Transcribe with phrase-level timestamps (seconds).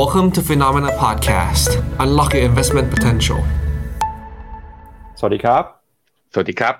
[0.00, 1.70] Welcome to Phenomena Podcast
[2.02, 3.40] Unlock your investment potential
[5.18, 5.64] สวัสดีครับ
[6.32, 6.74] สวัสดีครับ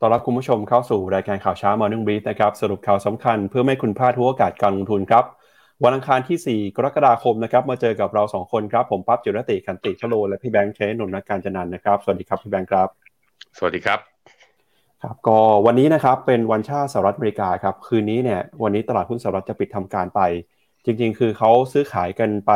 [0.00, 5.24] ต้อนรับคุณผู้ชมเข้าสู่รายการข่าวเช้า Morning Brief นะครับ สรุปข่าวสำคัญเพื่อไม่คุณพลาดทุกโอกาสการลงทุนครับ
[5.84, 12.88] วันอังคารที่ 4 กรกฎาคมนะครับ มาเจอกับเรา2คนครับ ผมปั๊บจิรติขันติพโล และพี่แบงค์เชนนนท์การจันนันนะครับ สวัสดีครับพี่แบงค์ครับ
[13.58, 13.98] สวัสดีครับ
[15.02, 20.20] ครับก็วันนี้นะครับเป็นวันชาติสหรัฐอเมริกาครับคืนนี้เนี่ยวันนี้ตลาดหุ้นสหรัฐจะปิดทำการไป
[20.84, 22.52] จริงๆ คือเขาซื้อขายกันไป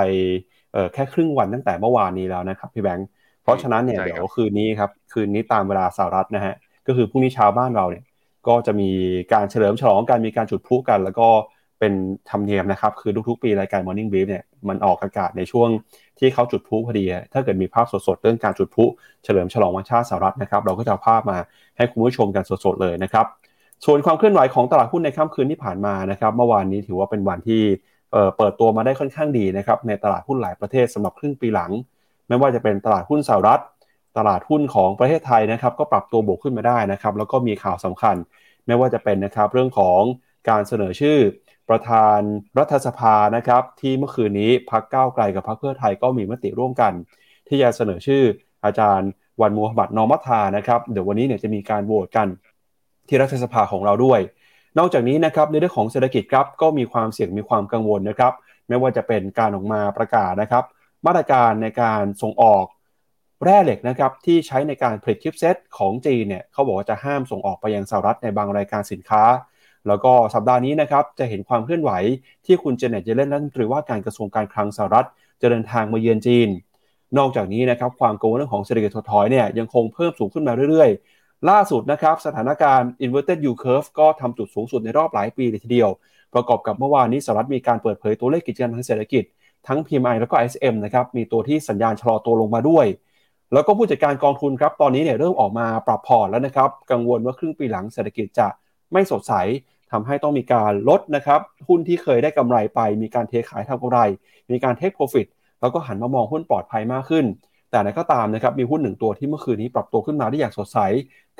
[0.72, 3.08] เออแค่ครึ่งวันตั้งแต่เมื่อวานนี้แล้วนะครับพี่แบงค์
[3.42, 6.54] เพราะฉะนั้นเนี่ยใช่ครับเดี๋ยวคืนนี้ครับคืนนี้ตามเวลาสหรัฐนะฮะ
[6.86, 8.04] ก็คือพรุ่งนี้เช้าบ้านเราเนี่ย
[8.48, 8.90] ก็จะมี
[9.32, 11.28] การเฉลิมฉลองกันมีการจุดพลุกัน แล้วก็
[11.80, 11.92] เป็น
[12.30, 15.68] ธรรมเนียมนะครับ คือทุกๆ ปีรายการ Morning Brief เนี่ยมันออกอากาศในช่วง
[16.18, 18.84] ที่เขาจุดพลุพอดีอะถ้าเกิดมีภาพสดๆ เรื่องการจุดพลุ
[19.24, 21.38] เฉลิมฉลองวันชาติสหรัฐนะครับ เราก็จะเอาภาพมา
[21.76, 23.26] ให้คุณผู้ชมกันสดๆเลยนะครับ
[23.84, 27.62] ส่วนความเคลื่อนไหวของตลาดหุ้นในค่ำคืนที่ผ่านมานะครับ เมื่อวานนี้ถือว่าเป็นวันที่
[28.36, 31.70] เปิดตัวมาได้ค่อนข้างดีนะครับในตลาดหุ้นหลายประเทศสำหรับครึ่งปีหลัง
[32.28, 33.62] ไม่ว่าจะเป็นตลาดหุ้นสหรัฐ
[34.18, 38.16] ตลาดหุ้นของประเทศไทยนะครับก็ปรับตัวบวกขึ้นมาได้นะครับแล้วก็มีข่าวสำคัญ
[38.66, 40.00] ไม่ว่าจะเป็นนะครับเรื่องของ
[40.48, 41.18] การเสนอชื่อ
[41.68, 42.20] ประธาน
[42.58, 46.92] รัฐสภานะครับที่เมื่อคืนนี้พักก้าวไกลกับพักเพื่อไทยก็มีมติร่วมกัน
[47.48, 48.22] ที่จะเสนอชื่อ
[48.64, 49.08] อาจารย์
[49.40, 52.28] วันมูฮัมหมัดนอมัตทานะครับเดี๋ยววันนี้เนี่ยจะมีการโหวตกัน
[53.08, 54.20] ที่รัฐสภาของเราด้วย
[54.78, 58.32] นอกจากนี้นะครับในเรื่องของเศรษฐกิจครับก็มีความเสี่ยงมีความกังวลนะครับ
[58.68, 60.64] ไม่ว่าจะเป็นการออกมาประกาศนะครับ
[61.06, 62.64] มาตรการในการส่งออก
[63.44, 69.24] แร่เหล็กนะครับที่ใช้ในการผลิตชิปเซตของจีนเนี่ยเขาบอกว่าจะห้ามส่งออกไปยังสหรัฐในบางรายการสินค้า
[69.88, 71.90] แล้วก็สัปดาห์นี้นะครับจะเห็นความเคลื่อนไหว
[72.46, 75.06] ที่คุณเจเน็ตเยเลนรัฐมนตรีว่าการกระทรวงการคลังสหรัฐ
[75.40, 76.48] จะเดินทางมาเยือนจีน
[77.18, 81.15] นอกจากนี้นะครับความกังวลเรื่องของเศรษฐกิจถดถอยเนี่ยยังคงเพิ่มสูงขึ้นมาเรื่อยๆ
[81.50, 85.90] ล่าสุดนะครับสถานการณ์ inverted yield curve ก็ทำจุดสูงสุดในรอบหลายปีเลยทีเดียว
[86.34, 89.24] ประกอบกับเมื่อวานนี้สหรัฐมีการเปิดเผยตัวเลขกิจการทางเศรษฐกิจ
[89.66, 92.86] ทั้ง PMI แล้วก็ ISM นะครับมีตัวที่สัญญาณชะลอตัวลงมาด้วย
[93.52, 98.48] แล้วก็ผู้จัดการกองทุนครับตอนนี้เนี่ยเริ่มออกมาปรับพอร์ตแล้วนะครับกังวลว่าครึ่งปีหลังเศรษฐกิจจะ
[98.92, 99.32] ไม่สดใส
[99.92, 104.00] ทำให้ต้องมีการลดนะครับหุ้นที่เคยได้กำไรไป มีการเทขายทำกำไร
[104.50, 105.26] มีการเทคโปรฟิต
[105.60, 107.24] แล้วก็หันมามองหุ้นปลอดภัยมากขึ้น
[107.76, 110.78] แต่ไหนก็ตามนะครับมีหุ้นหนึ่งตัวที่เมื่อคืนนี้ปรับตัวขึ้นมาได้อย่างสดใส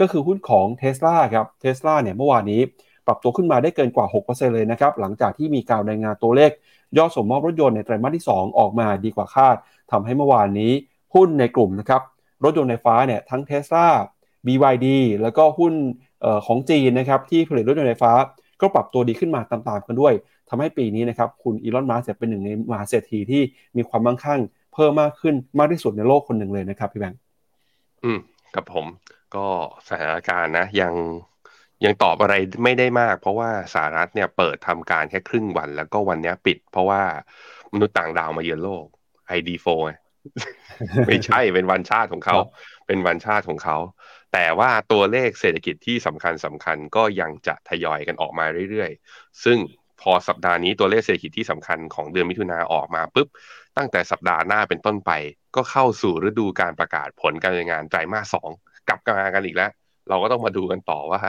[0.01, 2.61] ก็คือหุ้นของ t ท s l a ครับเทสลาเนี่ยเมื่อวานนี้
[3.07, 6.51] ปรับตัวขึ้นมาได้เกินกว่า 6%เลยนะครับหลังจากที่มีการรายงานตัวเลข
[6.97, 9.57] ยอดส่งมอบรถยนต์ในไตรมาสที่ 2 ออกมาดีกว่าคาด
[9.91, 10.73] ทำให้เมื่อวานนี้
[11.15, 12.03] หุ้นในกลุ่มนะครับ
[12.45, 13.87] รถยนต์ไฟฟ้าเนี่ยทั้ง Tesla
[14.47, 14.87] BYD
[15.23, 15.75] แล้วก็หุ้น
[16.25, 18.13] ออของจีนนะครับที่ผลิตรถยนต์ไฟฟ้า
[18.61, 20.15] ก็ปรับตัวดีขึ้นมาตามๆกันด้วย
[20.49, 23.43] ทำให้ปีนี้นะครับคุณอีลอนมัสก์เป็นหนึ่งในมหาเศรษฐีที่
[23.77, 24.41] มีความมั่งคั่ง
[24.76, 27.20] เพิ่มมากขึ้นมากที่สุดในโลกคนหนึ่งเลยนะครับพี่แบงค์
[28.04, 28.19] อืม
[28.54, 28.87] กับผม
[29.37, 29.47] ก็
[29.88, 30.94] สถานการณ์นะ ยัง
[31.84, 37.03] ยังตอบอะไรไม่ได้มาก เพราะว่าสหรัฐเนี่ยเปิดทำการแค่ครึ่งวัน แล้วก็วันเนี้ยปิด เพราะว่า
[37.72, 38.84] มนุษย์ต่างดาวมาเยือนโลก
[39.37, 39.92] ID4 ไง
[41.08, 42.48] ไม่ใช่เป็นวันชาติของเขาครับ
[42.87, 43.76] เป็นวันชาติของเขา
[44.32, 49.58] แต่ว่าตัวเลขเศรษฐกิจที่สำคัญสำคัญก็ยังจะทยอยกันออกมาเรื่อยๆ ซึ่ง
[50.00, 53.28] พอสัปดาห์นี้ตัวเลขเศรษฐกิจที่สำคัญของเดือนมิถุนาออกมาปุ๊บ
[53.76, 55.10] ตั้งแต่สัปดาห์หน้าเป็นต้นไป
[55.56, 58.50] ก็เข้าสู่ฤดูการประกาศผลการดำเนินงานไตรมาสสอง
[58.88, 59.70] กลับมากันอีกแล้ว
[60.09, 61.20] เราก็ต้องมาดูกันต่อว่า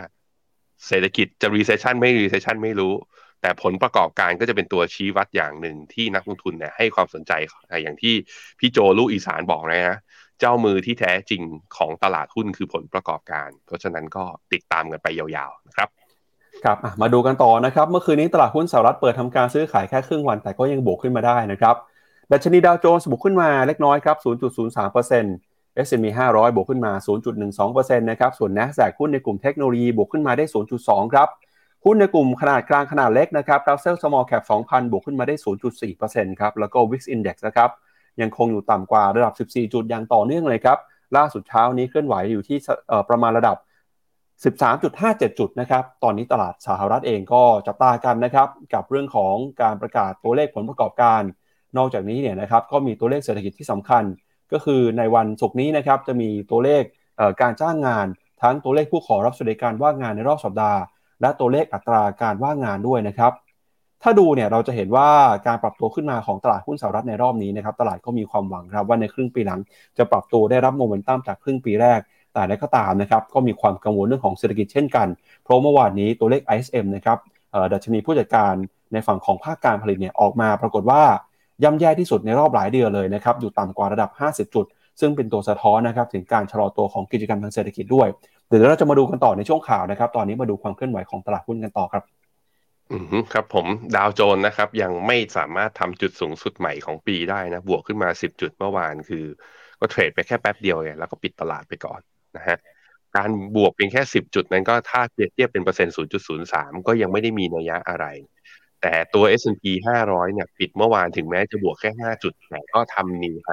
[0.87, 2.93] เศรษฐกิจจะ recession ไม่ recession ไม่รู้
[3.41, 7.31] แต่ผลประกอบการก็จะเป็นตัวชี้วัดอย่างหนึ่งที่นักลงทุนเนี่ยให้ความสนใจ
[7.83, 8.15] อย่างที่
[8.59, 9.97] พี่โจลูกอีสานบอกนะฮะ
[10.39, 11.41] เจ้ามือที่แท้จริง
[11.77, 15.89] ของตลาดหุ้นคือผลประกอบการ เพราะฉะนั้นก็ติดตามกันไปยาวๆนะครับ
[16.63, 21.75] ครับมาดูกันต่อนะครับ เมื่อคืนนี้ตลาดหุ้นสหรัฐเปิดทำการซื้อขายแค่ครึ่งวันแต่ก็ยังบวกขึ้นมาได้นะครับ
[22.33, 24.17] ดัชนีดาวโจนส์บวกขึ้นมาเล็กน้อยครับ
[24.77, 26.91] 0.03% S&P 500 บวกขึ้นมา
[27.45, 30.45] 0.12%นะครับ ส่วน NASDAQ หุ้นในกลุ่มเทคโนโลยีบวกขึ้นมาได้
[30.79, 31.27] 0.2 ครับ
[31.85, 35.35] หุ้นในกลุ่มขนาดกลางขนาดเล็กนะครับ Russell Small Cap 2,000 บวกขึ้นมาได้
[35.87, 37.69] 0.4%ครับ แล้วก็ Wix Index นะครับ
[38.21, 40.77] ยังคงอยู่ต่ำกว่าระดับ 14 จุดอย่างต่อเนื่องเลยครับ
[41.17, 42.57] ล่าสุดเช้านี้เคลื่อนไหวอยู่ที่
[43.09, 43.57] ประมาณระดับ
[44.47, 51.21] 13.57 จุดนะครับ ตอนนี้ตลาดสหรัฐเองก็จับตากันนะครับ กับเรื่องของการประกาศตัวเลขผลประกอบการ
[51.77, 54.03] นอกจากนี้เนี่ยนะครับก็มีตัวเลขเศรษฐกิจที่สำคัญ
[54.51, 56.83] ก็คือในวันศุกร์นี้นะครับจะมีตัวเลข
[57.17, 58.07] เการจ้างงาน
[58.41, 60.79] ทั้งตัวเลขผู้ขอรับสวัสดิการว่างงานในรอบสัปดาห์
[61.21, 63.33] และตัวเลขอัตราการว่างงานด้วยนะครับ
[64.03, 65.09] ถ้าดูเนี่ยเราจะเห็นว่า
[65.47, 69.59] การปรับตัวขึ้นมาของตลาดหุ้นสหรัฐในรอบนี้นะครับตลาดก็มีความหวังครับว่าในครึ่งปีหลัง
[69.97, 71.99] จะปรับตัวได้รับโมเมนตัมจากครึ่งปีแรก
[72.33, 75.07] แต่ใดก็ตามนะครับก็มีความกังวลเรื่องของเศรษฐกิจเช่นกัน
[75.43, 77.17] เพราะเมื่อวานนี้ตัวเลข ISM นะครับ
[77.73, 78.53] ดัชนีผู้จัดการ
[78.93, 81.01] ในฝั่งของภาคการผลิตเนี่ยออกมาปรากฏว่า
[81.63, 84.65] ย่ำแย่ที่สุดในรอบหลายเดือนเลยนะครับอยู่ต่ำกว่าระดับ 50 จุด
[84.99, 88.07] ซึ่งเป็นตัวสะท้อนนะครับถึงการชะลอตัวของกิจกรรมทางเศรษฐกิจด้วย
[88.47, 92.03] เดี๋ยวเราจะมาดูกันต่อในช่วงข่าวนะครับ ตอนนี้มาดูความเคลื่อนไหวของตลาดหุ้นกันต่อครับ
[92.91, 93.65] อืมครับผม
[93.95, 99.25] ดาวโจนส์นะครับยังไม่สามารถทำจุดสูงสุดใหม่ของปีได้นะ บวกขึ้นมาสิบจุดเมื่อวานคือ
[99.79, 101.99] ก็เทรดไปแค่แป๊บเดียวไงแล้วก็ปิดตลาดไปก่อน
[102.37, 102.57] นะฮะ
[103.15, 108.05] การบวกเพียงแค่สิบจุดนั้นก็ถ้าเปรียบเทียบเป็นเปอร์เซ็นต์ศูนย์จุดศูนย์สามก็ยังไม่ได้มีนัยยะอะไร
[108.89, 109.63] แต่ตัว S&P
[110.03, 113.49] 500 เนี่ย ปิดเมื่อวานถึงแม้จะบวกแค่ห้าจุดแต่ก็ทำนิวไฮ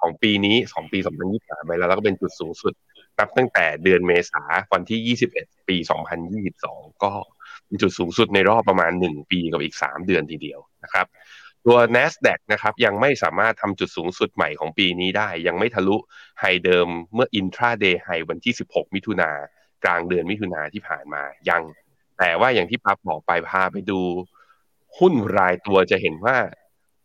[0.00, 0.98] ของปีนี้ของปี
[1.32, 2.72] 2023 ไปแล้ว แล้วก็เป็นจุดสูงสุด
[3.18, 4.42] นับตั้งแต่เดือนเมษา
[4.72, 5.76] วันที่ 21 ปี
[6.40, 7.12] 2022 ก็
[7.66, 11.06] เป็นจุดสูงสุดในรอบประมาณ 1 ปีกับอีก 3 เดือนทีเดียวนะครับ
[11.66, 15.96] ตัว NASDAQ นะครับ ยังไม่สามารถทำจุดสูงสุดใหม่ของปีนี้ได้ ยังไม่ทะลุ
[16.40, 19.30] ไฮเดิมเมื่อ intraday ไฮวันที่ 16 มิถุนา
[19.84, 21.62] กลางเดือนมิถุนาที่ผ่านมายัง
[22.18, 24.00] แต่ว่าอย่างที่ปั๊บบอกไปพาไปดู
[24.98, 26.36] หุ้นรายตัวจะเห็นว่า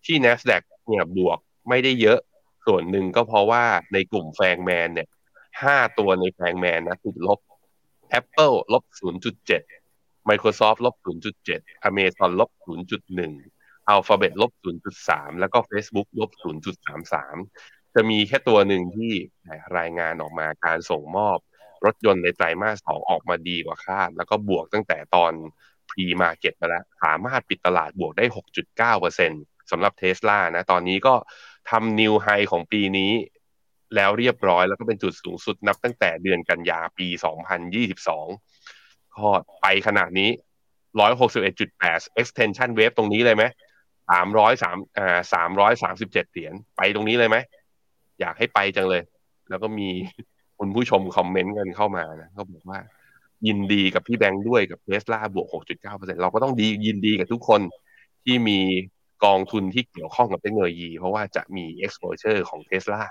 [0.06, 1.40] ที่ NASDAQ เนี่ยบวก
[1.70, 2.20] ไม่ได้เยอะ
[2.66, 5.08] ส่วนหนึ่งก็เพราะว่าในกลุ่มแฟงแมนเนี่ย
[5.64, 7.40] ห้าตัวในแฟงแมนนะติดลบ
[8.20, 8.84] Apple ลบ
[9.52, 10.96] 0.7 Microsoft ลบ
[11.42, 12.52] 0.7 Amazon ลบ
[13.22, 14.52] 0.1 Alphabet ลบ
[14.98, 16.32] 0.3 แล้วก็ Facebook ลบ
[17.14, 19.14] 0.33 จะมีแค่ตัวหนึ่งที่
[19.78, 21.38] รายงานออกมาการส่งมอบ
[21.86, 25.34] รถยนต์ในไตรมาสสองออกมาดีกว่าคาด แล้วก็บวกตั้งแต่ตอน
[25.90, 28.26] pre market มาแล้ว สามารถปิดตลาดบวกได้
[28.98, 31.16] 6.9%สำหรับเทสลานะ ตอนนี้ก็
[31.70, 33.12] ทำนิวไฮของปีนี้
[33.96, 37.08] แล้วเรียบร้อยแล้วก็เป็นจุดสูงสุดนับตั้งแต่เดือนกันยาปี
[38.12, 39.28] 2022ก็
[39.62, 40.30] ไปขนาดนี้
[41.06, 43.44] 161.8 extension wave ตรงนี้เลยไหม
[44.16, 45.20] 303อ่า
[45.62, 47.38] 337เหรียญไปตรงนี้เลยไหม
[48.20, 49.02] อยากให้ไปจังเลย
[49.50, 49.90] แล้วก็มี
[50.60, 52.80] คุณผู้ชมคอมเมนต์กันเข้ามานะก็บอกว่า
[53.48, 57.62] ยินดีกับพี่แบงค์ด้วยกับเทสลาบวก 6.9%เราก็ต้องดียินดีกับทุกคน
[58.24, 58.60] ที่มี
[59.26, 63.02] กองทุนที่เกี่ยวข้องกับเทคโนโลยี เพราะว่าจะมี exposure ของเทสลา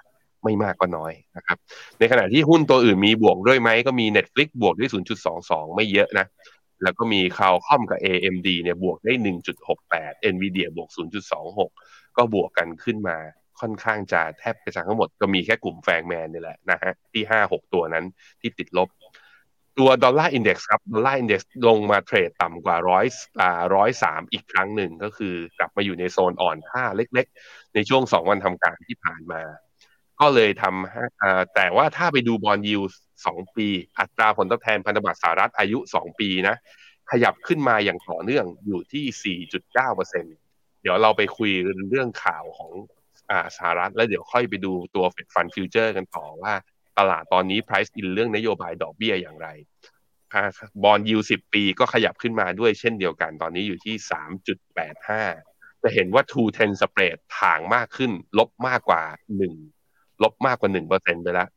[0.44, 1.58] ไม่มากก็น้อยนะครับ
[1.98, 4.90] ในขณะที่หุ้นตัวอื่นมีบวกด้วยไหมก็มี Netflix บวกด้วย
[5.32, 6.26] 0.22 ไม่เยอะนะ
[6.82, 9.12] แล้วก็มีคาวคอมกับ AMD เนี่ยบวกได้
[9.72, 10.88] 1.68 Nvidia บวก
[11.52, 13.16] 0.26 ก็บวกกันขึ้นมา
[13.60, 18.04] ค่อนข้างจะแทบจะทั้งหมดก็มีแค่กลุ่มแฟงแมนนี่แหละนะฮะที่ 5-6 ตัวนั้น
[18.40, 18.88] ที่ติดลบ
[19.78, 23.06] ตัว Dollar Index ครับ Dollar Index ลงมา trade ต่ำกว่าร้อย
[23.40, 29.42] อ่าร้อยสามอีกครั้งหนึ่งก็คือกลับมาอยู่ในโซนอ่อนค่าเล็กๆ ในช่วงสองวันทำการที่ผ่านมา
[30.20, 31.02] ก็เลยทำให้
[31.54, 32.81] แต่ว่าถ้าไปดู bond yield
[33.26, 33.68] สองปี
[33.98, 36.56] อัตราผลตอบแทนพันธบัตรสหรัฐอายุสองปีนะ
[37.10, 40.25] ขยับขึ้นมาอย่างต่อเนื่องอยู่ที่4.9เปอร์เซ็นต์
[40.82, 41.50] เดี๋ยวเราไปคุย
[41.90, 42.72] เรื่องข่าวของ
[43.30, 46.54] อ่าสหรัฐ แล้วเดี๋ยวค่อยไปดูตัว Fed Fund Futures กันต่อว่า
[46.99, 49.49] ตลาดตอนนี้ price in เรื่องนโยบายดอกเบี้ยอย่างไร
[50.84, 53.94] bond yield สิบปีก็ขยับขึ้นมาด้วยเช่นเดียวกันตอนนี้อยู่ที่
[54.69, 59.02] 3.85จะเห็นว่า two ten spread ถ่างมากขึ้น ลบมากกว่า
[59.61, 61.49] 1ลบมากกว่า1เปอร์เซ็นไปแล้ว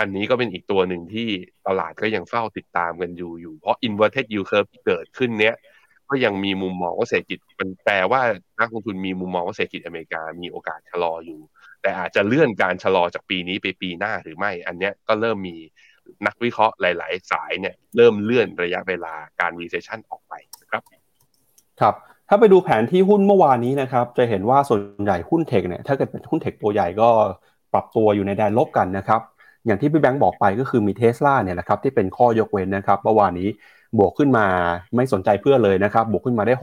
[0.00, 1.28] อันนี้ก็เป็นอีกตัวหนึ่งที่
[1.66, 5.54] ตลาดก็ยังเฝ้าติดตามกันอยู่อยู่ เพราะ inverted yield curve ที่เกิดขึ้นเนี้ย
[6.12, 8.20] ก็ยังมีมุมมองว่าเศรษฐกิจมันแปลว่า
[8.60, 11.40] นักลงทุนมีมุมมองว่าเศรษฐกิจอเมริกามีโอกาสชะลออยู่
[11.82, 15.56] แต่อาจจะเลื่อนการชะลอจากปีนี้ไปปีหน้าหรือไม่ อันเนี้ยก็เริ่มมี
[16.26, 20.34] นักวิเคราะห์หลาย ๆ สายเนี่ยเริ่มเลื่อนระยะเวลาการ recession ออกไป
[20.70, 20.82] ครับ
[21.80, 21.94] ครับ
[22.28, 27.08] ถ้าไปดูแผนที่หุ้นเมื่อวานนี้นะครับจะเห็นว่าส่วนใหญ่หุ้นเทคเนี่ยถ้าเกิดเป็นหุ้นเทคตัวใหญ่ก็
[27.72, 29.20] ปรับตัวอยู่ในแดนลบกันนะครับ
[29.66, 33.48] อย่างที่พี่แบงค์บอกไปก็คือมีเทสลาเนี่ยนะครับที่เป็นข้อยกเว้นนะครับเมื่อวานนี้
[33.98, 34.46] บวกขึ้นมา
[34.96, 36.54] ไม่สนใจเพื่อเลยนะครับ บวกขึ้นมาได้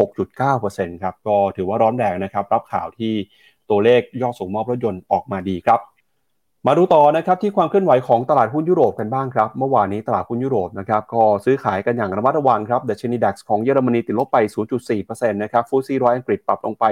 [0.42, 3.14] 6.9%ครับ ก็ถือว่าร้อนแรงนะครับ รับข่าวที่
[3.70, 5.80] ตัวเลขยอดส่งมอบรถยนต์ออกมาดีครับ
[6.68, 14.38] มาดูต่อนะครับที่ความเคลื่อนไหวของตลาดหุ้นยุโรปกันบ้างครับ เมื่อวานนี้ตลาดหุ้นยุโรปนะครับก็ซื้อขายกันอย่างระมัดระวังครับดัชนีดัคของเยอรมนีติดลบไป
[14.88, 16.86] 0.4%นะครับฟูซี่ร้อยอังกฤษปรับลงไป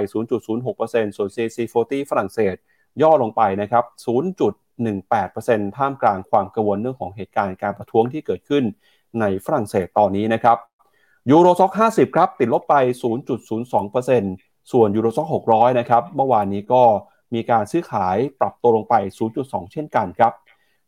[0.50, 2.54] 0.06%ส่วน CAC 40ฝรั่งเศส
[3.02, 3.84] ย่อลงไปนะครับ
[4.80, 8.64] 0.18%ท่ามกลางความกังวลเรื่องของเหตุการณ์การประท้วงที่เกิดขึ้น
[9.20, 10.56] ในฝรั่งเศสตอนนี้นะครับ
[11.30, 12.74] ยูโรซ็อก50 ครับ ติดลบไป
[13.52, 16.82] 0.02%ส่วนยูโรซ็อก600 นะครับ เมื่อวานนี้ก็
[17.34, 18.94] มีการซื้อขายปรับตัวลงไป
[19.34, 20.32] 0.2 เช่นกันครับ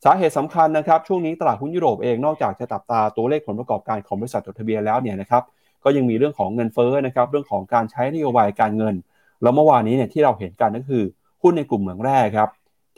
[0.05, 5.43] สาเหตุสำคัญนะครับ ช่วงนี้ตลาดหุ้นยุโรปเองนอกจากจะตับตาตัวเลขผลประกอบการของบริษัทจดทะเบียนแล้วเนี่ยนะครับ
[5.85, 8.95] ก็ยังมีเรื่องของเงินเฟ้อนะครับเรื่องของการใช้นโยบายการเงิน
[9.43, 11.05] แล้วเมื่อวานนี้เนี่ยที่เราเห็นกันก็คือ
[11.43, 12.49] หุ้นในกลุ่มเหมืองแร่ครับ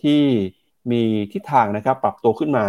[0.02, 0.22] ที่
[0.92, 1.02] มี
[1.32, 2.66] ทิศทางนะครับปรับตัวขึ้นมา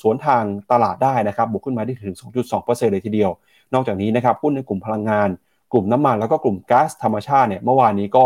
[0.00, 3.30] สวนทางตลาดได้นะครับบวกขึ้นมาได้ถึง 2.2%เลยทีเดียว
[3.74, 5.28] นอกจากนี้นะครับหุ้นในกลุ่มพลังงาน
[5.72, 8.24] กลุ่มน้ำมันแล้วก็กลุ่มก๊าซธรรมชาติเนี่ยเมื่อวานนี้ก็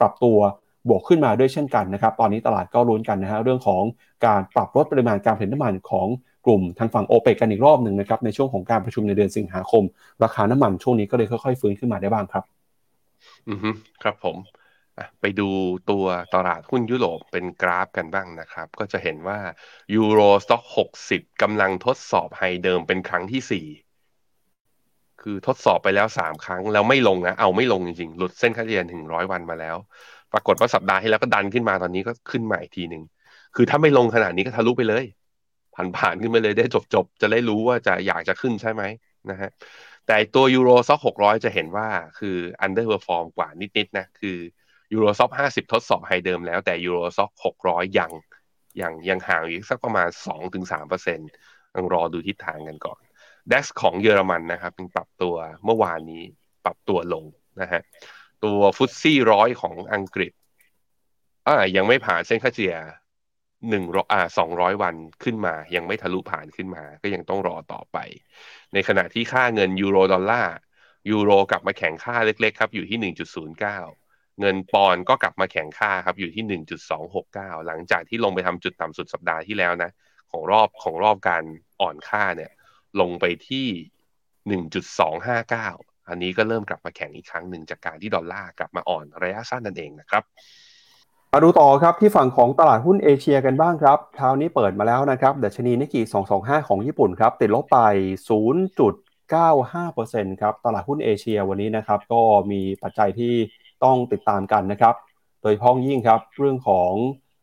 [0.00, 0.38] ปรับตัว
[0.88, 3.82] บวกขึ้นมาด้วยเช่นกันนะครับตอนนี้ตลาดก็รุ้นกันนะฮะเรื่องของ
[4.26, 6.06] การปรับลดปริมาณการผลิตน้ำมันของ
[6.46, 9.82] กลุ่มทางฝั่งโอเปกกันอีกรอบหนึ่งนะครับในช่วงของการประชุมในเดือนสิงหาคม
[10.24, 12.44] ราคาน้ำมันช่วงนี้ก็เลยค่อยๆฟื้นขึ้นมาได้บ้างครับ
[13.48, 13.70] อือฮึ
[14.02, 14.36] ครับผม
[15.20, 15.48] ไปดู
[15.90, 19.38] ตัวตลาดหุ้นยุโรปเป็นกราฟกันบ้างนะครับ ก็จะเห็นว่า
[19.94, 23.66] ยูโรสต็อกหกสิบกำลังทดสอบไฮเดิมเป็นครั้งที่สี่
[25.22, 29.76] คือทดสอบไปแล้วสามครั้ง แล้วไม่ลงนะ เอาไม่ลงจริงๆ หลุดเส้นค่าเฉลี่ยถึงร้อยวันมาแล้ว
[30.32, 33.02] ปรากฏว่าสัปดาห์ที่แล้วก็ดันขึ้นมาตอนนี้ก็ขึ้นใหม่ทีหนึ่ง
[33.56, 35.04] คือถ้าไม่ลงขนาดนี้ก็ทะลุไปเลย
[35.74, 38.82] ผ่านผ่านขึ้นไปเลยได้จบจบจะได้รู้ว่าจะอยากจะขึ้นใช่ไหม
[39.30, 39.50] นะฮะ
[40.06, 44.36] แต่ตัว Euro Stoxx หกร้อยจะเห็นว่าคือ underperform กว่านิดๆนะคือ
[44.92, 48.12] Euro Stoxx ห้าสิบทดสอบ high เดิมแล้วแต่ Euro Stoxx หกร้อยยัง
[48.80, 51.28] ยังยังห่างอีกสักประมาณสองถึงสามเปอร์เซ็นต์
[51.74, 53.00] ต้องรอดูทิศทางกันก่อน
[53.52, 55.34] DAX ของเยอรมันนะครับปรับตัว
[55.64, 56.22] เมื่อวานนี้
[56.64, 57.24] ปรับตัวลง
[57.60, 57.82] นะฮะ
[58.44, 60.32] ตัว FTSE ร้อยของอังกฤษ
[61.46, 62.76] อ่ายังไม่ผ่านเส้นค่าเฉลี่ย
[63.70, 67.98] หนึ่งร้อ่าสองร้อยวันขึ้นมา ยังไม่ทะลุผ่านขึ้นมา ก็ยังต้องรอต่อไป
[68.72, 70.54] ในขณะที่ค่าเงินยูโรดอลลาร์
[71.10, 73.78] ยูโรกลับมาแข่งค่าเล็กๆครับ อยู่ที่หนึ่งจุดศูนย์เก้า
[74.40, 79.90] เงินปอนก็กลับมาแข่งค่าครับอยู่ที่หนึ่งจุดสองหกเก้าหลังจากที่ลงไปทำจุดต่ำสุดสัปดาห์ที่แล้วนะ
[80.30, 81.44] ของรอบของรอบการ
[81.80, 82.52] อ่อนค่าเนี่ย
[83.00, 83.66] ลงไปที่
[84.48, 85.68] หนึ่งจุดสองห้าเก้า
[86.08, 90.22] อันนี้ก็เริ่มกลับมาแข่งอีกครั้งหนึ่งจากการที่ดอลลาร์กลับมาอ่อนระยะสั้นนั่นเองนะครับ
[91.34, 96.00] มาดูต่อครับที่ฝั่งของตลาดหุ้นเอเชียกันบ้างครับเช้านี้เปิดมาแล้วนะครับดัชนีนิกกี
[96.34, 97.78] 225 ของญี่ปุ่นครับติดลบไป
[99.08, 102.22] 0.95%ครับตลาดหุ้นเอเชียวันนี้นะครับก็
[102.52, 103.34] มีปัจจัยที่
[103.84, 104.94] ต้องติดตามกันนะครับ
[105.42, 106.92] โดยพ้องยิ่งครับเรื่องของ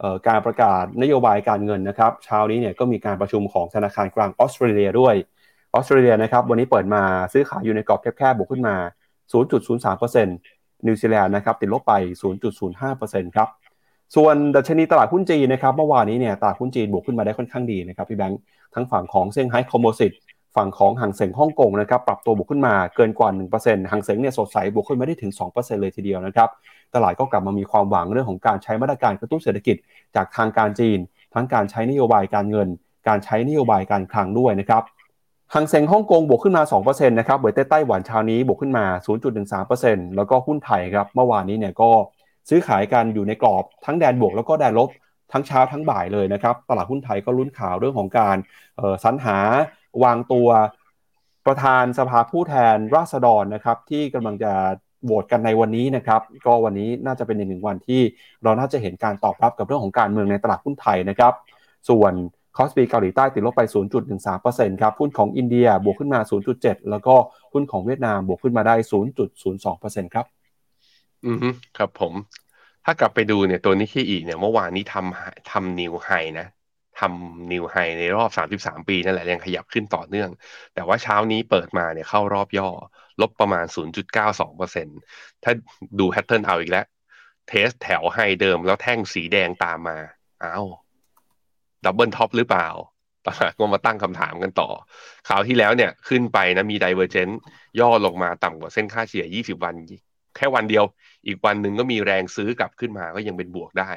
[0.02, 5.16] ออการประกาศนโยบายการเงินนะครับเช้านี้เนี่ยก็มีการประชุมของธนาคารกลางออสเตรเลียด้วย
[5.74, 7.04] ออสเตรเลียนะครับวันนี้เปิดมา
[7.34, 8.76] ซื้อขายอยู่ในกรอบแคบๆบวกขึ้นมา
[9.34, 11.94] 0.03%นิวซีแลนด์นะครับติดลบไป
[12.64, 13.48] 0.05%ครับ
[14.16, 18.40] ส่วนดัชนีตลาดหุ้นจีนนะครับเมื่อวานนี้เนี่ยตลาดหุ้นจีนบวกขึ้นมาได้ค่อนข้างดีนะครับพี่แบงค์
[18.74, 20.12] ทั้งฝั่งของเซี่ยงไฮ้คอมโพสิต
[20.56, 23.30] ฝั่งของห่างเสงฮ่องกงนะครับปรับตัวบวกขึ้นมาเกินกว่า
[23.60, 26.50] 1%ห่างเสงเนี่ยสดใสบวกขึ้นมาได้ถึง 2%เลยทีเดียวนะครับ
[26.96, 29.76] ตลาดก็กลับมามีความหวังเรื่องของการใช้มาตรการกระตุ้นเศรษฐกิจ
[30.16, 31.00] จากทางการจีน
[31.34, 32.68] ทั้งการใช้นโยบายการเงิน
[33.08, 34.84] การใช้นโยบายการคลังด้วยนะครับ
[35.54, 38.86] ห่างเสงฮ่องกงบวกขึ้นมา 2%นะครับเวยเต้ไต้หวันเช้านี้บวกขึ้นมา
[39.46, 41.90] 0.13%แล้วก็หุ้นไทยครับ เมื่อวานนี้เนี่ยก็
[42.50, 44.90] ซื้อขายกันอยู่ในกรอบทั้งแดนบวกแล้วก็แดนลบ
[45.32, 48.38] ทั้งเช้าทั้งบ่ายเลยนะครับ ตลาดหุ้นไทยก็ลุ้นข่าวเรื่องของการ
[49.04, 49.38] สรรหา
[50.04, 50.50] วางตัว
[51.46, 54.54] ประธานสภาผู้แทนราษฎรนะครับ ที่กำลังจะ
[55.04, 58.02] โหวตกันในวันนี้นะครับ ก็วันนี้น่าจะเป็นอีกหนึ่งวันที่
[58.44, 61.34] เราน่าจะเห็นการตอบรับกับเรื่องของการเมืองในตลาดหุ้นไทยนะครับ
[61.90, 62.14] ส่วน
[62.58, 63.62] KOSPI เกาหลีใต้ติดลบไป
[64.22, 66.20] 0.13%ครับ หุ้นของอินเดียบวกขึ้นมา
[66.56, 67.16] 0.7 แล้วก็
[67.54, 68.76] หุ้นของเวียดนามบวกขึ้นมาได้
[69.44, 70.26] 0.02%ครับ
[71.26, 71.38] อืม
[71.78, 72.14] ครับผม
[72.86, 76.48] ถ้ากลับไปดูเนี่ยตัวนิเคอีเนี่ยเมื่อวานนี้ทำทำ new high นะ
[77.00, 80.30] ทำ new high ในรอบ 33 ปีนั่นแหละยังขยับขึ้นต่อเนื่อง
[80.74, 82.70] แต่ว่าเช้านี้เปิดมาเนี่ยเข้ารอบย่อ
[83.22, 83.66] ลบประมาณ
[84.36, 85.52] 0.92%ถ้า
[86.00, 86.86] ดู pattern เอาอีกแล้ว
[87.48, 89.98] test แถว high เดิมแล้วแท่งสีแดงตามมา
[90.44, 90.66] อ้าว
[91.86, 92.70] double top หรือเปล่า
[93.26, 94.70] ตลาดก็มาตั้งคำถามกันต่อ
[95.28, 97.40] คราวที่แล้วเนี่ยขึ้นไปนะมี divergence
[97.80, 99.76] ย่อลงมาต่ำกว่าเส้นค่าเฉลี่ย 20 วัน
[100.36, 100.86] แค่วันเดียว
[101.28, 103.92] อีกวันหนึ่งก็มีแรงซื้อกลับขึ้นมาก็ยังเป็นบวกได้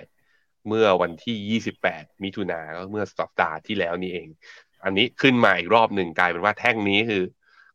[0.68, 4.28] เมื่อวันที่ 28 มิถุนาก็เมื่อสัปดาห์ที่แล้วนี่เอง
[4.84, 7.22] อันนี้ขึ้นมาอีกรอบหนึ่งกลายเป็นว่าแท่งนี้คือ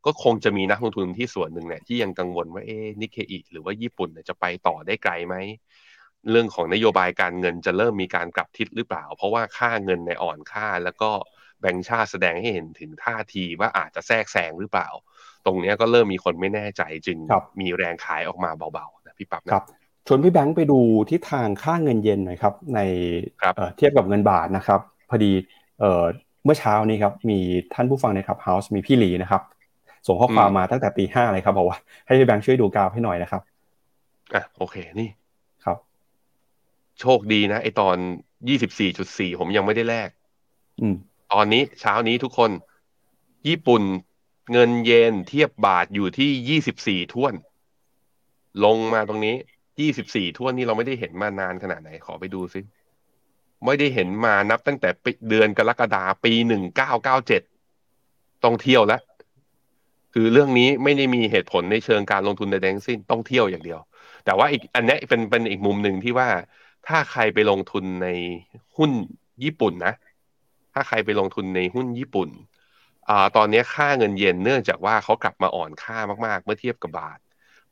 [0.06, 5.36] ก็คงจะมีนักลงทุนที่ส่วนหนึ่งเนี่ยที่ยังกังวลว่าเอ๊นิเคอิหรือว่าญี่ปุ่นจะไปต่อได้ไกลไหม
[6.32, 11.12] เรื่องของนโยบายการเงินจะเริ่มมีการกลับทิศหรือเปล่า เพราะว่าค่าเงินในอ่อนค่า แล้วก็
[11.62, 14.90] แบงก์ชาติแสดงให้เห็นถึงท่าทีว่าอาจจะแทรกแซงหรือเปล่า
[15.46, 17.18] ตรงนี้ก็เริ่มมีคนไม่แน่ใจจึง
[17.62, 19.64] มีแรงขายออกมาเบาๆนะพี่ปั๊บครับ
[20.08, 20.80] ชวนพี่แบงค์ไปดู
[21.12, 22.80] ทิศทางค่าเงินเยนหน่อยครับ ใน
[23.78, 25.32] เทียบกับเงินบาทนะครับ พอดี
[26.44, 27.40] เมื่อเช้านี้ครับ มี
[27.74, 29.42] ท่านผู้ฟังในครับเฮาส์มีพี่หลีนะครับ
[30.08, 33.42] ส่งข้อความมาตั้งแต่ตีห้าเลยครับบอกว่าให้พี่แบงค์ช่วยดูกราฟให้หน่อยนะครับ
[34.34, 35.10] อะโอเคนี่
[37.02, 37.98] โชคดีนะไอตอน
[38.50, 40.10] ยี่สิบสี่จุดสี่ผมยังไม่ได้แลก
[41.34, 42.52] ตอนนี้เช้านี้ทุกคน
[43.48, 43.82] ญี่ปุ่น
[44.52, 47.34] เงินเยนเทียบ บาทอยู่ที่ยี่สิบสี่ท่วน
[48.66, 49.36] ลงมาตรงนี้
[49.80, 52.62] ยี่สิบสี่ท่วนนี่เราไม่ได้เห็นมานานขนาดไหนขอไปดูซิ
[53.66, 54.90] ไม่ได้เห็นมานับตั้งแต่
[55.30, 57.42] เดือนกรกฎาปีหนึ่งเก้าเก้าเจ็ด
[58.44, 59.02] ต้องเที่ยวแล้ว
[60.14, 63.80] คือเรื่องนี้ไม่ได้มีเหตุผลในเชิงการลงทุนในแดงสิ้นต้องเที่ยวอย่างเดียว
[64.26, 66.30] แต่ว่าอีกอันนี้เป็นเป็นอีกมุมหนึ่งที่ว่า
[66.88, 68.08] ถ้าใครไปลงทุนใน
[68.78, 68.92] หุ้น
[69.44, 69.94] ญี่ปุ่นนะ
[70.74, 72.30] ถ้าใครไปลงทุนในหุ้นญี่ปุ่น
[73.10, 77.20] อ่าตอนนี้ค่าเงินเยนเนื่องจากว่าเขากลับมาอ่อนค่ามากๆ เมื่อเทียบกับบาท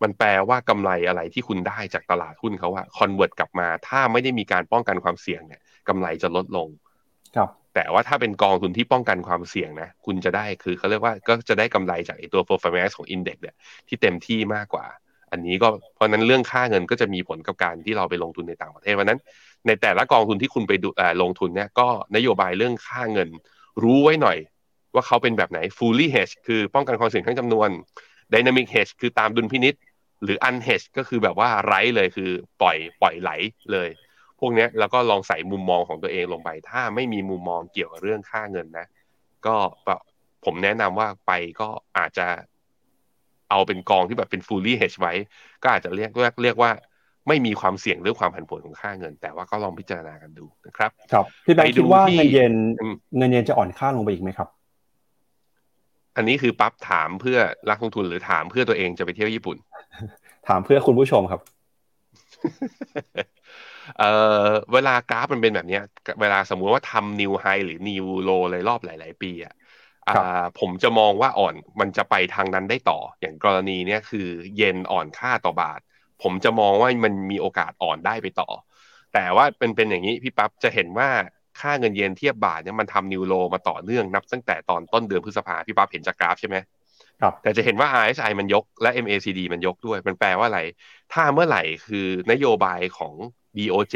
[0.03, 6.67] มันแปลว่ากำไรอะไรที่คุณได้จากตลาดหุ้นเขาอะคอนเวิร์ตกลับมา ถ้าไม่ได้มีการป้องกันความเสี่ยงเนี่ยกำไรจะลดลง
[7.35, 13.55] ครับ แต่ว่าถ้าเป็นกองทุนที่ป้องกันความเสี่ยงนะ คุณจะได้คือเขาเรียกว่าก็จะได้กำไรจากไอตัว performance ของ index เนี่ย
[13.87, 14.85] ที่เต็มที่มากกว่า
[15.31, 19.19] อันนี้ก็เพราะนั้นเรื่องค่าเงินก็จะมีผลกับการที่เราไปลงทุนในต่างประเทศวันนั้น
[19.67, 20.89] ในแต่ละกองทุนที่คุณไปดู
[21.21, 23.29] ลงทุนเนี่ยก็นโยบายเรื่องค่าเงิน
[23.83, 24.37] รู้ไว้หน่อย
[24.93, 27.69] ว่าเขาเป็นแบบไหน fully hedge คือป้องกันความเสี่ยงทั้งจำนวน
[28.33, 29.73] Dynamic Hedge คือตามดุลพินิษ
[30.23, 32.29] หรือ Unhedge ก็คือแบบว่าไร้เลยคือ
[32.61, 33.31] ปล่อยปล่อยไหล
[33.71, 33.89] เลย
[34.39, 38.87] พวกนี้แล้วก็ลองใส่มุมมองของตัวเองลงไป ถ้าไม่มีมุมมองเกี่ยวกับเรื่องค่าเงินนะ
[39.45, 39.55] ก็
[40.45, 41.31] ผมแนะนำว่าไป
[41.61, 41.67] ก็
[41.97, 42.27] อาจจะ
[43.49, 45.13] เอาเป็นกองที่แบบเป็น fully hedge ไว้
[45.63, 46.71] ก็อาจจะเรียกเรียกเรียกว่า
[47.27, 52.53] ไม่มีความเสี่ยงเรื่องความผันผวนของค่าเงิน แต่ว่าก็ลองพิจารณากันดูนะครับ ครับพี่แบงค์คิดว่าเงินเยน
[53.17, 54.47] เงินเยนจะอ่อนค่าลงไปอีกไหมครับ
[56.15, 57.37] อันนี้คือปั๊บถามเพื่อ
[57.69, 59.57] รักลงทุนหรือถามเพื่อตัวเองจะไปเที่ยวญี่ปุ่น
[60.47, 61.41] ถามเพื่อคุณผู้ชมครับ
[63.99, 64.11] เอ่
[64.45, 65.79] อเวลากราฟมันเป็นแบบนี้
[66.21, 69.53] เวลาสมมุติว่าทำนิวไฮหรือนิวโลเลยรอบหลาย ๆ ปีอะ
[70.59, 75.79] ผมจะมองว่าอ่อนมันจะไปทางนั้นได้ต่อ อย่างกรณีเนี้ยคือเยนอ่อนค่าต่อบาท
[76.23, 78.49] ผมจะมองว่ามันมีโอกาสอ่อนได้ไปต่อ
[79.13, 81.09] แต่ว่าเป็นเป็นอย่างนี้พี่ปั๊บจะเห็นว่า
[81.59, 86.57] ค่าเงินเยนเทียบบาทเนี่ยมันทำนิวโลมาต่อเนื่องนับตั้งแต่ตอนต้นเดือนพฤษภาพี่ปั๊บเห็นจากกราฟใช่ไหม
[87.21, 90.61] ครับแต่จะเห็นว่า RSI มันยกและ MACD มันยกด้วย มันแปลว่าอะไร
[91.13, 93.13] ถ้าเมื่อไหร่คือนโยบายของ
[93.55, 93.95] BOJ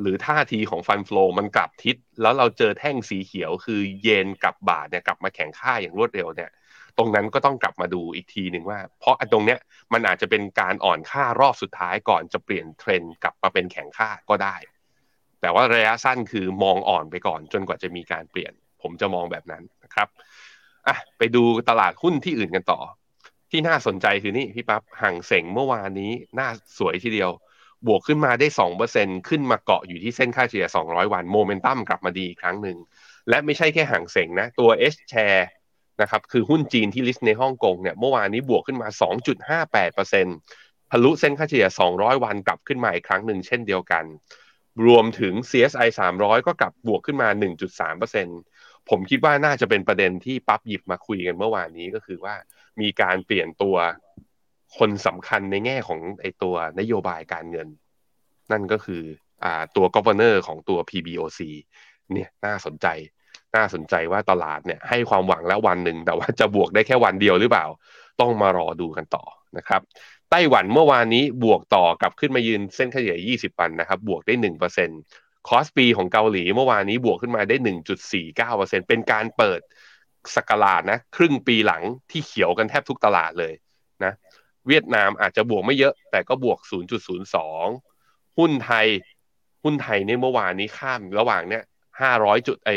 [0.00, 6.50] หรือท่าทีของฟันฟลอมันกลับทิศ แล้วเราเจอแท่งสีเขียวคือเยนกับบาทเนี่ยกลับมาแข่งค่าอย่างรวดเร็วเนี่ย
[6.98, 9.58] ตรงนั้นก็ต้องกลับมาดูอีกทีหนึ่งว่า เพราะตรงเนี้ย
[9.92, 14.56] มันอาจจะเป็นการอ่อนค่ารอบสุดท้ายก่อนจะเปลี่ยนเทรนด์กลับมาเป็นแข่งค่าก็ได้
[15.40, 18.52] แต่ว่าระยะสั้นคือมองอ่อนไปก่อน จนกว่าจะมีการเปลี่ยน
[18.82, 20.08] ผมจะมองแบบนั้นนะครับ
[20.86, 22.80] อะไปดูตลาดหุ้นที่อื่นกันต่อ
[23.50, 27.30] ที่น่าสนใจคือนี่พี่ปับ๊บห่างเสงเมื่อวานนี้น่าสวยทีเดียว
[27.86, 32.78] บวกขึ้นมาได้สองเปอร์เซ็นขึ้นมาเกาะอยู่ที่เส้นค่าเฉลี่ยสองร้อยวันโมเมนตัมกลับมาดีอีกครั้งหนึ่ง
[33.28, 35.44] และไม่ใช่แค่ห่างเสงนะ ตัว H share
[36.00, 38.88] นะครับคือหุ้นจีนที่ลิสต์ในฮ่องกงเนี่ยเมื่อวานนี้บวกขึ้นมา
[39.48, 44.04] 2.58%ทะลุเส้นค่าเฉลี่ย 200 วันกลับขึ้นมาอีกครั้งหนึ่งเช่นเดียวกัน
[44.86, 47.28] รวมถึง CSI 300 ก็กลับบวกขึ้นมา
[47.88, 52.34] 1.3%ผมคิดว่าน่าจะเป็นประเด็นที่ปั๊บหยิบมาคุยกันเมื่อวานนี้ก็คือว่า
[52.80, 53.76] มีการเปลี่ยนตัว
[54.78, 57.68] คนสำคัญในแง่ของไอตัวนโยบายการเงิน
[58.52, 59.02] นั่นก็คือ
[59.44, 61.40] อ่าตัว governor ของตัว PBOC
[62.12, 62.86] เนี่ยน่าสนใจ
[63.56, 67.66] น่าสนใจว่าตลาดเนี่ยให้ความหวังแล้ววันหนึ่งแต่ว่าจะบวกได้แค่วันเดียวหรือเปล่า
[68.20, 69.24] ต้องมารอดูกันต่อ
[69.56, 69.80] นะครับ
[70.30, 74.34] ไต้หวันเมื่อวานนี้บวกต่อกลับขึ้นมายืนเส้นเฉลี่ย 20 วันนะครับ บวกได้
[74.90, 77.56] 1%คอสปีของเกาหลีเมื่อวานนี้บวกขึ้นมาได้
[78.22, 79.60] 1.49%เป็นการเปิด
[80.34, 83.54] สกลาดนะ ครึ่งปีหลังที่เขียวกันแทบทุกตลาดเลย
[84.04, 84.12] นะ
[84.68, 86.58] เวียดนามอาจจะบวกไม่เยอะ แต่ก็บวก
[87.28, 88.86] 0.02 หุ้นไทย
[89.64, 91.62] หุ้นไทยเนี่ยเมื่อวานนี้ข้ามระหว่างเนี้ย
[92.00, 92.70] 500จุดไอ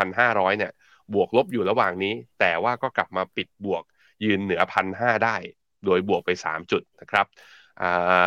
[0.00, 0.72] 1,500 เนี่ย
[1.14, 3.82] บวกลบอยู่ระหว่างนี้ แต่ว่าก็กลับมาปิดบวก
[4.24, 5.36] ยืนเหนือพันห้าได้
[5.86, 7.26] โดยบวกไป 3 จุดนะครับ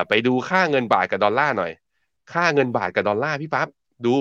[0.09, 1.71] ไปดูค่าเงินบาทกับดอลลาร์หน่อย
[2.33, 3.67] ค่าเงินบาทกับดอลลาร์พี่ปั๊บ
[4.05, 4.15] ดู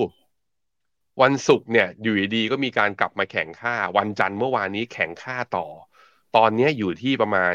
[1.23, 5.66] วันศุกร์เนี่ยอยู่ดีก็มีการกลับมาแข่งค่า วันจันทร์เมื่อวานนี้แข่งค่าต่อ
[6.37, 7.55] ตอนนี้อยู่ที่ประมาณ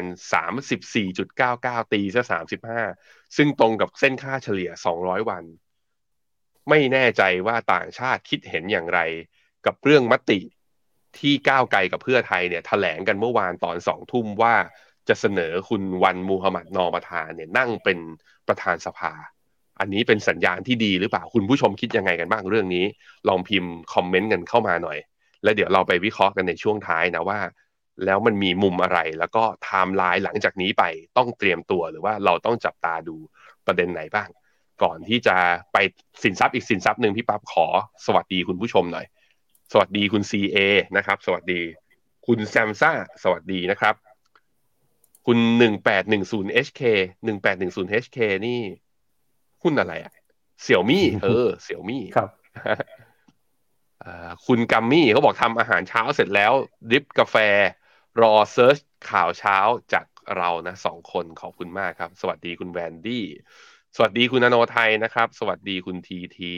[1.16, 2.22] 34.99 ตีซะ
[2.78, 5.44] 35 ซึ่งตรงกับเส้นค่าเฉลี่ย 200 วัน
[6.68, 9.00] ไม่แน่ใจว่าต่างชาติคิดเห็นอย่างไร
[9.66, 10.40] กับเรื่องมติ
[11.18, 14.54] ที่ก้าวไกลกับเพื่อไทยเนี่ยถแถลงกันเมื่อวานตอนสองทุ่มว่า
[15.08, 17.98] จะเสนอคุณวันมูฮัมหมัดนอประธานเนี่ยนั่งเป็น
[18.48, 19.12] ประธานสภา
[19.80, 22.84] อันนี้เป็นสัญญาณที่ดีหรือเปล่าคุณผู้ชมคิดยังไงกันบ้างเรื่องนี้
[23.28, 24.98] ลองพิมพ์ comment กันเข้ามาหน่อย
[25.42, 27.40] แล้วเดี๋ยวเราไปวิเคราะห์กันในช่วงท้ายนะว่า
[28.04, 30.84] แล้วมันมีมุมอะไรแล้วก็ไทม์ไลน์หลังจากนี้ไป
[31.16, 33.16] ต้องเตรียมตัวหรือว่าเราต้องจับตาดู
[33.66, 34.28] ประเด็นไหนบ้าง
[34.82, 35.36] ก่อนที่จะ
[35.72, 35.78] ไป
[36.22, 37.66] สินทรัพย์อีกสินทรัพย์หนึ่งพี่ปั๊บขอ
[38.06, 39.06] สวัสดีคุณผู้ชมหน่อย
[39.72, 40.58] สวัสดีคุณ CA
[40.96, 41.60] นะครับ สวัสดี
[42.26, 42.92] คุณแซมซ่า
[43.22, 43.94] สวัสดีนะครับ
[45.30, 46.82] คุณหนึ่งแปดหนึ่งศูนย์ HK
[47.24, 48.60] หนึ่งแปดหนึ่งศูนย์ HK นี่
[49.62, 50.12] หุ้นอะไรอะ
[50.62, 52.28] เสี่ยวมี่เออเสี่ยวมี่ครับ
[54.46, 56.52] คุณกัมมี่เขาบอกทำอาหารเช้าเสร็จแล้ว
[56.90, 57.36] ดิฟกาแฟ
[58.22, 58.78] รอเซิร์ช
[59.10, 59.58] ข่าวเช้า
[59.92, 60.04] จาก
[60.36, 63.24] เรานะสองคนขอบคุณมากครับ สวัสดีคุณแวนดี้
[63.96, 66.54] สวัสดีคุณนโนไทยนะครับ สวัสดีคุณทีที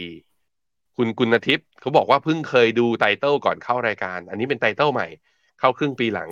[0.96, 5.08] คุณกุณทิพย์เขาบอกว่าเพิ่งเคยดูไตเติลก่อนเข้ารายการ อันนี้เป็นไตเติลใหม่
[5.60, 6.30] เข้าครึ่งปีหลัง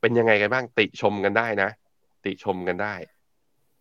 [0.00, 1.70] เป็นยังไงกันบ้างติชมกันได้นะ
[2.24, 2.94] ติชมกันได้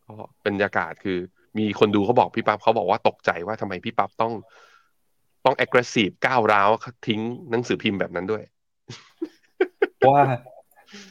[0.05, 0.13] ก็
[0.45, 1.17] บรรยากาศคือ
[1.57, 4.33] มีคนดูเขาบอกพี่ปั๊บเขาบอกว่าตกใจว่าทำไมพี่ปั๊บต้อง
[5.45, 6.69] ต้อง aggressive ก้าวร้าว
[7.07, 8.43] ทิ้งหนังสือพิมพ์แบบนั้นด้วย
[9.97, 10.23] เพราะว่า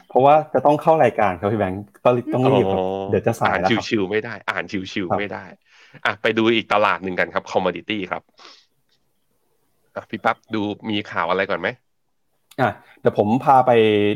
[0.08, 2.64] เพราะว่าจะต้องเข้ารายการครับพี่แบงค์ก็ต้องรีบ
[3.10, 5.44] เดี๋ยวจะสายแล้วครับ chill ๆไม่ได้ อ่าน chill ๆไม่ได้
[6.04, 8.22] อะไปดูอีกตลาดหนึ่งกันครับ commodity ครับ
[9.94, 11.68] อะพี่ปั๊บดูมีข่าวอะไรก่อนไหม
[12.60, 13.70] อะเดี๋ยวผมพาไป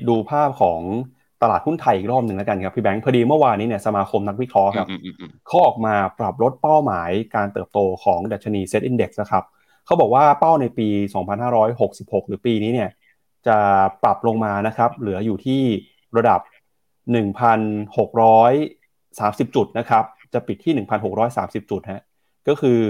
[0.08, 0.80] ดูภาพของ
[1.42, 4.88] ตลาดหุ้นไทยอีกรอบหนึ่งแล้วกันครับพี่แบงค์พอดีเมื่อวานนี้เนี่ยสมาคมนักวิเคราะห์ครับ
[5.46, 9.44] เขาออกมาปรับลดเป้าหมายการเติบโตของดัชนีเซ็ตอินดี x นะครับ
[9.86, 10.88] เขาบอกว่าเป้าในปี
[11.58, 12.90] 2566 หรือปีนี้เนี่ย
[13.46, 13.58] จะ
[14.02, 15.60] ปรับลงมานะครับเหลืออยู่ที่
[16.16, 16.40] ระดับ
[17.12, 20.72] 1,630 จุดนะครับจะปิดที่
[21.22, 22.02] 1,630 จุดฮะ
[22.48, 22.80] ก็คือ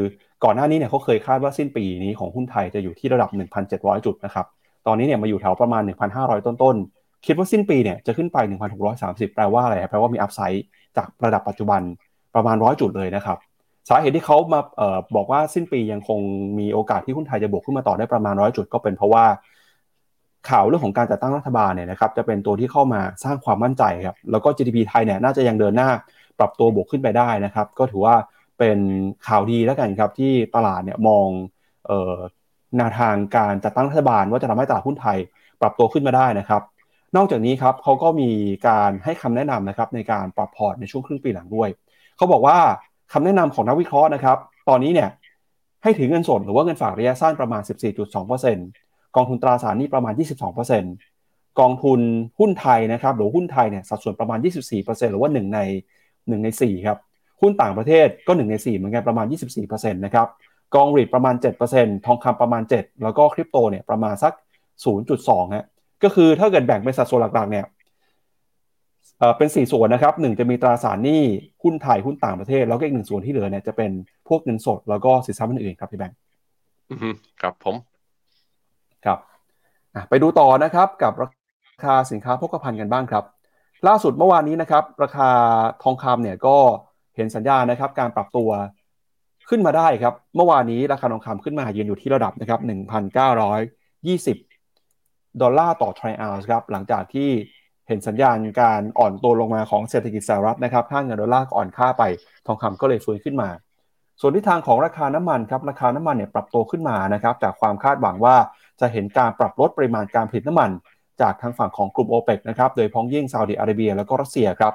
[0.45, 3.31] ก่อนหน้านี้เนี่ยเขาเคยคาดว่าสิ้นปีนี้ของหุ้นไทยจะอยู่ที่ระดับ
[3.69, 4.53] 1,700 จุดนะครับต
[4.91, 5.83] อนนี้เนี่ยมาอยู่แถวประมาณ
[6.15, 8.39] 1,500 ต้นๆ คิดว่าสิ้นปีเนี่ยจะขึ้นไป
[8.87, 10.65] 1,630 แปลว่าอะไรแปลว่ามีอัพไซด์
[10.97, 11.81] จากระดับปัจจุบัน
[12.35, 13.39] ประมาณ 100 จุดเลยนะครับ
[13.89, 16.21] สาเหตุที่เขามาออบอกว่าสิ้นปียังคง
[16.59, 19.25] มีโอกาสที่หุ้นไทยจะบวกขึ้นมาต่อได้ประมาณ100จุดก็เป็นเพราะว่า
[20.51, 25.89] ข่าวเรื่องของการจัดตั้งรัฐบาลเนี่ยนะครับจะเป็นตัวที่เข้ามาสร้างความมั่นใจครับแล้วก็ GDP ไทยเนี่ยน่าจะยังเดินหน้า
[26.39, 28.15] ปรับตัวบวกขึ้นไปได้นะครับ ก็ถือว่า
[28.59, 28.79] เป็น
[29.27, 31.27] ข่าวดีแล้วกันครับที่ตลาดเนี่ยมอง
[31.91, 32.17] ออ
[32.77, 35.19] แนวทางการจัดตั้งรัฐบาลว่าจะทำให้ตลาดหุ้นไทย
[35.61, 36.63] ปรับตัวขึ้นมาได้นะครับ
[37.17, 38.31] นอกจากนี้ครับเขาก็มี
[38.69, 41.69] การให้คำแนะนำนะครับในการปรับพอร์ตในช่วงครึ่งปีหลังด้วย
[42.17, 42.59] เขาบอกว่า
[43.13, 45.09] คำแนะนำของนักวิเคราะห์นะครับ ตอนนี้เนี่ย
[45.83, 47.63] ให้ถือเงินสดหรือว่าเงินฝากระยะสั้นประมาณ
[48.39, 50.13] 14.2%กองทุนตราสารนี้ประมาณ
[50.87, 52.01] 22%กองทุน
[52.39, 54.39] หุ้นไทยนะครับหรือหุ้นไทยเนี่ยสัดส่วนประมาณ
[54.75, 55.59] 24%หรือว่า1ใน
[55.99, 56.99] 1ใน4ครับ
[57.41, 59.27] หุ้นต่างประเทศก็1ใน4เหมือนกันประมาณ
[59.65, 60.29] 24%นะครับ
[60.75, 61.35] กองรีดประมาณ
[61.71, 64.33] 7%ทองคำประมาณ 7 แล้วก็คริปโตเนี่ยประมาณสัก
[64.95, 65.67] 0.2ฮะ
[66.03, 67.67] ก็คือถ้าเกิดแบ่งเป็นสัดส่วนหลักๆเนี่ย
[69.39, 71.23] เป็น 4 ส่วนนะครับหนึ่งจะมีตราสารหนี้
[71.63, 73.91] หุ้นไทยหุ้นต่างประเทศ แล้วก็อีกหนึ่งส่วนที่เหลือเนี่ยจะเป็น
[74.29, 76.17] พวกเงินสดแล้วก็สินทรัพย์อื่นๆครับพี่แบงค์
[77.41, 77.75] ครับผม
[79.05, 79.19] ครับ
[80.09, 81.29] ไปดูต่อนะครับกับรา
[81.85, 83.25] คาสินค้าโภคภัณฑ์กันบ้างครับ
[83.89, 85.31] ล่าสุดเมื่อวานนี้นะครับ ราคา
[85.83, 86.57] ทองคำเนี่ยก็
[87.17, 88.51] เห็นสัญญาณนะครับ การปรับตัว
[89.51, 92.61] ขึ้นมาได้ครับ เมื่อวานนี้ราคาทองคำขึ้นมายืนอยู่ที่ระดับนะครับ
[94.21, 97.29] 1,920 ดอลลาร์ต่อทรัลล์ครับ หลังจากที่
[97.89, 102.03] เห็นสัญญาณการอ่อนตัวลงมาของเศรษฐกิจสหรัฐนะครับค่าเงินดอลลาร์อ่อนค่าไป
[102.47, 103.49] ทองคำก็เลยฟื้นขึ้นมา
[104.21, 108.37] ส่วนที่ทางของราคาน้ำมันครับ ราคาน้ำมันเนี่ยปรับตัวขึ้นมานะครับ จากความคาดหวังว่า
[108.81, 110.71] จะเห็นการปรับลดปริมาณการผลิตน้ำมัน
[111.21, 114.73] จากทางฝั่งของกลุ่มโอเปกนะครับ โดยพ้องยิ่งซาอุดิอาระเบีย แล้วก็รัสเซียครับ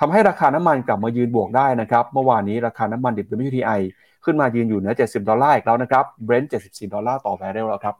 [0.00, 3.80] ทำให้ราคาน้ำมันกลับมายืนบวกได้นะครับ เมื่อวานนี้ราคาน้ำมันดิบ WTI
[4.24, 7.96] ขึ้นมายืนอยู่เหนือ 70 ดอลลาร์อีกแล้วนะครับ Brent 74 ดอลลาร์ต่อบาร์เรลแล้วครับ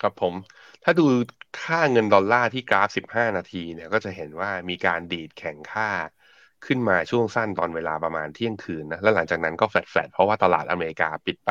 [0.00, 0.34] ครับผม
[0.84, 1.06] ถ้าดู
[1.62, 5.90] ค่าเงินดอลลาร์ที่กราฟ 15 นาทีเนี่ยก็จะเห็นว่ามีการดีดแข็งค่า
[6.66, 11.50] ขึ้นมาช่วงสั้นตอนเวลาประมาณเที่ยงคืนนะ แล้วหลังจากนั้นก็แฟลตๆเพราะว่าตลาดอเมริกาปิดไป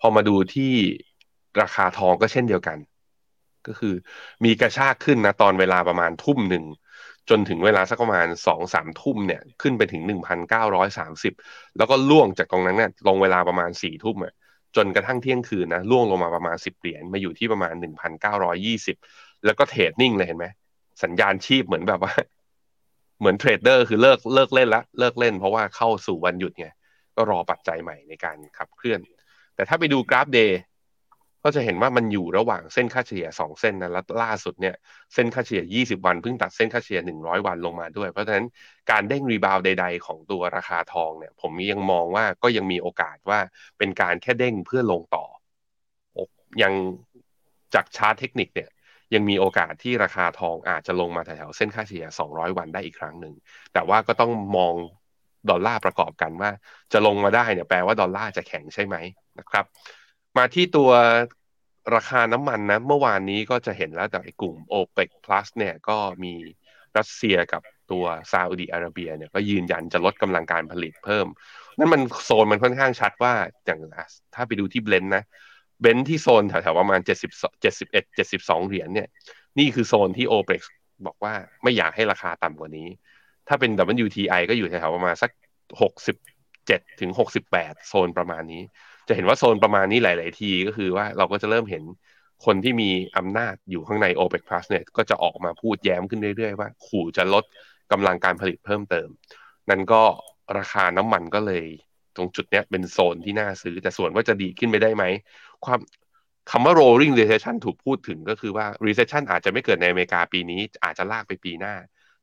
[0.00, 0.72] พอมาดูที่
[1.60, 2.78] ราคาทองก็เช่นเดียวกัน
[3.66, 3.94] ก็คือ
[4.44, 6.64] มีกระชากขึ้นนะตอนเวลาประมาณทุ่มหนึ่ง
[7.30, 11.32] จนถึงเวลาสักประมาณสองสามทุ่มเนี่ยขึ้นไปถึงหนึ่งพันเก้าร้อยสามสิบ
[11.76, 14.32] แล้วก็ร่วงจากตรงนั้นเนี่ยลงเวลาประมาณสี่ทุ่มอะ
[14.76, 18.96] จนกระทั่งเที่ยงคืนนะร่วงลงมาประมาณสิบเหรียญมาอยู่ที่ประมาณหนึ่งพันเก้าร้อยยี่สิบ
[19.44, 20.46] แล้วก็ trade นิ่งเลยเห็นไหม
[21.02, 22.12] สัญญาณชีพเหมือนแบบว่า
[23.18, 26.66] เหมือน trader คือเลิกเลิกเล่นละเลิกเล่นเพราะว่าเข้าสู่วันหยุดไง
[27.16, 29.00] ก็รอปัจจัยใหม่ในการขับเคลื่อน
[29.54, 30.60] แต่ถ้าไปดูกราฟ day
[31.44, 34.74] ก็จะเห็นว่ามันอยู่ระหว่างเส้นค่าเฉลี่ย 2 เส้นนะแล้วล่าสุดเนี่ย
[35.14, 38.46] เส้นค่าเฉลี่ย 20 วันเพิ่งตัดเส้นค่าเฉลี่ย 100 วันลงมาด้วย เพราะฉะนั้น
[38.90, 43.40] การเด้ง rebound ใด ๆ ของตัวราคาทองเนี่ยผมยังมองว่าก็ยังมีโอกาสว่า
[43.78, 45.24] เป็นการแค่เด้งเพื่อลงต่อ
[46.62, 46.72] ยัง
[47.74, 48.70] จากชาร์ตเทคนิคเนี่ย
[49.14, 53.34] ยังมีโอกาสที่ราคาทองอาจจะลงมาแถวๆเส้นค่าเฉลี่ย 200 วันได้อีกครั้งหนึ่ง
[53.72, 54.74] แต่ว่าก็ต้องมอง
[55.50, 56.50] ดอลลาร์ประกอบกันว่า
[56.92, 58.96] จะลงมาได้เนี่ยแปลว่าดอลลาร์จะแข็งใช่ไหม
[59.38, 59.64] นะครับ
[60.36, 60.90] มาที่ตัว
[61.94, 66.34] ราคาน้ำมันนะ เมื่อวานนี้ก็จะเห็นแล้วจากกลุ่ม OPEC Plus เนี่ยก็มี
[66.98, 71.26] รัสเซียกับตัวซาอุดีอาระเบียเนี่ยก็ยืนยันจะลดกำลังการผลิตเพิ่ม
[71.78, 73.34] นั่นมันโซนมันค่อนข้างชัดว่า
[73.66, 73.80] อย่าง
[74.34, 75.24] ถ้าไปดูที่เบลนนะ
[75.80, 79.08] เบนที่โซนแถวๆประมาณ 70 71 72 เหรียญเนี่ย
[79.58, 80.62] นี่คือโซนที่ OPEC
[81.06, 82.88] บอกว่าไม่อยากให้ราคาต่ำกว่านี้
[83.48, 83.70] ถ้าเป็น
[84.04, 85.30] WTI ก็อยู่แถวๆประมาณสัก
[86.16, 87.10] 67ถึง
[87.48, 88.62] 68 โซนประมาณนี้
[89.08, 91.82] จะเห็นว่าโซนประมาณนี้หลาย ๆ ทีก็คือว่าเราก็จะเริ่มเห็น
[92.44, 97.44] คนที่มีอำนาจอยู่ข้างใน OPEC Plus เนี่ยก็จะออกมาพูดแย้มขึ้นเรื่อย ๆ ว่า ขู่จะลด
[97.92, 99.08] กำลังการผลิตเพิ่มเติม
[99.70, 100.02] นั่นก็
[100.58, 101.64] ราคาน้ำมันก็เลย
[102.16, 105.04] ตรงจุดเนี้ยเป็นโซนที่น่าซื้อ แต่ส่วนว่าจะดีขึ้นไปได้ไหม
[105.64, 105.80] ความ
[106.50, 111.74] คำว่า rolling recession ถูกพูดถึงก็คือว่า recession อาจจะไม่เกิดในอเมริกาปีนี้ อาจจะลากไปปีหน้า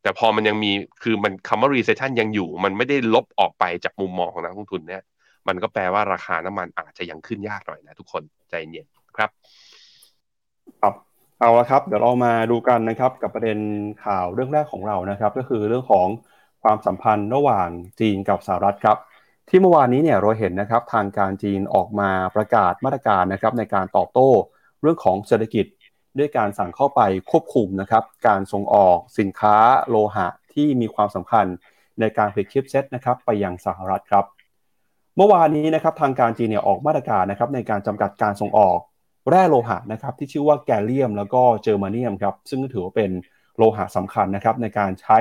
[0.02, 0.72] แต่พอมันยังมี
[1.04, 5.04] คือมันคำว่า recession ยังอยู่ มันไม่ได้ลบออกไปจากมุมมองของนักลงทุนเนี่ย
[5.48, 9.30] มันก็แปลว่าราคาน้ำมันอาจจะยังขึ้นยากหน่อยนะทุกคนใจเย็นครับ
[10.82, 10.94] ครับ
[11.40, 13.60] เอาละครับ เดี๋ยวเรามาดูกันนะครับกับประเด็น
[14.06, 16.08] ข่าวเรื่องแรกของเรานะครับ ก็คือเรื่องของ
[16.64, 18.98] ความสัมพันธ์ระหว่างจีนกับสหรัฐครับ
[19.50, 24.30] ที่เมื่อวานนี้เนี่ยเราเห็นนะครับทางการจีนออกมาประกาศมาตรการนะครับในการตอบโต้
[24.82, 25.66] เรื่องของเศรษฐกิจ
[26.18, 29.56] ด้วยการสั่งเข้าไปควบคุมนะครับการส่งออกสินค้า
[29.90, 31.46] โลหะที่มีความสำคัญ
[32.00, 34.26] ในการผลิต chipset นะครับไปยังสหรัฐครับ
[35.18, 38.80] เมื่อวานนี้นะครับทางการจีนเนี่ยออกมาตรการนะครับในการจำกัดการส่งออก
[39.30, 43.12] แร่โลหะนะครับที่ชื่อว่าแกลเลียมแล้วก็เจอร์มาเนียมครับซึ่งถือว่าเป็น
[43.58, 45.20] โลหะสำคัญนะครับในการใช้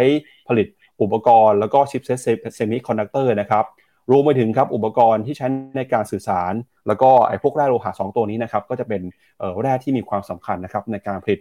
[0.49, 0.67] ผลิต
[1.03, 3.65] อุปกรณ์ แล้วก็ chipset semiconductor นะครับ
[4.11, 5.47] รวมไปถึงครับอุปกรณ์ที่ใช้
[5.77, 6.53] ในการสื่อสาร
[6.87, 9.03] แล้วก็ไอ้พวกแร่โลหะ2ตัวนี้นะครับก็จะเป็น
[9.61, 11.41] แร่ที่มีความสำคัญนะครับในการผลิต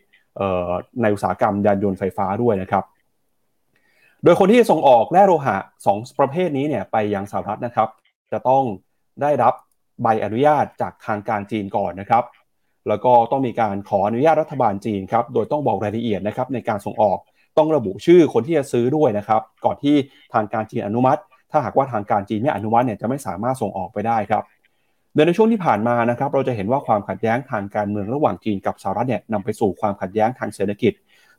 [1.01, 2.83] ในอุตสาหกรรมยานยนต์ไฟฟ้าด้วยนะครับ
[4.23, 5.57] โดยคนที่ส่งออกแร่โลหะ
[5.89, 7.89] 2 ประเภทนี้เนี่ยไปยังสหรัฐนะครับ
[8.31, 8.63] จะต้อง
[9.21, 9.53] ได้รับ
[10.03, 12.23] ใบอนุญาตจากทางการจีนก่อนนะครับ
[12.87, 17.19] แล้วก็ต้องมีการขออนุญาตรัฐบาลจีนครับ โดยต้องบอกรายละเอียดนะครับในการส่งออก
[17.57, 19.95] ต้องระบุชื่อคนที่จะซื้อด้วยนะครับ ก่อนที่
[20.33, 24.43] ทางการจีนอนุมัติ ถ้าหากว่าทางการจีนไม่อนุมัติเนี่ยจะไม่สามารถส่งออกไปได้ครับ
[25.13, 30.93] โดยในช่วงที่ผ่านมานะครับ เราจะเห็นว่าความขัดแย้งทางการเมืองระหว่างจีนกับสหรัฐเนี่ยนำไปสู่ความขัดแย้งทางเศรษฐกิจ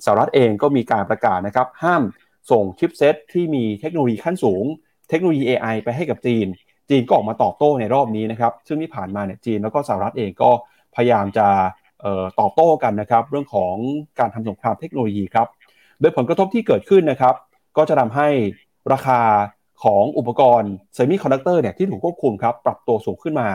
[0.05, 2.03] สหรัฐเองก็มีการประกาศนะครับ ห้าม
[2.51, 4.65] ส่ง chipset ที่มีเทคโนโลยีขั้นสูง
[5.09, 6.47] เทคโนโลยี AI ไปให้กับจีน
[6.91, 10.51] จีนก็ออกมาตอบโต้ในรอบนี้นะครับ ซึ่งที่ผ่านมาเนี่ยจีนแล้วก็สหรัฐเองก็
[10.97, 11.47] พยายามจะ
[12.41, 13.75] ตอบโต้กันนะครับ เรื่องของ
[14.19, 15.49] การทำสงครามเทคโนโลยีครับ
[16.01, 17.35] โดยผลกระทบที่เกิดขึ้นนะครับ
[17.77, 18.29] ก็จะทำให้
[18.93, 19.21] ราคา
[19.85, 23.49] ของอุปกรณ์ semiconductor เนี่ยที่ถูกควบคุมครับปรับตัวสูงขึ้นมา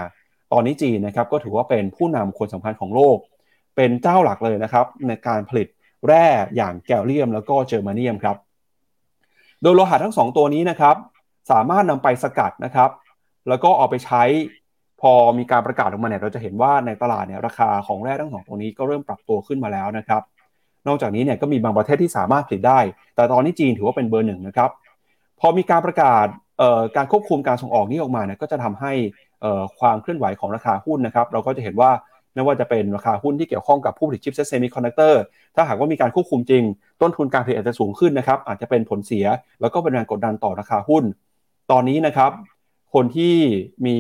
[0.52, 3.18] ตอนนี้จีนนะครับก็ถือว่าเป็นผู้นำคนสำคัญของโลก
[3.76, 5.68] เป็นเจ้าหลักเลยนะครับ ในการผลิต
[6.08, 8.38] แร่อย่างแกลเลียมแล้วก็เจอร์มาเนียมครับ
[9.62, 10.96] โดยโลหะทั้ง 2 ตัวนี้นะครับ
[11.52, 12.90] สามารถนำไปสกัดนะครับ
[13.50, 14.24] แล้วก็เอาไปใช้
[15.02, 20.22] พอมีการประกาศออกมาเนี่ยเราจะเห็นว่าในตลาดเนี่ยราคาของแร่ทั้งสองตัวนี้ก็เริ่มปรับตัวขึ้นมาแล้วนะครับ
[20.88, 22.80] นอกจากนี้เนี่ยก็มีบางประเทศที่สามารถผลิตได้
[23.16, 24.70] แต่ตอนนี้จีนถือว่าเป็นเบอร์หนึ่งนะครับ
[25.40, 26.28] พอมีการประกาศ
[26.96, 28.92] การควบคุมการส่งออกนี้ออกมาเนี่ยก็จะทำให้
[29.80, 31.92] ความเคลื่อนไหวของราคาหุ้นนะครับ เราก็จะเห็นว่า
[32.34, 35.22] ไม่ว่าจะเป็นราคาหุ้นที่เกี่ยวข้องกับผู้ผลิต chipset semiconductor
[35.56, 36.64] ถ้าหากว่ามีการควบคุมจริง
[37.02, 39.26] ต้นทุนการผลิตอาจจะสูงขึ้นนะครับ อาจจะเป็นผลเสีย
[39.62, 41.04] แล้วก็เป็นแรงกดดันต่อราคาหุ้น
[41.72, 42.32] ตอนนี้นะครับ
[42.94, 43.36] คนที่
[43.86, 43.98] มี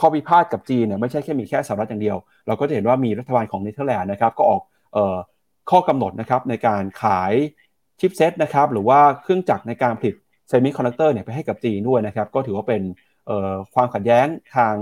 [0.00, 4.62] ข้อพิพาทกับจีนเนี่ยไม่ใช่แค่มีแค่สหรัฐอย่างเดียว เราก็จะเห็นว่ามีรัฐบาลของเนเธอร์แลนด์นะครับก็ออก
[5.70, 7.32] ข้อกำหนดนะครับในการขาย
[8.00, 10.14] chipset นะครับหรือว่าเครื่องจักรในการผลิต
[10.48, 12.82] เซมิคอนดักเตอร์เนี่ยไปให้กับจีนด้วยนะครับก็ถือว่าเป็น
[13.74, 14.74] ความขัดแย้งทาง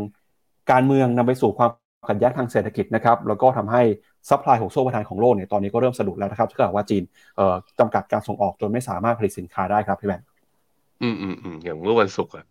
[0.70, 1.70] การเมืองนำไปสู่ความ
[2.08, 3.82] ขัดแย้งทางเศรษฐกิจนะครับแล้วก็ทำให้
[4.28, 7.02] supply ของโซ่อุปทานของโลกเนี่ยตอนนี้ก็เริ่มสะดุดแล้วนะครับถ้าเกิดว่าจีน
[7.78, 10.26] จำกัดการส่งออกจนไม่สามารถผลิตสินค้าได้ครับพี่แบงค์
[11.02, 12.44] อืมอืมอืมอย่างเมื่อวันศุกร์อ่า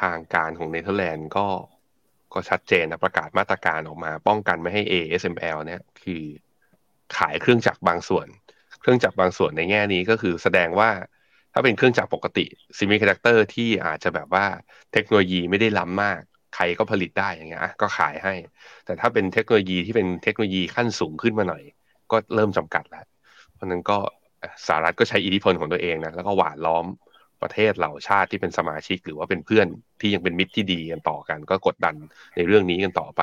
[0.00, 1.46] ทางการของเนเธอร์แลนด์ก็
[2.34, 6.22] ก็ชัดเจนนะประกาศมาตรการออกมา ป้องกันไม่ให้ ASML เนี่ยคือ
[7.16, 8.26] ขายเครื่องจักรบางส่วน
[8.80, 10.90] เครื่องจักรบางส่วนในแง่นี้ก็คือแสดงว่า
[11.52, 14.46] ถ้าเป็นเครื่องจักรปกติเซมิคอนดักเตอร์ที่อาจจะแบบว่า
[14.92, 16.20] เทคโนโลยีไม่ได้ล้ำมาก
[16.54, 18.34] ใครก็ผลิตได้อย่างเงี้ยก็ขายให้
[18.84, 21.62] แต่ถ้าเป็นเทคโนโลยีที่เป็นเทคโนโลยีขั้นสูงขึ้นมาหน่อย
[22.10, 23.04] ก็เริ่มจำกัดแล้ว
[23.54, 23.98] เพราะนั้นก็
[24.66, 26.86] สหรัฐก็ใช้อิทธิพลของตัวเองนะแล้วก็หว่านล้อม
[27.42, 29.66] ประเทศเหล่าชาติที่เป็นสมาชิก หรือว่าเป็นเพื่อน
[30.00, 31.94] ที่ยังเป็นมิตรที่ดีกันต่อกัน ก็กดดัน
[32.36, 33.22] ในเรื่องนี้กันต่อไป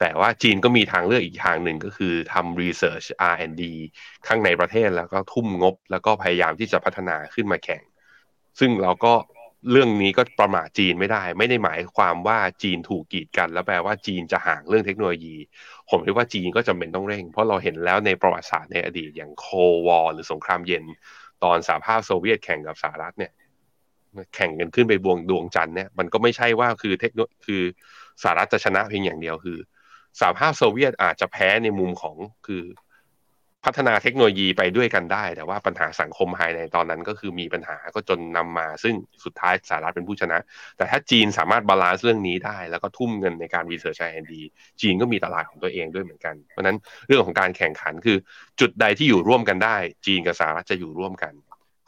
[0.00, 3.62] แต่ว่าจีนก็มีทางเลือกอีกทางหนึ่งก็คือทำ research R&D
[4.26, 7.82] ข้างในประเทศแล้วก็ทุ่มงบ แล้วก็พยายามที่จะพัฒนาขึ้นมาแข่ง
[8.58, 9.14] ซึ่งเราก็
[9.70, 15.36] เรื่องนี้ก็ประมาทจีนไม่ได้ ไม่ได้หมายความว่าจีนถูกกีดกัน แล้วแปลว่าจีนจะห่างเรื่องเทคโนโลยี
[15.90, 19.46] ผมคิดว่าจีนก็จำเป็นต้องเร่ง เพราะเราเห็นแล้วในประวัติศาสตร์ในอดีตอย่างโค
[19.86, 20.84] วอลหรือสงครามเย็น
[21.44, 23.32] ตอนสหภาพโซเวียตแข่งกับสหรัฐเนี่ย
[24.34, 27.62] แข่งกันขึ้นไปบวงดวงจันทร์เนี่ยมันก็ไม่ใช่ว่าคือเทคโนคือ
[28.22, 29.58] สหรัฐจะชนะเพียงอย่างเดียวคือ
[30.20, 32.62] สหภาพโซเวียตอาจจะแพ้ในมุมของคือ
[33.66, 40.38] พัฒนาเทคโนโลยีไปด้วยกันได้ แต่ว่าปัญหาสังคมภายในตอนนั้นก็คือมีปัญหาก็จนนำมา ซึ่งสุดท้ายสหรัฐเป็นผู้ชนะ
[40.76, 44.42] แต่ถ้าจีนสามารถ balance เรื่องนี้ได้ แล้วก็ทุ่มเงินในการวิจัย R&D
[44.80, 46.76] จีนก็มีตลาดของตัวเองด้วยเหมือนกัน เพราะนั้น
[47.06, 48.16] เรื่องของการแข่งขันคือ
[48.60, 49.76] จุดใดที่อยู่ร่วมกันได้
[50.06, 51.32] จีนกับสหรัฐจะอยู่ร่วมกัน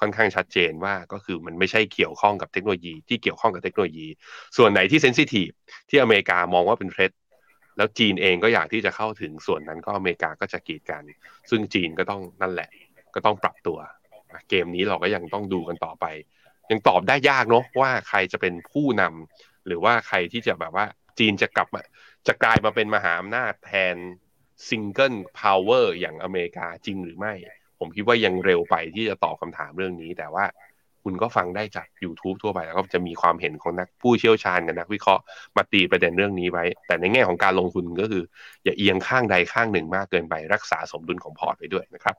[0.01, 4.07] ค่อนข้างชัดเจนว่าก็คือมันไม่ใช่เกี่ยวข้องกับเทคโนโลยี ที่เกี่ยวข้องกับเทคโนโลยี
[4.57, 5.49] ส่วนไหนที่ sensitive
[5.89, 7.11] ที่อเมริกามองว่าเป็น threat
[7.79, 11.03] แล้วจีนเองก็อยากที่จะเข้าถึงส่วนนั้นก็อเมริกาก็จะกีดกัน
[11.51, 12.71] ซึ่งจีนก็ต้องนั่นแหละ
[13.15, 13.79] ก็ต้องปรับตัว
[14.49, 16.07] เกมนี้เราก็ยังต้องดูกันต่อไป
[16.71, 20.87] ยังตอบได้ยากเนาะว่าใครจะเป็นผู้นำหรือว่าใครที่จะแบบว่า
[21.19, 21.83] จีนจะกลับมา
[22.27, 23.97] จะกลายมาเป็นมหาอำนาจแทน
[24.69, 27.35] single power อย่างอเมริกาจริงหรือไม่
[27.79, 30.45] ผมคิดว่ายังเร็วไปที่จะตอบคำถามเรื่องนี้ แต่ว่า
[31.09, 35.23] คุณก็ฟังได้จาก YouTube ทั่วไปแล้วก็จะมีความเห็นของนักผู้เชี่ยวชาญกับนักวิเคราะห์
[35.57, 38.23] มาตีประเด็นเรื่องนี้ไว้ แต่ในแง่ของการลงทุนก็คือ
[38.65, 42.15] อย่าเอียงข้างใดข้างหนึ่งมากเกินไปรักษาสมดุลของพอร์ตไปด้วยนะครับ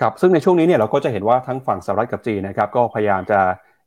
[0.00, 3.40] ครับซึ่งในช่วงนี้เนี่ยเราก็จะเห็นว่าทั้งฝั่งสหรัฐกับจีนนะครับก็พยายามจะ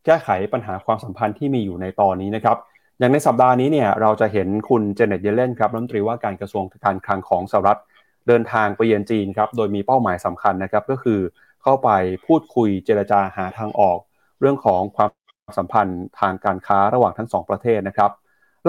[0.05, 2.57] แก้ไขปัญหาความสัมพันธ์ที่มีอยู่ในตอนนี้นะครับ
[2.99, 7.79] อย่างในสัปดาห์นี้เนี่ยเราจะเห็นคุณเจเน็ตเยเลนครับรัฐมนตรีว่าการกระทรวงการคลังของสหรัฐ
[8.27, 11.19] เดินทางไปเยือนจีนครับโดยมีเป้าหมายสำคัญนะครับก็คือ
[11.61, 11.89] เข้าไป
[12.25, 13.99] พูดคุยเจรจาหาทางออก
[14.39, 15.09] เรื่องของความ
[15.57, 18.11] สัมพันธ์ทางการค้าระหว่างทั้งสองประเทศนะครับ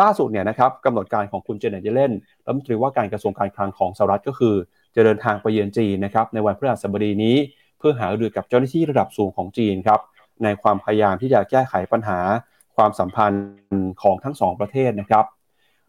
[0.00, 2.12] ล่าสุดเนี่ยนะครับกำหนดการของคุณเจเน็ตเยเลน
[2.44, 4.54] รัฐมนตรีว่าการกระทรวงการคลังของสหรัฐก็คือ
[4.94, 7.36] จะเดินทางไปเยือนจีนนะครับในวันพฤหัสบดีนี้
[7.78, 10.00] เพื่อหารือกับเจ้าหน้าที่ระดับสูงของจีนครับ
[10.42, 12.18] ในความพยายามที่จะแก้ไขปัญหา
[12.76, 13.44] ความสัมพันธ์
[14.02, 15.24] ของทั้งสองประเทศนะครับ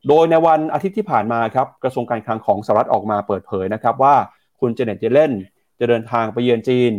[0.08, 4.16] โดยในวันอาทิตย์ที่ผ่านมาครับกระทรวงการคลังของสหรัฐออกมาเปิดเผยนะครับว่า
[4.60, 5.32] คุณเจเน็ตเจเลน
[5.80, 6.92] จะเดินทางไปเยือนจีน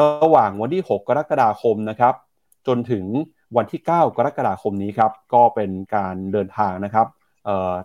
[0.00, 2.14] ระหว่างวันที่ 6 กรกฎาคมนะครับ
[2.66, 3.04] จนถึง
[3.56, 7.06] วันที่ 9 กรกฎาคมนี้ครับก็เป็นการเดินทางนะครับ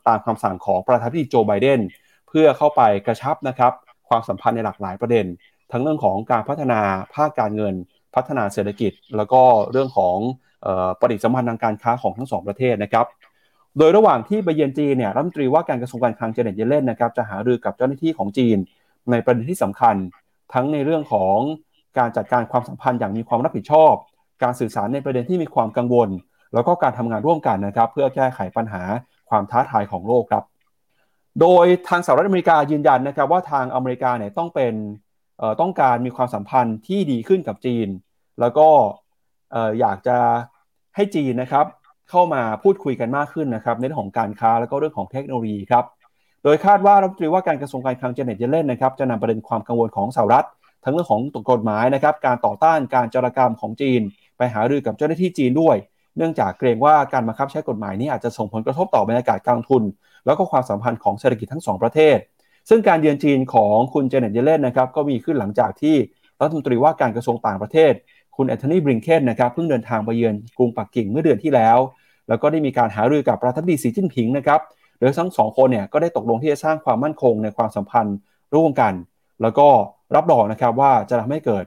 [0.08, 1.80] ตามคำสั่งของประธานาธิบดีโจไบเดน
[2.28, 3.74] เพื่อเข้าไปกระชับนะครับ
[4.10, 5.26] ความสัมพันธ์ในหลากหลายประเด็น
[5.72, 6.82] ทั้งเรื่องของการพัฒนา
[7.16, 7.74] ภาคการเงิน
[8.16, 10.18] พัฒนาเศรษฐกิจ แล้วก็เรื่องของ
[11.00, 13.06] ปฏิสัมพันธ์ทางการค้าของทั้งสองประเทศนะครับ
[13.78, 18.58] โดยระหว่างที่ไปเยือนจีนเนี่ยรัฐมนตรีว่าการกระทรวงการคลังเจเน็ตเยเลนนะครับจะหารือกับเจ้าหน้าที่ของจีน
[19.12, 19.96] ในประเด็นที่สำคัญ
[20.54, 21.38] ทั้งในเรื่องของ
[21.98, 23.94] การจัดการความสัมพันธ์อย่างมีความรับผิดชอบ
[24.44, 26.10] การสื่อสารในประเด็นที่มีความกังวล
[26.54, 28.82] แล้วก็การทำงานร่วมกันนะครับ เพื่อแก้ไขปัญหา
[29.30, 30.44] ความท้าทายของโลกครับ
[31.42, 34.74] โดยทางสหรัฐอเมริกายืนยันนะครับว่าทางอเมริกาเนี่ยต้องเป็น
[35.62, 37.88] ต้องการมีความสัมพันธ์ที่ดีขึ้นกับจีน
[38.40, 38.68] แล้วก็
[39.80, 40.18] อยากจะ
[40.96, 41.66] ให้จีนนะครับ
[42.10, 45.86] เข้ามาพูดคุยกันมากขึ้นนะครับในเรื่องของการค้าแล้วก็เรื่องของเทคโนโลยีครับ
[46.48, 50.48] โดยคาดว่ารัฐมนตรีว่าการกระทรวงการคลังเจเน็ตเยเลนนะครับจะนำประเด็นความกังวลของสหรัฐ
[50.84, 54.02] ทั้งเรื่องของกฎหมายนะครับการต่อต้านการจารกรรมของจีน
[54.38, 55.76] ไปหารือกับเจ้าหน้าที่จีนด้วย
[56.18, 59.84] เนื่องจากเกรงว่าการบังคับใช้กฎหมายนี้อาจจะส่งผลกระทบต่อบรรยากาศการทุน
[60.26, 62.18] แล้วก็ความสัมพันธ์ของเศรษฐกิจทั้งสองประเทศ
[62.70, 65.96] ซึ่งการเยือนจีนของคุณเจเน็ตเยเลนนะครับก็มีขึ้นหลังจากที่
[66.42, 67.94] รัฐมนตรีว่าการกระทรวงต่างประเทศ
[68.36, 71.78] คุณแอนโทนีบริงเคนนะครับเพิ่งเดินทางไปเยือนกรุงปักกิ่งเมื่อเดือนที่แล้ว
[72.30, 74.60] แล้วก็ได้มีการหารือกับประธานาธิบดีสีจิ้นผิงนะครับ
[75.00, 78.18] โดยทั้งสองคนเนี่ยก็ได้ตกลงที่จะสร้างความมั่นคงในความสัมพันธ์
[78.56, 78.94] ร่วมกัน
[79.42, 79.68] แล้วก็
[80.16, 81.66] รับรองนะครับว่าจะทำให้เกิด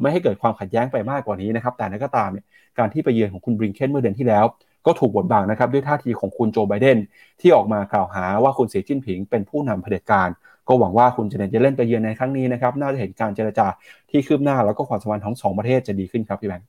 [0.00, 2.44] ไม่ให้เกิดความขัดแย้งไปมากกว่านี้นะครับ แต่นั้นก็ตามเนี่ย
[2.78, 4.44] การที่ไปเยือนของคุณบริงเคนเมื่อเดือนที่แล้ว
[4.86, 6.98] ก็ถูกบดบังนะครับด้วยท่าทีของคุณโจไบเดน
[7.40, 10.28] ที่ออกมากล่าวหาว่าคุณสีจิ้นผิงเป็นผู้นำเผด็จการ
[10.68, 13.66] ก็หวังว่าคุณเจเนจะเล่นไปเยือนในครั้งนี้นะครับน่าจะเห็นการเจรจา
[14.10, 16.68] ที่คืบหน้าแล้วก็ความสัมพันธ์ทั้งสองประเทศจะดีขึ้นครับพี่แบงค์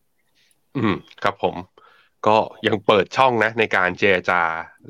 [0.78, 1.27] อืมครับ
[2.28, 2.38] ก็
[2.68, 4.42] ยังเปิดช่องนะในการเจรจา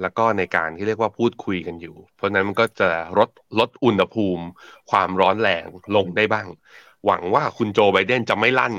[0.01, 4.43] แล้วก็ในการที่เรียกว่าพูดคุยกันอยู่ เพราะนั้นมันก็จะลดลดอุณหภูมิ
[4.91, 6.47] ความร้อนแรงลงได้บ้าง
[7.05, 8.73] หวังว่าคุณโจไบเดนจะไม่ลั่น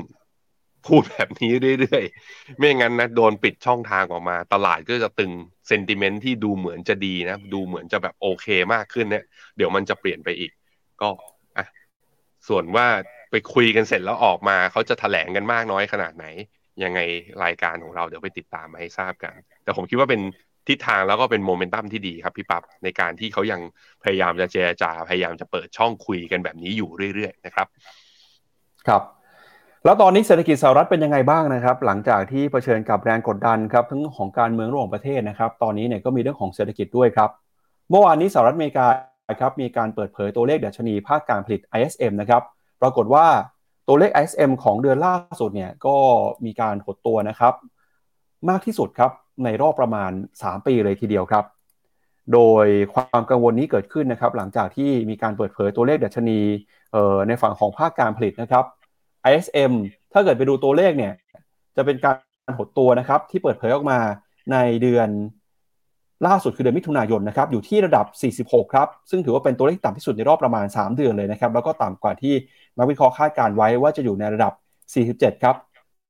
[0.87, 5.31] พูดแบบนี้เรื่อยๆ ไม่งั้นนะโดนปิดช่องทางออกมา ตลาดก็จะตึง
[5.67, 9.23] เซนติเมนต์ที่ดูเหมือนจะดีนะ ดูเหมือนจะแบบโอเคมากขึ้นเนี่ย
[9.57, 10.51] เดี๋ยวมันจะเปลี่ยนไปอีก
[11.01, 11.09] ก็
[11.57, 11.65] อะ
[12.47, 12.87] ส่วนว่า
[13.31, 16.25] ไปคุยกันเสร็จแล้วออกมาเขาจะถแถลงกันมากน้อยขนาดไหน
[16.83, 16.99] ยังไง
[17.43, 20.21] รายการของเราเดี๋ยวไปติดตามมาให้ทราบกัน แต่ผมคิดว่าเป็น
[20.67, 23.61] ทิศทางแล้วก็เป็นโมเมนตัมที่ดีครับพี่ปับในการที่เขายัง
[24.03, 27.67] พยายามจะเจรจาพยายามจะเปิดช่องคุยกันแบบนี้อยู่เรื่อยๆนะครับ
[28.87, 29.03] ครับ
[29.85, 37.29] แล้วตอนนี้เศรษฐกิจสหรัฐเป็นยังไงบ้างนะครับ หลังจากที่เผชิญกับแรงกดดันครับทั้งของการเมืองระหว่างประเทศนะครับ ตอนนี้เนี่ยก็มีเรื่องของเศรษฐกิจด้วยครับ
[37.89, 38.87] เมื่อวานนี้สหรัฐอเมริกา
[39.39, 42.43] ครับมีการเปิดเผยตัวเลขดัชนีภาคการผลิต ISM นะครับ
[42.81, 43.25] ปรากฏว่า
[43.89, 45.95] ตัวเลข ISM ของเดือนล่าสุดเนี่ยก็
[46.45, 47.53] มีการหดตัวนะครับ
[48.49, 49.11] มากที่สุดครับ
[49.43, 51.45] ในรอบประมาณ 3 ปีเลยทีเดียวครับ
[52.33, 56.39] โดยความกังวลนี้เกิดขึ้นนะครับ หลังจากที่มีการเปิดเผยตัวเลขดัชนี
[57.27, 58.65] ในฝั่งของภาคการผลิตนะครับ
[59.29, 59.71] ISM
[60.13, 61.13] ถ้าเกิดไปดูตัวเลขเนี่ย
[61.75, 62.11] จะเป็นกา
[62.49, 63.99] รหดตัวนะครับที่เปิดเผยออกมา
[64.51, 65.09] ในเดือน
[66.27, 68.05] ล่าสุดคือเดือนมิถุนายนนะครับอยู่ที่ระดับ
[68.51, 72.33] 46 ครับ ซึ่งถือว่าเป็นตัวเลขต่ำที่สุดในรอบประมาณ 3 เดือนเลยนะครับ แล้วก็ต่ำกว่าที่
[72.77, 74.53] นักวิเคราะห์คาดการไว้ว่าจะอยู่ในระดับ
[75.35, 75.55] 47 ครับ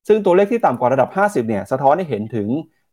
[0.07, 2.47] ซึ่งตัวเลขที่ต่ำกว่าระดับ 50 เนี่ยสะท้อนให้เห็นถึง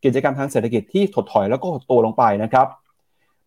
[0.05, 2.67] กิจกรรมทางเศรษฐกิจที่ถดถอยแล้วก็หดตัวลงไปนะครับ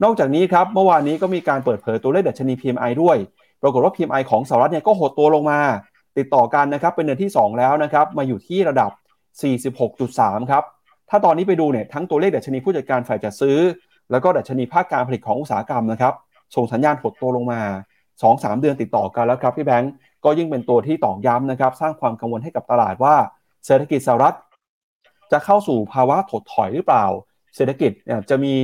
[0.03, 3.17] นอกจากนี้ครับเมื่อวานนี้ก็มีการเปิดเผยตัวเลขดัชนี PMI ด้วย
[3.62, 5.60] ปรากฏว่า PMI ของสหรัฐเนี่ยก็หดตัวลงมา
[6.17, 8.91] ติดต่อกันนะครับเป็นเดือนที่ 2 แล้วนะครับมาอยู่ที่ระดับ
[9.71, 10.63] 46.3 ครับ
[11.10, 13.58] ถ้าตอนนี้ไปดูเนี่ยทั้งตัวเลขดัชนีผู้จัดการฝ่ายจัดซื้อ
[14.12, 16.13] แล้วก็ดัชนีภาคการผลิตของอุตสาหกรรมนะครับ
[16.55, 17.62] ส่งสัญญาณหดตัวลงมา
[18.12, 23.15] 2-3 เดือนติดต่อกันแล้วครับพี่แบงก์ ก็ยิ่งเป็นตัวที่ตอกย้ำนะครับ สร้างความกังวลให้กับตลาดว่า
[23.65, 24.36] เศรษฐกิจสหรัฐ
[25.32, 27.05] จะเข้าสู่ภาวะถดถอยหรือเปล่า
[27.55, 27.91] เศรษฐกิจ
[28.29, 28.55] จะมี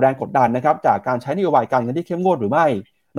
[0.00, 2.66] แรงกดดันนะครับ จากการใช้นโยบายการเงินที่เข้มงวดหรือไม่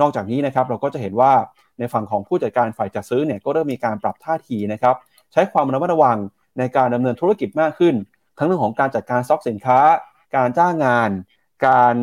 [0.00, 1.32] นอกจากนี้นะครับเราก็จะเห็นว่า
[1.78, 4.94] ในฝั่งของผู้จัดการฝ่ายจัดซื้อเนี่ยก็เริ่มมีการปรับท่าทีนะครับ
[5.32, 6.18] ใช้ความระมัดระวัง
[6.58, 7.94] ในการดำเนินธุรกิจมากขึ้น
[8.38, 9.78] ทั้งเรื่องของการจัดการซ็อกสินค้า
[10.36, 11.10] การจ้างงาน
[11.66, 11.94] การ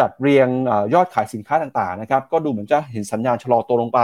[0.00, 0.48] จัดเรียง
[0.94, 4.00] ยอดขายสินค้าต่างๆนะครับก็ดูเหมือนจะเห็นสัญญาณชะลอตัวลงไป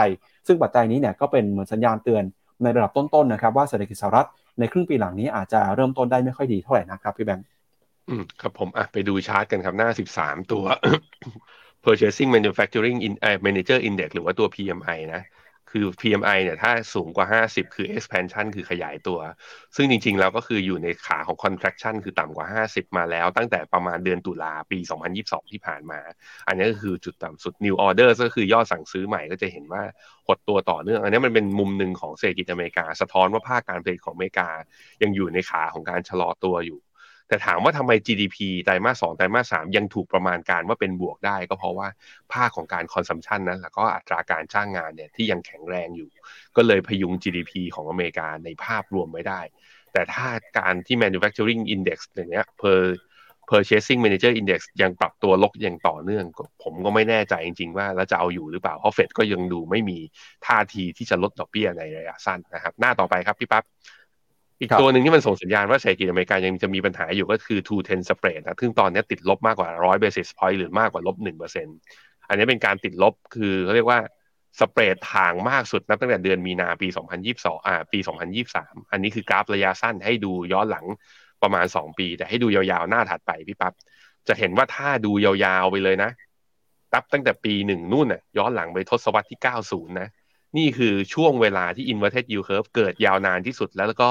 [0.46, 2.22] ซึ่งปัจจัยนี้เนี่ยก็เป็นเหมือนสัญญาณเตือน
[2.62, 4.28] ในระดับต้นๆนะครับว่าเศรษฐกิจสหรัฐ
[4.58, 7.46] ในครึ่งปีหลังนี้อาจจะเริ่มต้นได้ไม่ค่อยดีเท่าไหร่นะครับพี่แบงค์
[8.08, 9.88] อืมครับผมอะไปดูชาร์ตกันครับหน้า
[10.18, 10.64] 13 ตัว
[11.84, 13.14] Purchasing Manufacturing in
[13.46, 15.22] Manager Index หรือว่าตัว PMI นะ
[15.72, 19.18] คือ PMI เนี่ยถ้าสูงกว่า 50 คือ expansion คือขยายตัว
[19.76, 24.78] ซึ่งจริงๆ แล้วก็คืออยู่ในขาของ contraction คือต่ำกว่า 50 มาแล้ว ตั้งแต่ประมาณเดือนตุลาปี
[25.14, 26.00] 2022 ที่ผ่านมา
[26.48, 29.82] อันนี้ก็คือจุดต่ำสุด new order ก็คือยอดสั่งซื้อใหม่ก็จะเห็นว่า
[30.26, 34.48] หดตัวต่อเนื่อง อันนี้มันเป็นมุมหนึ่งของเศรษฐกิจอเมริกา สะท้อนว่าภาคการผลิตของอเมริกา
[35.02, 36.80] ยังอยู่ในขาของการชะลอตัวอยู่
[37.30, 41.88] แต่ถามว่าทำไม GDP ไตรมาสสองไตรมาสสามยังถูกประมาณการว่าเป็นบวกได้ ก็เพราะว่า
[42.32, 46.08] ภาคของการคอนซัมชันนั้นแล้วก็อัตราการจ้างงานเนี่ยที่ยังแข็งแรงอยู่
[46.56, 49.40] ก็เลยพยุง GDP ของอเมริกาในภาพรวมไม่ได้
[49.92, 50.28] แต่ถ้า
[50.58, 52.80] การที่ manufacturing index อย่างเงี้ย per
[53.50, 56.24] purchasing manager index ยังปรับตัวลบอย่างต่อเนื่อง
[56.62, 59.98] ผมก็ไม่แน่ใจจริง ๆ ว่าแล้วจะเอาอยู่หรือเปล่า เพราะเฟดก็ยังดูไม่มี
[60.46, 63.64] ท่าทีที่จะลดดอกเบี้ยในระยะสั้นนะครับ หน้าต่อไปครับพี่ปั๊บ
[64.60, 71.66] อีกตัวหนึ่งที่มันส่งสัญญาณว่าเศรษฐกิจอเมริกายังจะมีปัญหาอยู่ก็คือ two ten spread นะซึ่งตอนนี้ติดลบมากกว่าร้อย basis point หรือมากกว่าลบหนึ่งเปอร์เซ็น
[72.28, 74.00] อันนี้เป็นการติดลบคือเขาเรียกว่า
[74.60, 76.88] สเปรดทางมากสุดนับตั้งแต่เดือนมีนาปี
[77.26, 77.98] 2022 อ่า ปี
[78.46, 80.86] 2023 อันนี้คือกราฟระยะสั้นให้ดูย้อนหลัง
[81.42, 83.72] ประมาณ 2 ปี แต่ให้ดูยาวๆ หน้าถัดไปพี่ปั๊บ
[84.28, 86.10] จะเห็นว่าถ้าดูยาวๆ ไปเลยนะ
[86.92, 90.08] ตับตั้งแต่ปีหนึ่งนู่นน่ะย้อนหลังไปทศวรรษที่ 90 นะ
[90.56, 94.10] นี่คือช่วงเวลาที่ inverted yield curve เกิดยาวนานที่สุดแล้วก็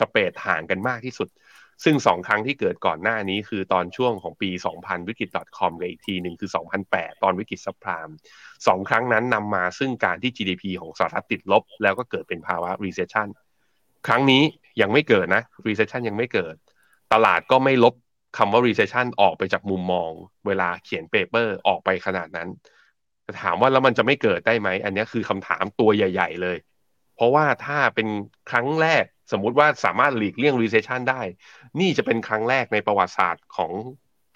[0.00, 1.28] สเปดห่างกันมากที่สุด
[1.84, 5.28] ซึ่งสองครั้งที่เกิดก่อนหน้านี้คือตอนช่วงของปี 2000 วิกฤต
[5.58, 6.50] .com กับอีกทีหนึ่งคือ
[6.86, 8.08] 2008 ตอนวิกฤต subprime
[8.66, 13.28] สองครั้งนั้นนำมาซึ่งการที่ GDP ของสหรัฐติดลบ แล้วก็เกิดเป็นภาวะ recession
[14.06, 14.42] ครั้งนี้
[14.80, 16.54] ยังไม่เกิดนะ recession ยังไม่เกิด
[17.12, 17.94] ตลาดก็ไม่ลบ
[18.38, 20.10] คำว่า recession ออกไปจากมุมมอง
[20.46, 22.48] เวลาเขียน paper ออกไปขนาดนั้น
[23.42, 26.56] ถามว่าแล้วมันจะไม่เกิดได้ไหม อันนี้คือคำถามตัวใหญ่ ๆ เลย
[27.16, 28.08] เพราะว่าถ้าเป็น
[28.50, 31.20] ครั้งแรกสมมุติว่าสามารถหลีกเลี่ยง recession ได้
[31.80, 33.72] นี่จะเป็นครั้งแรกในประวัติศาสตร์ของ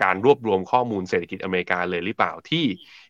[0.03, 2.65] การรวบรวมข้อมูลเศรษฐกิจอเมริกาเลยหรือเปล่าที่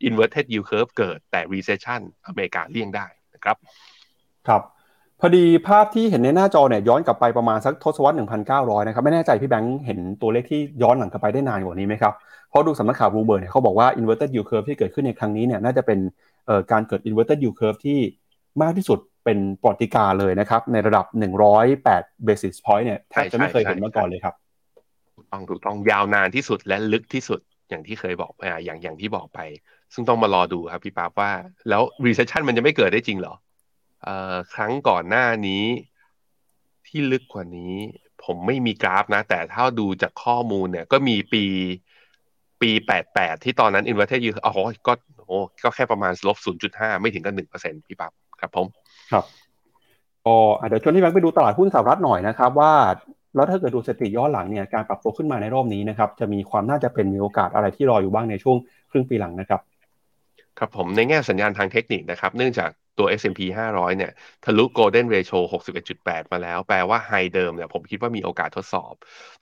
[0.09, 3.57] inverted yield curve เกิดแต่ recession อเมริกาเลี่ยงได้นะครับ
[4.49, 4.63] ครับ
[5.21, 8.17] พอดีภาพที่เห็นในหน้าจอเนี่ยย้อนกลับไปประมาณสักทศวรรษ
[8.51, 12.15] 1,900 นะครับ ไม่แน่ใจพี่แบงค์เห็นตัวเลขที่ย้อนหลังกลับไปได้นานกว่านี้ไหมครับ
[12.49, 15.99] เพราะดูสำนักข่าวบูเบิร์เนี่ยเขาบอกว่า inverted yield curve ที่เกิดขึ้นในครั้งนี้เนี่ยน่าจะเป็น
[16.73, 17.99] การเกิด inverted yield curve ที่
[18.63, 21.07] มากที่สุดเป็นปรติการเลยนะครับ ในระดับ
[21.67, 24.35] 108 basis point เนี่ยแทบจะไม่เคยเห็นมาก่อนเลยครับ
[25.15, 29.39] ถูกต้องถูกต้องยาวนานที่สุดและลึกที่สุดอย่างที่เคยบอกไปอย่างอย่างที่บอกไป
[29.95, 31.31] ซึ่งต้องมารอดูครับพี่ป๊าว่า
[31.69, 33.35] แล้ว recession มันจะไม่เกิดได้จริงเหรอ
[34.03, 35.65] เอ่อครั้งก่อนหน้านี้
[36.87, 37.75] ที่ลึกกว่านี้
[38.25, 41.45] ผมไม่มีกราฟนะ แต่ถ้าดูจากข้อมูลเนี่ย ก็มีปี
[42.61, 44.55] ปีแปดแปดที่ตอนนั้น inverted yield อ๋อ
[44.87, 44.93] ก็
[45.27, 48.67] โอ้ก็แค่ประมาณลบศูนย์จุดห้าไม่ถึงกันหนึ่งเปอร์เซ็นพี่ปั๊บ ครับผม
[49.13, 49.25] ครับ
[50.27, 50.37] ก็
[50.69, 52.73] เดี๋ยวชวนที่แบงค์ไปดูตลาดหุ้นสหรัฐหน่อยนะครับ ว่า
[53.35, 58.57] แล้วถ้าเกิดดูสถิติย้อนหลังเนี่ยการปรับตัวขึ้นมาในรอบนี้นะครับจะมีความน่าจะเป็นมีโอกาสอะไรที่รออยู่บ้างในช่วง
[58.91, 59.61] ครึ่งปีหลังนะครับ
[60.59, 63.41] ครับผมในแง่สัญญาณทางเทคนิคนะครับเนื่องจากตัว S&P
[63.73, 64.13] 500 เนี่ย
[64.45, 65.39] ทะลุ Golden Ratio
[65.87, 68.93] 61.8 มาแล้ว แปลว่าไฮเดิมเนี่ยผมคิดว่ามีโอกาสทดสอบ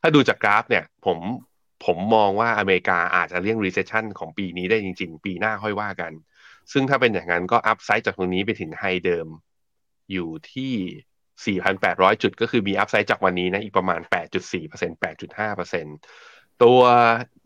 [0.01, 1.19] ถ้าดูจากกราฟเนี่ยผม
[1.85, 6.13] ผมมองว่าอเมริกาอาจจะเลี่ยง recession ของปีนี้ได้จริง ๆ ปีหน้าค่อยว่ากัน
[6.73, 9.27] ซึ่งถ้าเป็นอย่างนั้นก็ upside จากตรงนี้ไปถึง high เดิม
[10.13, 10.73] อยู่ที่
[11.71, 16.81] 4,800 จุด ก็คือมี upside จากวันนี้นะ อีกประมาณ 8.4% 8.5%ตัว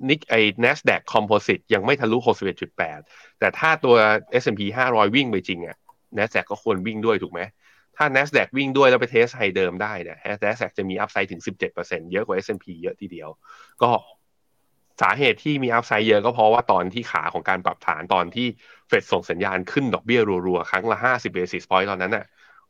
[0.09, 2.17] นิกไอ้ NASDAQ Composite ยังไม่ทะลุ
[2.79, 3.97] 61.8 แต่ถ้าตัว
[4.43, 4.61] S&P
[4.91, 5.77] 500 วิ่งไปจริงอะ
[6.19, 7.41] NASDAQ ก็ควรวิ่งด้วยถูกไหม
[7.97, 11.43] ถ้า NASDAQ วิ่งด้วยแล้วไป test high เดิมได้เนี่ย NASDAQ จะมี upside ถึง
[11.77, 13.29] 17%เยอะกว่า S&P เยอะทีเดียว
[13.83, 13.91] ก็
[15.01, 18.47] สาเหตุที่มี upside เยอะก็เพราะว่าตอนที่ขาของการปรับฐานตอนที่
[18.89, 22.25] เฟดส่งสัญญาณขึ้นดอกเบี้ยรัวๆ ครั้งละ 50 basis point ตอนนั้นน่ะ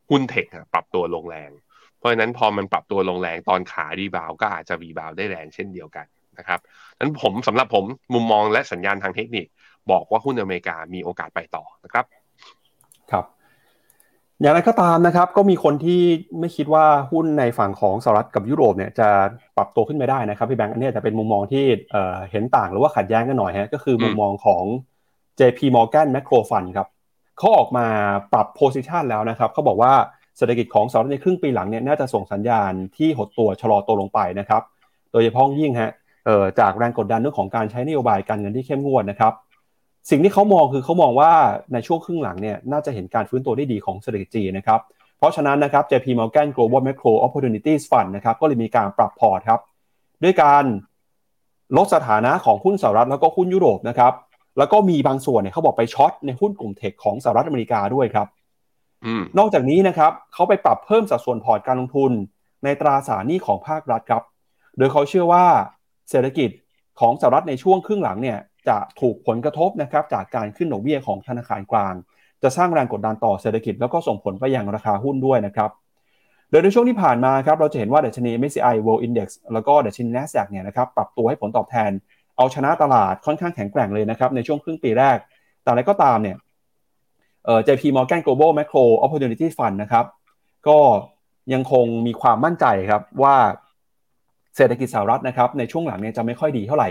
[0.09, 1.51] หุ้น tech ปรับตัวลงแรง
[1.97, 6.05] เพราะฉะนั้นพอมันปรับตัวลงแรงตอนขา rebound ก็อาจจะ rebound ได้แรงเช่นเดียวกัน
[6.37, 6.59] นะครับ
[6.99, 9.45] นั้นผมสำหรับผมมุมมองและสัญญาณทางเทคนิค
[9.91, 12.05] บอกว่าหุ้นอเมริกามีโอกาสไปต่อนะครับ
[13.11, 13.25] ครับ
[14.43, 16.01] อย่างไรก็ตามนะครับ ก็มีคนที่
[16.39, 19.07] ไม่คิดว่าหุ้นในฝั่งของสหรัฐกับยุโรปเนี่ยจะ
[19.57, 21.65] ปรับตัวขึ้นไม่ได้นะครับพี่แบงค์อันนี้จะเป็นมุมมองที่
[22.31, 24.63] เห็นต่างหรือว่าขัดแย้งกันหน่อยฮะก็คือมุมมองของ
[25.39, 26.87] JP Morgan Macro Fund ครับ
[27.37, 27.85] เขาออกมา
[28.33, 29.93] ปรับโพซิชันแล้วนะครับเขาบอกว่า
[30.37, 34.61] เศรษฐกิจของสหรัฐในครึ่งปีหลังเนี่ยน่าจะส่งสัญญาณที่หดตัวชะลอตัวลงไปนะครับ
[35.11, 35.91] โดยเฉพาะยิ่งฮะ
[36.59, 39.33] จากแรงกดดันเรื่องของการใช้นโยบายการเงินที่เข้มงวดนะครับ
[40.09, 41.31] สิ่งที่เขามองคือเขามองว่า
[41.73, 44.79] ในช่วงครึ่งหลังเนี่ยน่าจะเห็นการฟื้นตัวได้ดีของเศรษฐกิจจีนนะครับ
[45.17, 49.59] เพราะฉะนั้นนะครับ JP Morgan Global Macro Opportunities Fund นะครับก็เลยมีการปรับพอร์ตครับ
[50.23, 50.63] ด้วยการ
[51.77, 54.13] ลดสถานะของหุ้นสหรัฐแล้วก็หุ้นยุโรปนะครับ
[54.57, 58.27] แล้วก็มีบางส่วนเนี่ยเขาบอกไป short ในหุ้นกลุ่ม tech ของสหรัฐอเมริกาด้วยครับ
[59.37, 62.11] นอกจากนี้นะครับเขาไปปรับเพิ่มสัดส่วนพอร์ตการลงทุน
[62.63, 64.23] ในตราสารหนี้ของภาครัฐครับ
[64.77, 65.45] โดยเขาเชื่อว่า
[66.09, 66.49] เศรษฐกิจ
[66.99, 68.37] ของสหรัฐในช่วงครึ่งหลังเนี่ย
[68.67, 71.93] จะถูกผลกระทบนะครับจากการขึ้นดอกเบี้ยของธนาคารกลาง
[72.43, 75.69] จะสร้างแรงกดดันต่อเศรษฐกิจ แล้วก็ส่งผลไปยังราคาหุ้นด้วยนะครับ
[76.49, 81.91] โดยในช่วงที่ผ่านมาครับเราจะเห็นว่าดัชนี MSCI World Index แล้วก็ดัชนี NASDAQ เนี่ยนะครับปรับตัวให้ผลตอบแทน
[82.37, 85.17] เอาชนะตลาดค่อนข้างแข็งแกร่งเลยนะครับในช่วงครึ่งปีแรก
[85.63, 86.37] แต่อะไรก็ตามเนี่ย
[87.45, 90.05] เอ่อ JP Morgan Global Macro Opportunity Fund นะครับ
[90.67, 90.79] ก็
[91.53, 93.35] ยังคงมีความมั่นใจครับว่า
[94.55, 96.89] เศรษฐกิจสหรัฐนะครับในช่วงหลังเนี่ยจะไม่ค่อยดีเท่าไหร่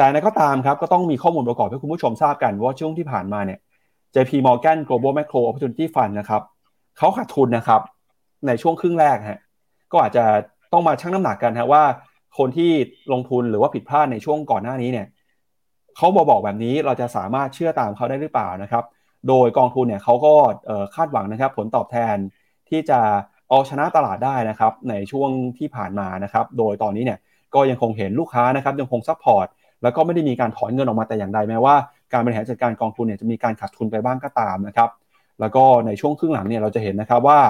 [0.00, 3.58] แต่ในก็ตามครับก็ต้องมีข้อมูลประกอบให้คุณผู้ชมทราบกันว่าช่วงที่ผ่านมาเนี่ย
[4.14, 6.42] JP Morgan Global Macro Opportunity Fund นะครับ
[6.98, 7.80] เขาขาดทุนนะครับ
[8.46, 9.40] ในช่วงครึ่งแรกฮะ
[9.92, 10.24] ก็อาจจะ
[10.72, 11.82] ต้องมาชั่งน้ำหนักกันฮะว่า
[12.38, 12.70] คนที่
[13.12, 15.06] ลงทุนหรือว่าผิดพลาดในช่วงก่อนหน้านี้เนี่ย
[15.96, 18.84] เขาบอกบอกแบบนี้เราจะสามารถเชื่อตามเขาได้หรือเปล่านะครับ
[19.28, 20.32] โดยกองทุนเนี่ยเขาก็
[20.94, 22.16] คาดหวังนะครับ ผลตอบแทน
[22.68, 23.00] ที่จะ
[23.48, 27.18] เอาชนะตลาดได้นะครับในช่วงที่ผ่านมานะครับ โดยตอนนี้เนี่ย
[27.54, 29.46] ก็ยังคงเห็นลูกค้านะครับยังคง support
[29.82, 31.74] แล้วก็ไม่ได้มีการถอนเงินออกมาแต่อย่างใดแม้ว่า
[32.12, 34.90] การบริหารจัดการกองทุนเนี่ยจะมีการขาดทุนไปบ้างก็ตามนะครับ
[35.40, 37.40] แล้วก็ในช่วงครึ่งหลังเนี่ยเราจะเห็นนะครับว่า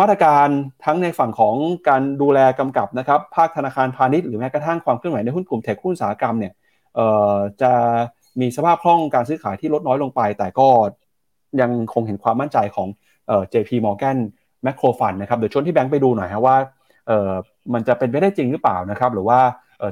[0.00, 0.48] มาตรการ
[0.84, 1.54] ทั้งในฝั่งของ
[1.88, 6.52] การดูแลกำกับนะครับภาคธนาคารพาณิชย์หรือแม้กระทั่งความเคลื่อนไหวในหุ้นกลุ่ม tech หุ้นอุตสาหกรรมเนี่ย
[7.62, 7.72] จะ
[8.40, 10.68] มีสภาพคล่องการซื้อขายที่ลดน้อยลงไป แต่ก็
[11.60, 12.88] ยังคงเห็นความมั่นใจของ
[13.52, 14.18] JP Morgan
[14.64, 16.56] Macro Fund นะครับเดี๋ยวชวนที่แบงค์ไปดูหน่อยครับว่า
[17.72, 19.40] มันจะเป็นไปได้จริงหรือเปล่านะครับ หรือว่า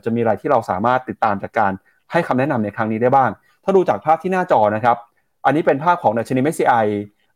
[0.04, 1.72] จะมีอะไรที่เราสามารถติดตามจากการ
[2.12, 3.30] ให้คำแนะนำในครั้งนี้ได้บ้าง
[3.64, 4.96] ถ้าดูจากภาพที่หน้าจอนะครับ
[5.44, 6.86] อันนี้เป็นภาพของดัชนี MSCI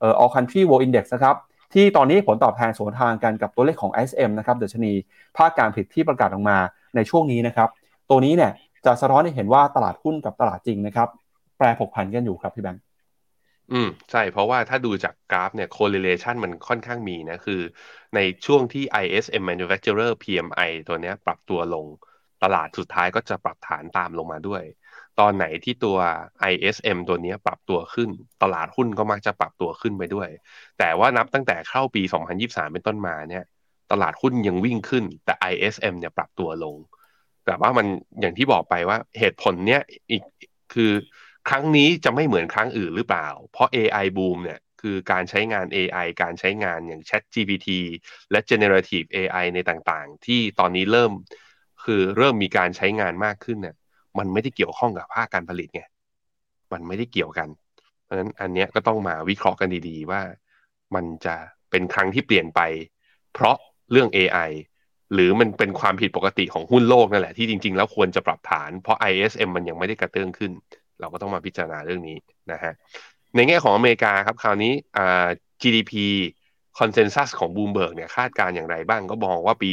[0.00, 1.36] เอ่อ All Country World Index นะครับ
[1.74, 4.92] ที่ตอนนี้ผลตอบแทนสวนทางกันกับตัวเลขของ SM นะครับดัชนี
[5.36, 6.58] ภาคการผลิตที่ประกาศออกมา
[6.96, 7.68] ในช่วงนี้นะครับ
[8.10, 8.52] ตัวนี้เนี่ย
[8.86, 11.08] จะสะท้อนให้เห็นว่าตลาดหุ้นกับตลาดจริงนะครับ
[11.56, 12.82] แปรผกผันกันอยู่ครับพี่แบงค์
[13.72, 17.60] อืมใช่เพราะว่าถ้าดูจากกราฟเนี่ย correlation มันค่อนข้างมีนะ คือ
[18.14, 21.86] ในช่วงที่ ISM Manufacturer PMI ตัวเนี้ยปรับตัวลง
[22.42, 24.62] ตลาดสุดท้ายก็จะปรับฐานตามลงมาด้วย
[25.20, 25.96] ตอนไหนที่ตัว
[26.52, 28.10] ISM ตัวนี้ปรับตัวขึ้น
[28.42, 30.28] ตลาดหุ้นก็มักจะปรับตัวขึ้นไปด้วย
[30.78, 32.02] แต่ว่านับตั้งแต่เข้าปี
[32.38, 33.44] 2023 เป็นต้นมาเนี่ย
[33.92, 36.76] ตลาดหุ้นยังวิ่งขึ้น แต่ ISM เนี่ยปรับตัวลง
[37.44, 37.86] แต่ว่ามัน
[38.20, 40.22] อย่างที่บอกไปว่าเหตุผลเนี้ยอีก
[40.74, 40.92] คือ
[41.48, 47.68] ครั้งนี้จะไม่เหมือนครั้งอื่นหรือเปล่า เพราะ AI boom เนี่ยคือการใช้งาน AI การใช้งานอย่าง Chat GPT
[48.30, 51.12] และ generative AI ในต่างๆ ที่ตอนนี้เริ่ม
[51.88, 53.76] คือเริ่มมีการใช้งานมากขึ้นเนี่ย
[54.18, 55.82] มันไม่ได้เกี่ยวข้องกับภาคการผลิตไง
[56.72, 57.48] มันไม่ได้เกี่ยวกัน
[58.04, 60.20] เพราะฉะนั้นอันนี้ก็ต้องมาวิเคราะห์กันดีๆ ว่า
[60.94, 61.36] มันจะ
[61.70, 62.60] เป็นครั้งที่เปลี่ยนไป
[63.34, 63.56] เพราะ
[63.92, 64.50] เรื่อง AI
[65.14, 70.52] หรือมันเป็นความผิดปกติของหุ้นโลกนั่นแหละที่จริงๆ แล้วควรจะปรับฐานเพราะ ISM มันยังไม่ได้กระเตื้องขึ้น
[71.00, 72.18] เราก็ต้องมาพิจารณาเรื่องนี้
[72.52, 72.72] นะฮะ
[73.34, 74.72] ในแง่ของอเมริกาครับคราวนี้
[75.62, 75.92] GDP
[76.78, 79.70] คอนเซนแซสของบูมเบิร์กเนี่ยคาดการอย่างไรบ้างก็มองว่าปี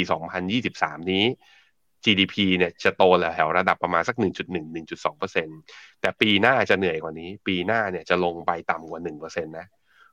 [0.53, 1.23] 2023 นี้
[2.05, 3.03] GDP เนี่ยจะโต
[3.35, 9.67] แถวระดับประมาณสัก 1.1-1.2%แต่ปีหน้าจะเหนื่อยกว่านี้ ปีหน้าเนี่ยจะลงไปต่ำกว่า1%นะ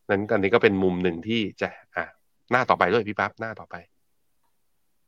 [0.09, 2.07] นั้นอันนี้ก็เป็นมุมหนึ่งที่จะอะ
[2.51, 3.74] หน้าต่อไปด้วยพี่ปั๊บหน้าต่อไป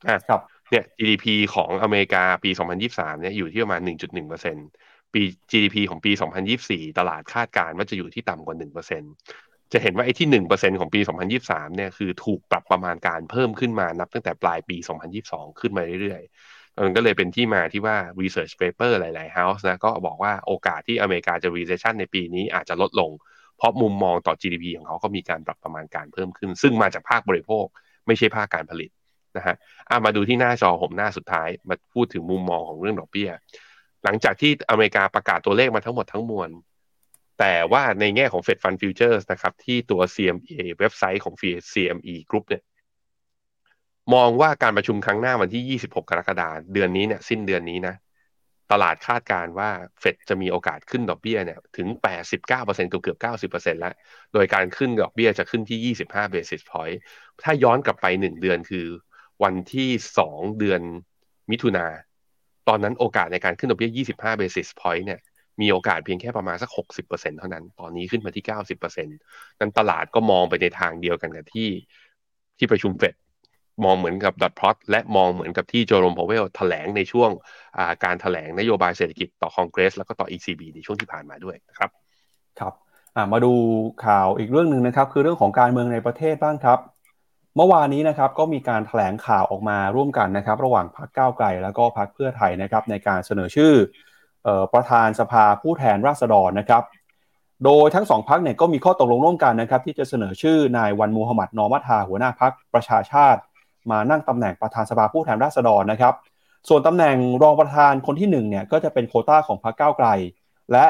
[0.08, 2.50] อะครับเนี่ย GDP ของอเมริกาปี
[2.86, 4.64] 2023 เนี่ยอยู่ที่ประมาณ 1.1%
[5.14, 6.12] ปี GDP ของปี
[6.54, 9.12] 2024 ตลาดคาดการณ์ว่าจะอยู่ที่ต่ำกว่า 1%
[9.72, 11.00] จะเห็นว่าไอ้ที่ 1%ของปี
[11.38, 14.76] 2023 เนี่ยคือถูกปรับประมาณการเพิ่มขึ้นมานับตั้งแต่ปลายปี
[15.18, 23.10] 2022 ขึ้นมาเรื่อยๆ มันก็เลยเป็นที่มาที่ว่า research paper หลาย ๆ house นะก็บอกว่าโอกาสที่อเมริกาจะ recession ในปีนี้อาจจะลดลง
[23.58, 27.64] เพราะมุมมองต่อ GDP ของเขาก็มีการปรับประมาณการเพิ่มขึ้น ซึ่งมาจากภาคบริโภค
[28.06, 28.90] ไม่ใช่ภาคการผลิต
[29.36, 29.56] นะฮะ
[30.04, 33.30] มาดูที่หน้าจอผมหน้าสุดท้าย มาพูดถึงมุมมองของเรื่องดอกเบี้ย
[34.04, 36.50] หลังจากที่อเมริกาประกาศตัวเลขมาทั้งหมดทั้งมวล
[37.38, 41.34] แต่ว่าในแง่ของ Fed Fund Futures นะครับที่ตัว CME เว็บไซต์ของ
[41.72, 42.62] CME Group เนี่ย
[44.12, 47.94] มองว่าการประชุมครั้งหน้าวันที่ 26 กรกฎาคมเดือนนี้เนี่ยสิ้นเดือนนี้นะ
[48.72, 51.88] ตลาดคาดการว่าเฟดจะมีโอกาสขึ้นดอกเบี้ยเนี่ยถึง
[52.40, 53.18] 89%เกือบเกือบ
[53.50, 53.94] 90%แล้ว
[54.32, 56.96] โดยการขึ้นดอกเบี้ยจะขึ้นที่ 25 basis point
[57.42, 58.86] ถ้าย้อนกลับไป 1 เดือนคือ
[59.42, 59.90] วันที่
[60.24, 60.80] 2 เดือน
[61.50, 61.86] มิถุนา
[62.68, 63.90] ตอนนั้นโอกาสในการขึ้นดอกเบี้ย
[64.20, 65.20] 25 basis point เนี่ย
[65.60, 68.44] มีโอกาสเพียงแค่ประมาณสัก 60%เท่านั้น ตอนนี้ขึ้นมาที่
[68.76, 71.68] 90%นั้นตลาดก็มองไปในทางเดียวกันกับที่
[72.58, 73.14] ที่ประชุมเฟด
[73.84, 77.30] มองเหมือนกับดอทพลอตและมองเหมือนกับที่โจโรมพาวเวลแถลงในช่วง
[78.04, 81.90] การแถลงนโยบายเศรษฐกิจต่อคอนเกรส แล้วก็ต่อ ECB ในช่วงที่ผ่านมาด้วยนะครับ
[82.60, 82.74] ครับ
[83.32, 83.52] มาดู
[84.06, 86.78] ข่าวอีกเรื่องหนึ่งนะครับ คือเรื่องของการเมืองในประเทศบ้างครับ
[87.56, 93.72] เมื่อวานนี้นะครับก็มีการถแถลงข่าวออกมาร่วมกันนะครับ ระหว่างพรรคก้าวไกล แล้วก็พรรคเพื่อไทยนะครับ ในการเสนอชื่อ
[94.74, 96.82] ประธานสภาผู้แทนราษฎรนะครับ
[97.64, 103.40] โดยทั้งสองพรรคเนี่ยก็มีข้อตกลงร่วมกันนะครับ ที่จะเสนอชื่อนายวันมูฮัมหมัดนอมัทาหัวหน้าพรรคประชาชาติ
[103.90, 106.14] มานั่งตำแหน่งประธานสภาผู้แทนราษฎรนะครับ
[106.68, 110.08] ส่วนตำแหน่งรองประธานคนที่1เนี่ยก็จะเป็นโคต้าของพรรคก้าวไกล
[110.72, 110.84] และ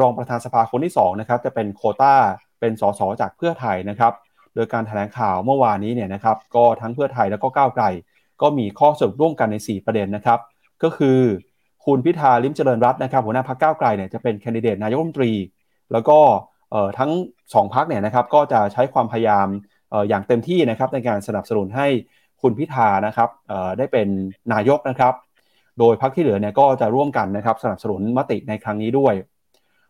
[0.00, 2.14] รองประธานสภาคนที่2นะครับจะเป็นโคต้า
[2.60, 4.12] เป็นสสจากเพื่อไทยนะครับ
[4.54, 7.84] โดยการถแถลงข่าวเมื่อวานนี้เนี่ยนะครับก็ทั้งเพื่อไทยแล้วก็ก้าวไกล
[8.42, 10.38] ก็มีข้อสรุปร่วมกันใน 4 ประเด็นนะครับ
[10.82, 11.18] ก็คือ
[11.84, 15.32] คุณพิธาลิมเจริญรัตน์นะครับหัวหน้าพรรคก้าวไกลเนี่ยจะเป็นแคนดิเดตนายกรัฐมนตรี
[15.92, 16.18] แล้วก็
[16.98, 17.10] ทั้ง
[17.42, 19.46] 2พักเนี่ยนะครับก็จะใช้ความพยายาม
[20.08, 21.88] อย่างเต็มที่นะครับในการสนับสนุนให้
[22.44, 23.28] คุณพิธานะครับ
[23.78, 24.08] ได้เป็น
[24.52, 25.14] นายกนะครับ
[25.78, 29.14] โดยพักที่เหลือเนี่ยก็จะร่วมกันนะครับสนับสนุนมติในครั้งนี้ด้วย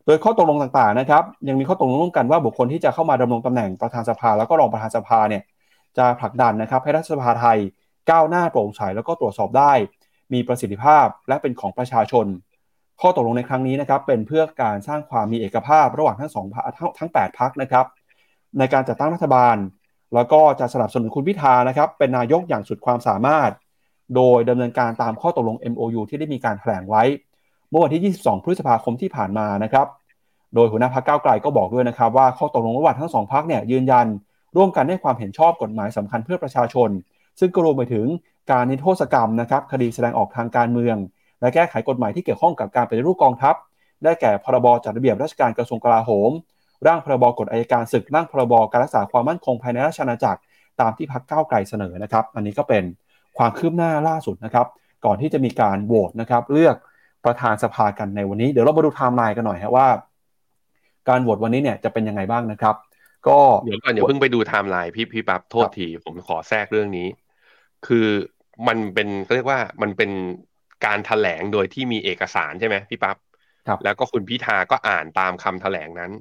[0.07, 5.43] โดยข้อตกลงต่างๆนะครับ ยังมีข้อตกลงร่วมกันว่าบุคคลที่จะเข้ามาดำรงตำแหน่งประธานสภา แล้วก็รองประธานสภาเนี่ย
[5.99, 7.59] จะผลักดันนะครับให้รัฐสภาไทย
[8.11, 9.73] ก้าวหน้าโปร่งใสแล้วก็ตรวจสอบได้
[10.33, 12.27] มีประสิทธิภาพและเป็นของประชาชน
[13.01, 16.47] ข้อตกลงในครั้งนี้นะครับเป็นเพื่อการสร้างความมีเอกภาพระหว่างทั้งสอง
[16.79, 17.87] ทั้งทั้ง8พักนะครับ
[18.59, 19.57] ในการจัดตั้งรัฐบาล
[20.15, 23.51] แล้วก็จะสนับสนุนคุณพิธานะครับเป็นนายกอย่างสุดความสามารถ
[24.17, 27.03] โดยดำเนินการตามข้อตกลง MOU ที่ได้มีการแถลงไว้
[27.71, 29.87] เมื่อวันที่ 22 พฤษภาคมที่ผ่านมานะครับ
[30.55, 34.07] โดยหัวหน้าพักเก้าไกลก็บอกด้วยนะครับว่าข้อตกลงระหว่างทั้งสองพักเนี่ยยืนยัน
[34.57, 36.91] ร่วมกันให้ความเห็นชอบกฎหมายสำคัญเพื่อประชาชน
[37.41, 38.07] ซึ่งก็รวมไปถึง
[38.51, 40.97] การนิโทษกรรมนะครับคดีแสดงออกทางการเมือง
[41.41, 43.55] และแก้ไขกฎหมายที่เกี่ยวข้องกับการปฏิรูปกองทัพ
[44.05, 46.31] ได้แก่พรบจัดระเบียบราชการกระทรวงกลาโหม
[46.87, 50.41] ร่างพรบกฎอายการศึกร่างพรบการรักษาความมั่นคงภายในราชอาณาจักร
[50.81, 52.85] ตามที่พักเก้าไกลเสนอนะครับ อันนี้ก็เป็น
[53.39, 54.67] ความคืบหน้าล่าสุดนะครับ
[55.05, 56.77] ก่อนที่จะมีการโหวตนะครับ เลือก
[57.25, 59.87] ประธานสภากันในวันนี้ เดี๋ยวเรามาดูไทม์ไลน์กันหน่อยฮะว่า
[61.09, 62.75] การโหวตวันนี้เนี่ยจะเป็นยังไงบ้างนะครับ
[63.29, 67.09] ก็เดี๋ยวก่อนเดี๋ยวเพิ่งไปดูไทม์ไลน์พี่พี่ปั๊บโทษทีผมขอแทรกเรื่องนี้
[67.87, 68.07] คือ
[68.69, 70.11] มันเป็นเรียกว่ามันเป็น
[70.87, 73.17] การแถลงโดยที่มีเอกสารใช่ไหมพี่ปั๊บ
[73.67, 76.13] ครับแล้วก็คุณพิธาก็อ่านตามคำแถลงนั้น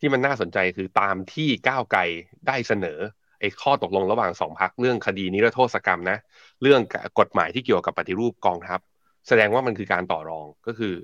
[0.00, 2.00] ที่มันน่าสนใจคือตามที่ก้าวไกล
[2.46, 2.98] ได้เสนอ
[3.40, 6.18] ไอ้ข้อตกลงระหว่างสองพรรคเรื่องคดีนิรโทษกรรมนะ
[6.62, 6.80] เรื่อง
[7.18, 8.80] กฎหมายที่เกี่ยวกับปฏิรูปกองทัพ
[9.28, 10.94] แสดงว่ามันคือการต่อรองก็คือ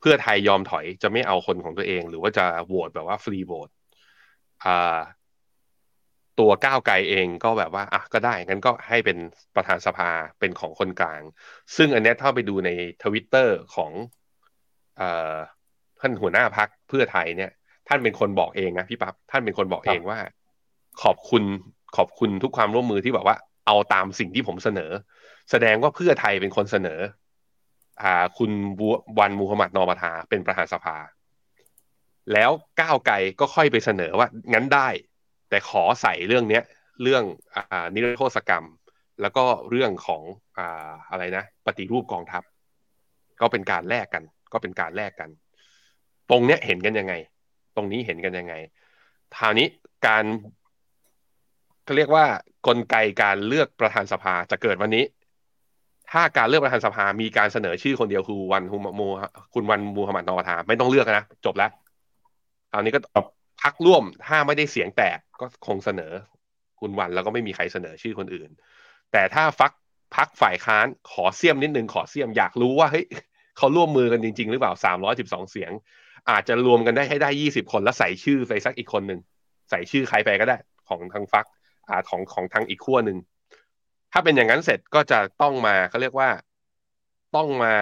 [0.00, 3.68] เพื่อไทยยอมถอยจะไม่เอาคนของตัวเอง หรือว่าจะโหวตแบบว่าฟรีโหวต
[4.64, 4.98] อ่า
[6.40, 9.18] ตัวก้าวไกลเองก็แบบว่าอะก็ได้งั้นก็ให้เป็น
[9.54, 11.22] ประธานสภาเป็นของคนกลาง
[11.76, 12.70] ซึ่งอันนี้ถ้าไปดูใน
[13.02, 13.92] ทวิตเตอร์ของ
[15.00, 15.02] อ
[16.00, 17.50] ท่านหัวหน้าพักเพื่อไทยเนี่ย
[17.92, 20.18] ท่านเป็นคนบอกเองนะพี่ปับ๊บท่านเป็นคนบอกเองว่า
[21.02, 21.42] ขอบคุณ
[21.96, 23.36] ขอบคุณทุกความร่วมมือที่แบบว่า
[23.66, 24.90] เอาตามสิ่งที่ผมเสนอ
[25.50, 27.00] แสดงว่าเพื่อไทยเป็นคนเสนอ
[28.02, 28.50] อ่า คุณ
[29.18, 30.96] วันมูฮัมหมัดนอมาทาเป็นประธานสภา
[32.32, 34.88] แล้วก้าวไกลก็ค่อยไปเสนอว่า งั้นได้
[35.50, 36.62] แต่ขอใส่เรื่องเนี้ย
[37.02, 37.24] เรื่อง
[37.54, 38.64] อ่านิรโทษกรรม
[39.20, 40.22] แล้วก็เรื่องของ
[40.58, 42.42] อ่าอะไรนะปฏิรูปกองทัพ
[43.40, 44.22] ก็เป็นการแลกกัน
[44.52, 45.30] ก็เป็นการแลกกัน
[46.30, 47.14] ตรงเนี้ยเห็นกันยังไง
[47.76, 48.54] ตรงนี้เห็นกันยังไง
[49.36, 49.66] ทาวนี้
[50.06, 50.24] การ
[51.84, 52.24] เขาเรียกว่า
[52.66, 55.04] กลไกการเลือกประธานสภาจะเกิดวันนี้
[56.12, 59.08] ถ้าการเลือกประธานสภามีการเสนอชื่อคนเดียวคือวันฮุมู
[59.54, 61.70] คุณวันมูฮัมหมัดนอทาไม่ต้องเลือกนะจบแล้ว
[62.72, 63.00] คราวนี้ก็
[63.62, 66.12] พักร่วมถ้าไม่ได้เสียงแตกก็คงเสนอ
[66.80, 68.50] คุณวันแล้วก็ไม่มีใครเสนอชื่อคนอื่น
[69.12, 69.72] แต่ถ้าฟัก
[70.16, 73.06] พักฝ่ายค้านขอเสียมนิดนึงขอเสียมอยากรู้ว่าเฮ้ย
[73.58, 75.70] เขาร่วมมือกันจริง ๆ หรือเปล่าสามร้อยสิบสองเสียง
[76.30, 79.20] อาจจะรวมกันได้ให้ได้ยี่สิบคนแล้วใส่ชื่อไปสักอีกคนหนึ่ง
[79.70, 80.56] ใส่ชื่อใครไปก็ได้
[80.88, 81.46] ของทางฟัก
[81.88, 83.18] อ่าของของทางอีกขั้วหนึ่ง
[84.12, 86.30] ถ้าเป็นอย่างนั้นเสร็จก็จะต้องมาเขาเรียกว่า
[87.36, 87.74] ต้องมา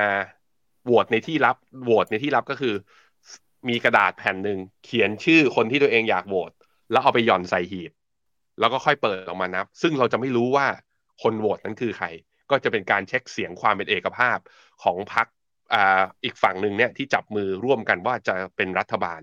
[0.84, 2.74] โหวตในที่ลับโหวตในที่ลับก็คือ
[3.68, 6.52] มีกระดาษแผ่นหนึ่งเขียนชื่อคนที่ตัวเองอยากโหวต
[6.90, 7.92] แล้วเอาไปหย่อนใส่หีบ
[8.60, 10.66] แล้วก็ค่อยเปิดออกมานับ ซึ่งเราจะไม่รู้ว่า
[11.22, 12.06] คนโหวตนั้นคือใคร
[12.50, 14.38] ก็จะเป็นการเช็คเสียงความเป็นเอกภาพ
[14.82, 15.26] ของพรรค
[15.74, 19.20] อ่าอีกฝั่งหนึ่งเนี่ยที่จับมือร่วมกันว่าจะเป็นรัฐบาล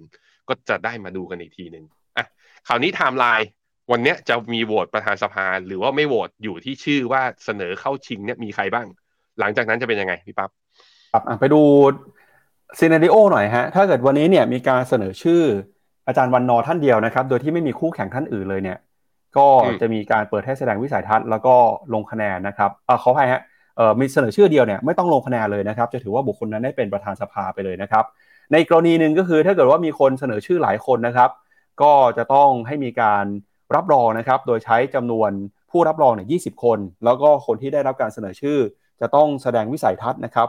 [0.48, 1.86] ก็จะได้มาดูกันอีกทีหนึ่ง
[2.18, 2.26] อะ
[2.68, 3.48] คราวนี้ไทม์ไลน์
[3.92, 8.88] วันนี้จะมีโหวตประธานสภาหรือว่าไม่โหวตอยู่ที่ชื่อว่าเสนอเข้าชิงเนี่ยมีใครบ้าง
[9.40, 10.50] หลังจากนั้นจะเป็นยังไงพี่ปั๊บ
[11.14, 11.62] ครับไปดู
[12.80, 15.42] scenario หน่อยฮะถ้าเกิดวันนี้เนี่ยมีการเสนอชื่อ
[16.08, 18.78] อาจารย์วันนอร์ท่านเดียวนะครับ โดยที่ไม่มีคู่แข่งท่านอื่นเลยเนี่ย
[19.38, 19.48] ก็
[19.82, 21.56] จะมีการเปิดให้แสดงวิสัยทัศน์แล้วก็
[21.94, 23.55] ลงคะแนนนะครับเออขออภัยฮะเออ
[24.00, 28.06] มีเสนอชื่อเดียวเนี่ยไม่ต้องลงคะแนนเลยนะครับ จะถือว่าบุคคลนั้นได้เป็นประธานสภาไปเลยนะครับ
[28.54, 31.30] ในกรณีหนึ่งก็คือถ้าเกิดว่ามีคนเสนอชื่อหลายคนนะครับ
[31.82, 33.26] ก็จะต้องให้มีการ
[33.76, 35.32] รับรองนะครับ โดยใช้จำนวน
[35.72, 38.58] ผู้รับรองเนี่ยยีคน แล้วก็คนที่ได้รับการเสนอชื่อ
[39.02, 40.48] จะต้องแสดงวิสัยทัศน์นะครับ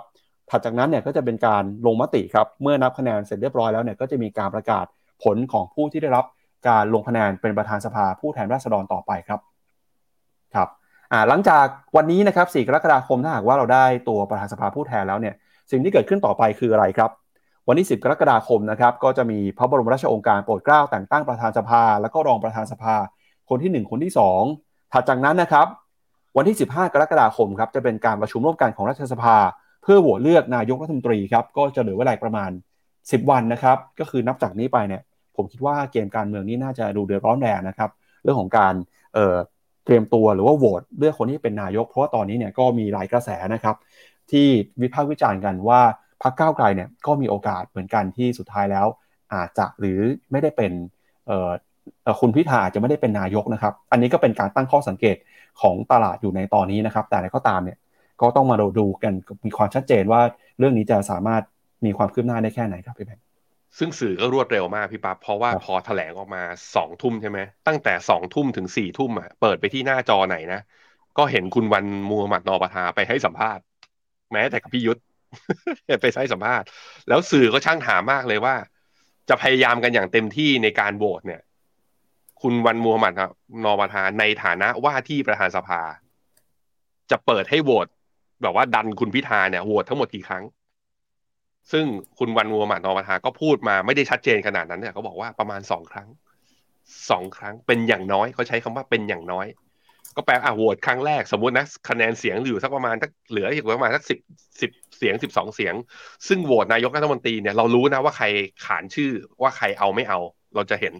[0.50, 4.84] ถัดจากนั้นเนี่ยก็จะเป็นการลงมติครับ เมื่อนับคะแนนเสร็จเรียบร้อยแล้วเนี่ยก็จะมีการประกาศ
[5.22, 6.24] ผลของผู้ที่ได้รับ
[6.68, 9.40] การลงคะแนนเป็นประธานสภาผู้แทนราษฎรต่อไปครับ
[10.54, 10.68] ครับ
[11.28, 15.34] หลังจากวันนี้นะครับ4กรกฎาคมถ้าหากว่าเราได้ตัวประธานสภาผู้แทนแล้วเนี่ย
[15.70, 17.10] สิ่งที่เกิดขึ้นต่อไปคืออะไรครับ
[17.68, 22.94] วันที่ 10 กรกฎาคมนะครับก็จะมีพระบรมราชโองการโปรดเกล้าแต่งตั้งประธานสภา แล้วก็รองประธานสภา
[23.48, 24.12] คนที่ 1 คนที่
[24.52, 25.66] 2 ถัดจากนั้นนะครับ
[26.36, 29.36] วันที่ 15 กรกฎาคมครับจะเป็นการประชุมร่วมกันของรัฐสภา
[29.82, 32.50] เพื่อโหวตเลือกนายกรัฐมนตรีครับก็จะเหลือเวลาประมาณ
[32.92, 35.02] 10 วันนะครับก็คือนับจากนี้ไปเนี่ย
[35.36, 37.90] ผมคิดว่าเกมการเมืองนี่น่าจะดูเดือดร้อนแรงนะครับ
[38.22, 38.74] เรื่องของการ
[39.14, 43.76] เเตรียมตัวหรือว่าโหวตเลือกคนที่เป็นนายก เพราะว่าตอนนี้เนี่ยก็มีหลายกระแสนะครับ
[44.30, 44.46] ที่
[44.82, 45.80] วิพากษ์วิจารณ์กันว่า
[46.22, 48.86] พรรคก้าวไกลเนี่ยก็มีโอกาสเหมือนกันที่สุดท้ายแล้ว
[49.34, 49.98] อาจจะหรือ
[50.30, 50.72] ไม่ได้เป็น
[52.20, 55.16] คุณพิธาอาจจะไม่ได้เป็นนายกนะครับ อันนี้ก็เป็นการตั้งข้อสังเกต
[55.60, 57.78] ของตลาดอยู่ในตอนนี้นะครับ แต่อะไรก็ตามเนี่ย
[58.20, 59.12] ก็ต้องมาดูกัน
[59.46, 60.20] มีความชัดเจนว่า
[60.58, 61.42] เรื่องนี้จะสามารถ
[61.84, 63.25] มีความคืบหน้าได้แค่ไหนครับพี่แบงค์
[63.78, 66.42] ซึ่งสื่อก็รวดเร็วมากพี่ปั๊บเพราะว่าพอแถลงออกมา
[66.76, 70.60] สองทุ่มใช่ไหมตั้งแต่สองทุ่มถึงสี่ทุ่มอะเปิดไปที่หน้าจอไหนนะ
[71.18, 73.64] ก็เห็นคุณวันมูฮัมหมัดนอปทาไปให้สัมภาษณ์
[74.32, 75.00] แม้แต่กับพี่ยุทธ
[76.00, 76.66] ไปให้สัมภาษณ์
[77.08, 78.54] แล้วสื่อก็ช่างถามมากเลยว่า
[79.28, 81.40] จะพยายามกันอย่างเต็มที่ในการโหวตเนี่ย
[82.42, 83.12] คุณวันมูฮัมหมัด
[83.64, 85.80] นอปทาในฐานะว่าที่ประธานสภา
[87.10, 87.86] จะเปิดให้โหวต
[88.42, 90.44] แบบว่าดันคุณพิธาเนี่ยโหวตทั้งหมดกี่ครั้ง
[91.72, 91.84] ซึ่ง
[92.18, 96.08] คุณวันวัวหมาดนอมาทาก็พูดมาไม่ได้ชัดเจนขนาดนั้นเนี่ยเขาบอกว่าประมาณสองครั้ง
[97.10, 99.46] สองครั้งเป็นอย่างน้อยเขาใช้คำว่าเป็นอย่างน้อย
[100.16, 104.18] ก็แปลอะโหวตครั้งแรกสมมตินะคะแนนเสียงอยู่สักประมาณสักเหลืออีกประมาณสักสิบ
[104.60, 105.74] สิบเสียงสิบสองเสียง
[106.28, 108.26] ซึ่งโหวตนายกรัฐมนตรีเนี่ยเรารู้นะว่าใคร
[108.64, 109.10] ขานชื่อ
[109.42, 110.18] ว่าใครเอาไม่เอา
[110.54, 110.94] เราจะเห็น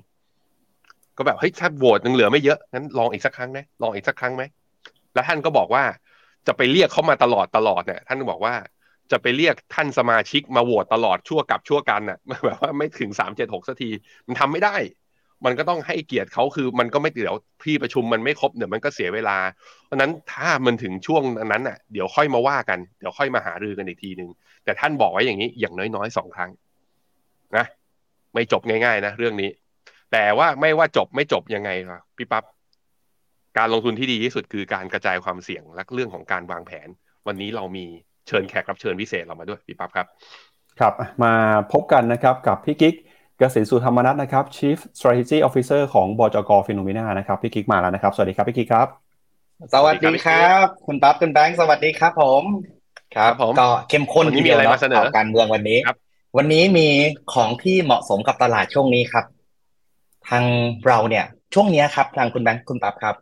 [1.16, 4.42] ก็แบบเฮ้ยถ้าโหวตยังเหลือไม่เยอะงั้นลองอีกสักครั้งนะลองอีกสักครั้งไหม
[5.14, 5.84] แล้วท่านก็บอกว่า
[6.46, 8.54] จะไปเรียกเขามาตลอดตลอดเนี่ยท่านบอกว่า
[9.10, 13.90] จะไปเรียกท่านสมาชิกมาโหวตตลอดชั่วกับชั่วกันน่ะแบบว่าไม่ถึงสามเจ็ดหกสักที
[14.26, 14.76] มันทำไม่ได้
[15.44, 19.38] มันก็ต้องให้เกียรติเขาคือมันก็ไม่เดี๋ยวที่ประชุมมันไม่ครบเดี๋ยวมันก็เสียเวลา
[19.84, 24.30] เพราะนั้นถ้ามันถึงช่วงนั้นน่ะเดี๋ยวค่อยมาว่ากันเดี๋ยวค่อยมาหารือกันอีกทีหนึ่ง
[24.64, 26.50] แต่ท่านบอกไว้อย่างนี้อย่างน้อยๆสองครั้ง
[27.56, 27.66] นะ
[28.34, 29.50] ไม่จบง่ายๆนะเรื่องนี้
[30.12, 31.70] แต่ว่าไม่ว่าจบไม่จบยังไง
[32.16, 32.44] พี่ปั๊บ
[33.58, 36.88] การลงทุนที่ดีที่สุดคือการกระจายความเสี่ยงและเรื่องของการวางแผน
[37.26, 37.86] วันนี้เรามี
[38.28, 40.06] เชิญแขกรับเชิญพิเศษเรามาด้วยพี่ปั๊บครับ
[40.80, 41.32] ครับ มา
[41.72, 42.94] พบกันนะครับกับพี่กิ๊ก
[43.38, 48.88] เกษตรสุธรรมนัทนะครับ Chief Strategy Officer ของบจกฟินโนมีนานะครับพี่กิ๊กมาแล้วนะครับ สวัสดีครับพี่กิ๊กครับ
[49.72, 52.42] สวัสดีครับ คุณปั๊บคุณแบงค์สวัสดีครับผม
[53.16, 54.78] ครับผมก็เข้มข้นทีเดียวเนาะ
[55.16, 55.78] การเมืองวันนี้
[56.36, 56.88] วันนี้มี
[57.34, 59.24] ของที่เหมาะสมกับตลาดช่วงนี้ครับ
[60.28, 60.44] ทาง
[60.86, 61.24] เราเนี่ย
[61.54, 63.14] ช่วงนี้ครับ ทางคุณแบงค์คุณปั๊บครับ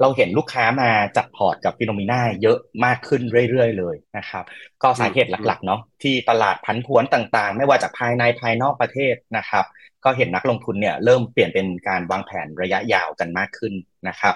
[0.00, 4.44] เราเห็นลูกค้ามาจัดพอร์ตกับฟิโนมิน่าเยอะมากขึ้นเรื่อยๆเลยนะครับ
[4.82, 9.64] ก็สาเหตุหลักๆเนาะที่ตลาดพันผวนต่างๆ ไม่ว่าจากภายในภายนอกประเทศนะครับ
[10.04, 13.74] ก็เห็นนักลงทุนเนี่ยเริ่มเปลี่ยนเป็นการวางแผนระยะยาวกันมากขึ้น
[14.08, 14.34] นะครับ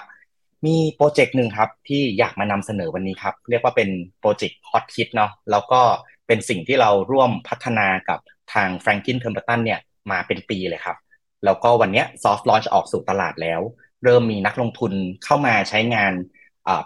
[0.65, 3.89] มีโปรเจกต์หนึ่งครับที่อยากมานำเสนอวันนี้ครับ เรียกว่าเป็น
[4.19, 5.81] โปรเจกต์ฮอตฮิตเนาะแล้วก็
[6.27, 8.19] เป็นสิ่งที่เราร่วมพัฒนากับ
[8.53, 9.79] ทาง Franklin Templeton เนี่ย
[10.11, 10.97] มาเป็นปีเลยครับ
[11.45, 13.61] แล้วก็วันนี้ soft launch ออกสู่ตลาดแล้ว
[14.05, 14.91] เริ่มมีนักลงทุน
[15.23, 16.13] เข้ามาใช้งาน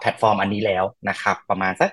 [0.00, 1.90] แพลตฟอร์มอันนี้แล้วนะครับ ประมาณสัก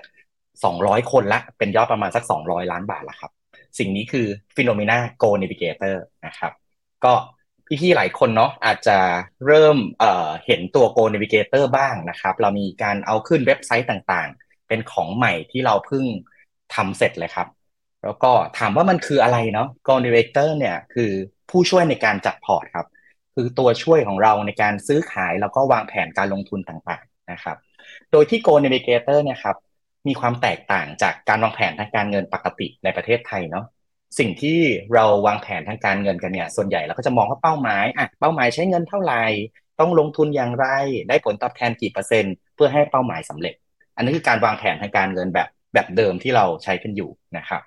[0.54, 3.32] 200 คนละเป็นยอดประมาณสัก 200 ล้านบาทละครับ
[3.78, 6.52] สิ่งนี้คือ Finnomena Goal Navigator นะครับ
[7.04, 7.14] ก็
[7.80, 8.98] พี่ๆหลายคนเนาะอาจจะ
[9.46, 16.04] เริ่มเเห็นตัว Go Navigator บ้างนะครับ เรามีการเอาขึ้นเว็บไซต์ต่างๆ เป็นของใหม่ที่เราเพิ่ง
[16.74, 17.48] ทำเสร็จเลยครับ
[18.02, 21.10] แล้วก็ถามว่ามันคืออะไรเนาะ Go Navigator เนี่ยคือ
[21.50, 22.86] ผู้ช่วยในการจัดพอร์ตครับ
[23.40, 27.56] คือตัวช่วยของเราในการซื้อขายแล้วก็วางแผนการลงทุนต่างๆนะครับ
[28.12, 29.56] โดยที่ Go Navigator เนี่ยครับ
[30.08, 33.64] มีความแตกต่างจากการวางแผนทางการเงินปกติในประเทศไทยเนาะ
[34.18, 34.58] สิ่งที่
[34.94, 39.22] เราวางแผนทางการเงินกันเนี่ย ส่วนใหญ่เราก็จะมองว่าเป้าหมายอะเป้าหมายใช้เงินเท่าไหร่
[39.80, 40.66] ต้องลงทุนอย่างไร
[41.08, 43.54] ได้ผลตอบแทนกี่เปอร์เซ็นต์เพื่อให้เป้าหมายสำเร็จ
[43.96, 47.62] อันนี้คือการวางแผนทางการเงินแบบแบบเดิมที่เราใช้กันอยู่นะครับ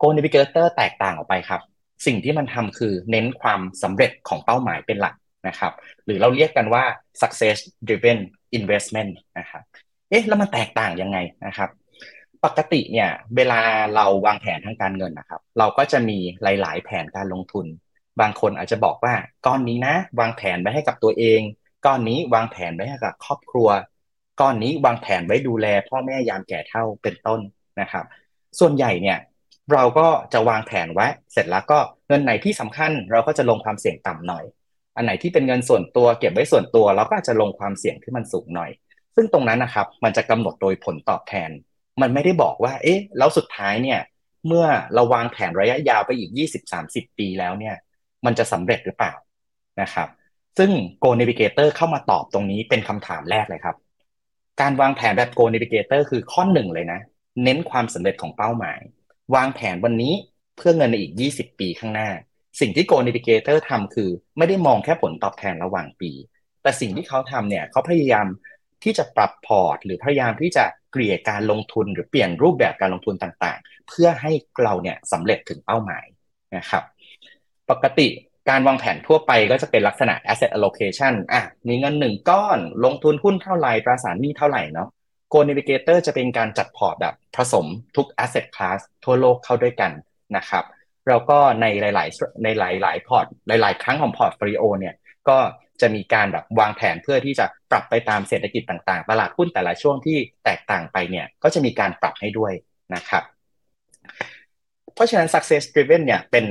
[0.00, 1.60] Go Navigator แตกต่างออกไปครับ
[2.06, 5.14] สิ่งที่มันทำคือเน้นความสำเร็จของเป้าหมายเป็นหลัก
[5.48, 5.72] นะครับ
[6.04, 6.84] หรือเราเรียกกันว่า
[7.20, 7.56] success
[7.88, 8.18] driven
[8.58, 9.62] investment นะครับ
[10.10, 11.70] เอ๊ะแล้วมันแตกต่างยังไงนะครับ
[12.44, 13.60] ปกติเนี่ยเวลา
[13.94, 17.66] เราวางแผนทางการเงินนะครับ เราก็จะมีหลาย ๆ แผนการลงทุน
[18.20, 19.14] บางคนอาจจะบอกว่า
[19.46, 21.40] ก้อนนี้นะ วางแผนไว้ให้กับตัวเอง
[21.86, 23.68] ก้อนนี้วางแผนไว้ให้กับครอบครัว
[24.40, 27.40] ก้อนนี้วางแผนไว้ดูแล พ่อแม่ยามแก่เฒ่าเป็นต้น
[27.80, 28.04] นะครับ
[28.60, 29.18] ส่วนใหญ่เนี่ย
[29.72, 34.44] เราก็จะวางแผนไว้ เสร็จแล้วก็เงินไหนที่สำคัญ เราก็จะลงความเสี่ยงต่ำหน่อย
[34.96, 38.70] อันไหนที่เป็นเงินส่วนตัวเก็บไว้ส่วนตัว เราก็อาจจะลงความเสี่ยงที่มันสูงหน่อย
[39.16, 41.50] ซึ่งตรงนั้นนะครับ มันจะกำหนดโดยผลตอบแทน
[42.00, 44.00] มันไม่ได้บอกว่า เอ๊ะ แล้วสุดท้ายเนี่ย
[44.46, 46.30] เมื่อเราวางแผนระยะยาวไปอีก
[46.74, 47.74] 20-30 ปีแล้วเนี่ย
[48.24, 49.14] มันจะสำเร็จหรือเปล่า
[49.80, 50.08] นะครับ
[50.58, 50.70] ซึ่ง
[51.02, 53.76] Go Navigator เข้ามาตอบตรงนี้เป็นคำถามแรกเลยครับ
[54.60, 57.00] การวางแผนแบบ Go Navigator คือข้อหนึ่งเลยนะ
[57.44, 58.78] เน้นความสำเร็จของเป้าหมาย
[59.34, 60.14] วางแผนวันนี้
[60.56, 62.08] เพื่อเงินในอีก 20 ปีข้างหน้า
[62.60, 66.10] สิ่งที่ Go Navigator ทำคือ ไม่ได้มองแค่ผลตอบแทนระหว่างปี
[66.62, 68.26] แต่สิ่งที่เขาทำเนี่ยเขาพยายาม
[68.84, 76.04] ที่จะปรับพอร์ต หรือพยายามที่จะเกลี่ยการลงทุนหรือเปลี่ยนรูปแบบการลงทุนต่างๆ เพื่อให้เราเนี่ยสำเร็จถึงเป้าหมาย
[76.56, 76.82] นะครับ
[77.70, 78.08] ปกติ
[78.48, 84.88] การวางแผนทั่วไปก็จะเป็นลักษณะ asset allocation อะ มีเงินหนึ่งก้อน ลงทุนหุ้นเท่าไหร่ตราสารหนี้เท่าไหร่เนาะ
[85.32, 87.66] Go Navigator จะเป็นการจัดพอร์ตแบบผสม
[87.96, 89.92] ทุก asset class ทั่วโลกเข้าด้วยกัน
[90.36, 90.64] นะครับ
[91.08, 94.94] แล้วก็ในหลาย ๆ ในหลาย ๆ พอร์ต หลาย ๆ ครั้งของ portfolio เนี่ย
[95.28, 95.38] ก็
[95.80, 102.52] จะมีการแบบวางแผนเพื่อที่จะปรับไปตามเศรษฐกิจต่าง ๆ ตลาดหุ้นแต่ละช่วงที่แตกต่างไปเนี่ย ก็จะมีการปรับให้ด้วย
[102.94, 103.22] นะครับ
[104.94, 106.44] เพราะฉะนั้น success driven เนี่ยเป็น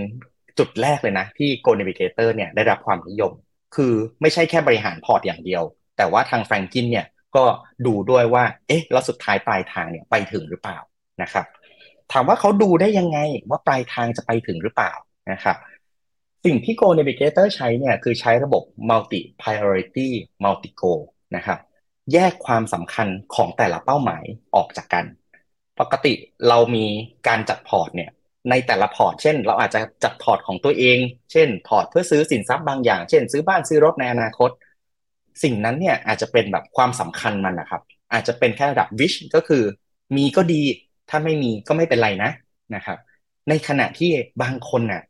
[0.58, 3.32] จุดแรกเลยนะ ที่ Goal Navigator เนี่ยได้รับความนิยม
[3.76, 5.64] คือไม่ใช่แค่บริหารพอร์ตอย่างเดียว
[5.98, 7.06] แต่ว่าทางแฟรงกินเนี่ย
[7.36, 7.46] ก็
[7.86, 10.80] ดูด้วยว่า เอ๊ะ แล้วสุดท้ายปลายทางเนี่ยไปถึงหรือเปล่า
[11.22, 11.46] นะครับ
[12.12, 13.20] ถามว่าเขาดูได้ยังไง
[13.50, 14.94] ว่าปลายทางจะไปถึงหรือเปล่า
[15.32, 15.58] นะครับ
[16.46, 20.10] สิ่งที่ Goal Navigator ใช้เนี่ยคือใช้ระบบ multi priority
[20.44, 21.02] multi goal
[21.36, 21.60] นะครับ
[22.14, 24.24] แยกความสำคัญของแต่ละเป้าหมาย
[24.56, 25.06] ออกจากกัน
[25.80, 26.14] ปกติ
[26.50, 26.86] เรามี
[27.28, 28.12] การจัดพอร์ตเนี่ย
[28.50, 30.98] ในแต่ละพอร์ต เช่น เราอาจจะจัดพอร์ตของตัวเอง
[31.32, 34.50] เช่น พอร์ตเพื่อซื้อสินทรัพย์บางอย่าง เช่น ซื้อบ้านซื้อรถในอนาคต
[35.44, 37.82] สิ่งนั้นเนี่ยอาจจะเป็นแบบความสำคัญมันนะครับ
[38.14, 39.64] อาจจะเป็นแค่ระดับวิชก็คือ
[40.16, 40.62] มีก็ดี
[41.10, 42.32] ถ้าไม่มีก็ไม่เป็นไรนะ
[42.76, 42.98] นะครับ
[43.50, 44.12] ในขณะที่
[44.42, 45.04] บางคนน่ะ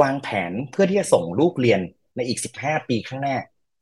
[0.00, 1.80] วางแผนเพื่อที่จะส่งลูกเรียน
[2.16, 3.36] ในอีก 15 ปีข้างหน้า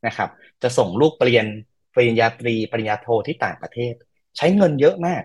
[0.06, 0.28] นะครับ
[0.62, 1.46] จะส่งลูกปเรียน
[1.94, 3.94] ปริญญาตรีปริญญาโทที่ต่างประเทศ
[4.36, 5.22] ใช้เงินเยอะมาก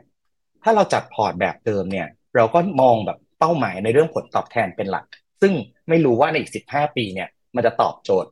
[0.64, 5.06] ถ้าเราจัดพอร์ตแบบเดิมเนี่ย เราก็มองแบบเป้าหมายในเรื่องผลตอบแทนเป็นหลัก
[5.42, 5.54] ซึ่ง
[5.90, 8.30] ไม่รู้ว่าในอีก 15 ปีเนี่ยมันจะตอบโจทย์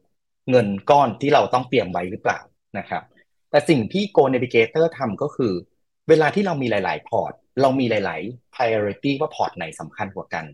[0.50, 2.40] เงินก้อนที่เราต้องเตรียมไว้หรือเปล่า
[2.78, 3.04] นะครับ
[3.50, 5.54] แต่สิ่งที่ Goal Navigator ทำก็คือ
[6.10, 10.46] เวลาที่เรามีหลาย ๆ พอร์ต เรามีหลาย ๆ priority ว่าพอร์ตไหนสำคัญกว่ากัน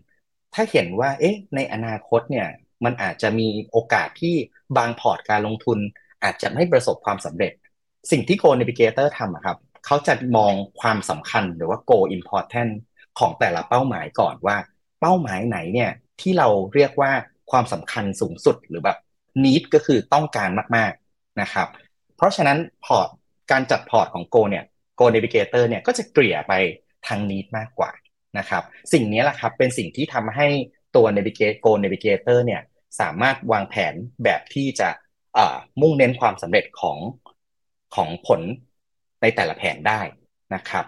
[0.54, 2.48] ถ้าเห็นว่า เอ๊ะ ในอนาคตเนี่ย
[2.84, 4.34] มันอาจจะมีโอกาสที่
[4.76, 5.78] บางพอร์ตการลงทุน
[6.22, 7.52] อาจจะไม่ประสบความสำเร็จ
[8.10, 12.72] สิ่งที่ Goal Navigator ทำครับเขาจะมองความสำคัญหรือว่า Goal Important
[13.18, 14.56] ของแต่ละเป้าหมายก่อนว่า
[15.00, 15.90] เป้าหมายไหนเนี่ย
[16.20, 17.12] ที่เราเรียกว่า
[17.50, 18.98] ความสำคัญสูงสุดหรือแบบ
[19.44, 21.68] need ก็คือต้องการมาก ๆนะครับ
[22.16, 23.08] เพราะฉะนั้นพอร์ต
[23.50, 24.64] การจัดพอร์ตของ Go เนี่ย
[24.98, 26.52] Go Navigator เนี่ยก็จะเกลี่ยไป
[27.06, 27.90] ทาง need มากกว่า
[28.38, 28.62] นะครับ
[28.92, 30.48] สิ่งนี้แหละครับเป็นสิ่งที่ทำให้
[30.96, 32.62] ตัว Navigate Go Navigator เนี่ย
[33.00, 34.88] สามารถวางแผนแบบที่จะ
[35.80, 36.98] มุ่งเน้นความสำเร็จของ
[37.94, 38.40] ของผล
[39.22, 40.00] ในแต่ละแผนได้
[40.54, 40.84] นะครับ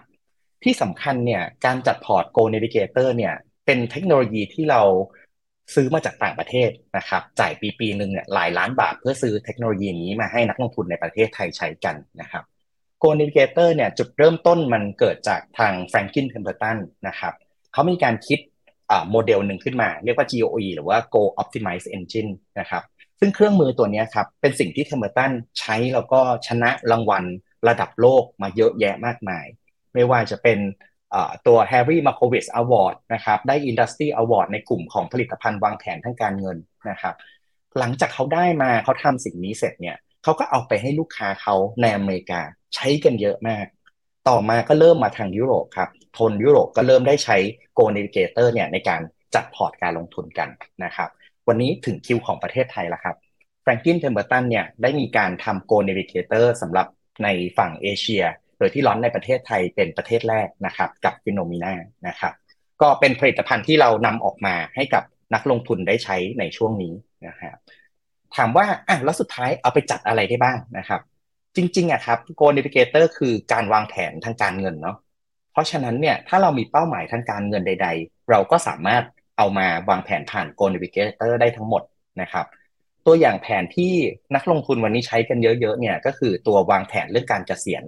[0.65, 3.35] ที่สำคัญเนี่ยการจัดพอร์ต Go Navigator เนี่ย
[3.67, 4.83] เป็นเทคโนโลยีที่เรา
[5.75, 12.45] ซื้อมาจากต่างประเทศนะครับ จ่ายปีปีหนึ่งเนี่ยหลายล้านบาทเพื่อซื้อเทคโนโลยีนี้มาให้นักลงทุนในประเทศไทยใช้กันนะครับ
[13.03, 16.77] Go Navigator เนี่ยจุดเริ่มต้นมันเกิดจากทาง Franklin Templeton
[17.09, 17.33] นะครับ
[17.73, 18.41] เขามีการคิด
[19.11, 22.83] โมเดลหนึ่งขึ้นมา เรียกว่า GOE หรือว่า Go Optimize Engine นะครับ
[23.21, 27.25] ซึ่งเครื่องมือตัวนี้ครับเป็นสิ่งที่ Templeton ใช้แล้วก็ชนะรางวัล
[27.69, 29.47] ระดับโลกมาเยอะแยะมากมาย
[29.95, 30.59] ไม่ว่าจะเป็น
[31.47, 36.59] ตัว Harry Markowitz Award นะครับได้ Industry Award ในกลุ่มของผลิตภัณฑ์วางแผนทางการเงิน
[36.91, 37.15] นะครับ
[37.79, 42.41] หลังจากเขาได้มาเขาทำสิ่งนี้เสร็จเนี่ยเขาก็เอาไปให้ลูกค้าเขาในอเมริกา
[42.75, 43.67] ใช้กันเยอะมาก
[44.29, 47.37] ต่อมาก็เริ่มมาทางยุโรปครับทนยุโรปก็เริ่มได้ใช้
[47.79, 49.01] Go Navigator เนี่ยในการ
[49.35, 50.49] จัดพอร์ตการลงทุนกัน
[50.85, 51.09] นะครับ
[51.49, 53.17] วันนี้ถึงคิวของประเทศไทยแล้วครับ
[53.65, 56.87] Franklin Templeton เนี่ยได้มีการทำ Go Navigator สำหรับ
[57.25, 57.29] ใน
[57.59, 58.25] ฝั่งเอเชีย
[58.59, 61.73] โดยที่ร้อนในประเทศไทยเป็นประเทศแรกนะครับกับฟิโนมิน่า
[62.09, 62.33] นะครับ
[62.83, 65.05] ก็เป็นผลิตภัณฑ์ที่เรานำออกมาให้กับ
[65.35, 66.93] นักลงทุนได้ใช้ในช่วงนี้
[67.27, 67.57] นะครับ
[68.37, 71.01] ถามว่าอะแล้วสุดท้ายเอาไปจัดอะไรได้บ้างนะครับ
[71.57, 74.97] จริงๆอะครับ Go Navigator คือการวางแผนทางการเงินเนาะ
[75.53, 79.03] เพราะฉะนั้นเนี่ยถ้าเรามีเป้าหมายทางการเงินใด ๆ เราก็สามารถ
[79.39, 81.83] เอามาวางแผนผ่าน Go Navigator ได้ทั้งหมด
[82.23, 82.47] นะครับ
[83.07, 83.93] ตัวอย่างแผนที่
[84.35, 87.85] นักลงทุนวันนี้ใช้กันเยอะๆเนี่ยก็คือตัววางแผนเรื่องการเกษียณ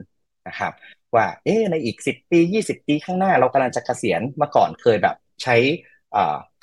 [0.51, 0.73] นะครับ
[1.15, 5.57] ว่าเอ๊ในอีก 10 ปี 20 ปีข้างหน้าเรากำลังจะเกษียณมาก่อนเคยแบบใช้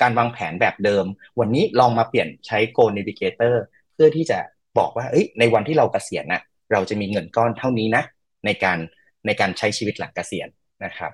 [0.02, 1.06] การวางแผนแบบเดิม
[1.40, 3.56] วันนี้ลองมาเปลี่ยนใช้ Go Navigator
[3.94, 4.40] เพื่อที่จะ
[4.78, 5.06] บอกว่า
[5.40, 8.04] ในวันที่เราเกษียณนะเราจะมีเงินก้อนเท่านี้นะ
[8.46, 8.78] ในการ
[9.26, 10.48] ในการใช้ชีวิตหลังเกษียณ
[10.86, 11.12] นะครับ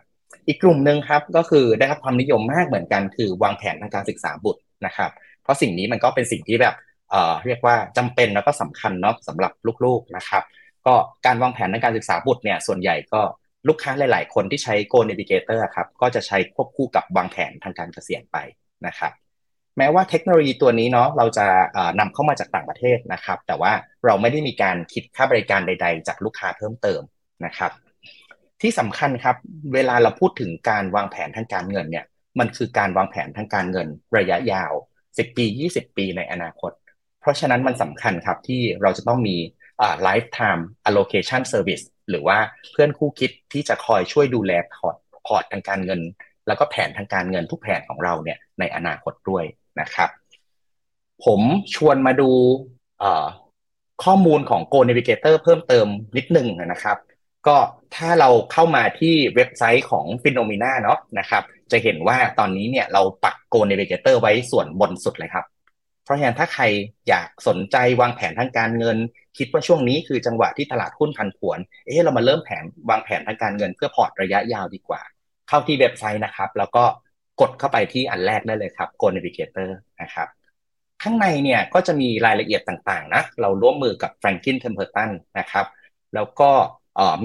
[0.48, 5.12] อีกกลุ่มหนึ่งครับก็คือได้รับความนิยมมากเหมือนกันคือวางแผนทางการศึกษาบุตรนะครับ
[5.44, 6.76] เพราะสิ่งนี้มันก็เป็นสิ่งที่แบบ
[7.12, 9.52] เเรียกว่าจำเป็นแล้วก็สำคัญเนาะสำหรับ
[9.86, 10.44] ลูกๆนะครับ
[10.88, 13.22] ก็การวางแผนในการศึกษาบุตรเนี่ยส่วนใหญ่ก็
[13.68, 18.38] ลูกค้าหลาย ๆ คนที่ใช้ Go Navigator ครับก็จะใช้ควบคู่กับวางแผนทางการเกษียณไป
[18.88, 19.12] นะครับ
[19.78, 21.46] แม้ว่าเทคโนโลยีตัวนี้เนาะเราจะ
[22.00, 23.72] นำเข้ามาจากต่างประเทศนะครับ แต่ว่า
[24.06, 27.02] เราไม่ได้มีการคิดค่าบริการใด ๆ จากลูกค้าเพิ่มเติม
[27.46, 27.72] นะครับ
[28.62, 29.36] ที่สำคัญครับ
[29.74, 32.06] เวลาเราพูดถึงการวางแผนทางการเงินเนี่ย
[32.40, 34.72] มันคือการวางแผนทางการเงินระยะยาว
[35.08, 36.72] 10 ปี 20 ปีในอนาคต
[37.22, 39.38] เพราะฉะนั้นมันสำคัญครับที่เราจะต้องมี
[40.08, 42.38] lifetime allocation service หรือว่า
[42.72, 44.96] เพื่อนคู่คิดที่จะคอยช่วยดูแลพอร์ต
[45.28, 46.02] พอร์ตทางการเงิน
[46.48, 49.44] แล้วก็แผนทางการเงินทุกแผนของเราเนี่ยในอนาคตด้วย
[49.82, 50.10] นะครับ
[51.26, 51.42] ผม
[51.76, 52.30] ชวนมาดู
[54.04, 56.98] ข้อมูลของ Go Navigator เพิ่มเติมนิดนึงนะครับ
[57.48, 57.58] ก็
[57.96, 65.46] ถ้าเราเข้ามาที่เว็บไซต์ของ p h e n o m e n a เนาะนะครับ จะเห็นว่าตอนนี้เนี่ยเราปัก Go Navigator ไว้ส่วนบนสุดเลยครับ
[66.04, 66.64] เพราะฉะนั้นถ้าใคร
[67.10, 68.98] อยากสนใจวางแผนทางการเงิน
[69.38, 75.02] คิดว่าช่วงนี้คือจังหวะที่ตลาดหุ้นพันผวน เอ๊ะเรามาเริ่มแผนวางแผนทางการเงินเพื่อพอร์ตระยะยาวดีกว่า
[75.48, 76.84] เข้าที่เว็บไซต์นะครับ แล้วก็
[77.42, 79.70] กดเข้าไปที่อันแรกได้เลยครับ Go Navigator
[80.02, 80.28] นะครับ
[81.04, 85.10] ข้างในเนี่ยก็จะมีรายละเอียดต่างๆนะ เราร่วมมือกับ Franklin Templeton
[85.40, 85.66] นะครับ
[86.16, 86.52] แล้วก็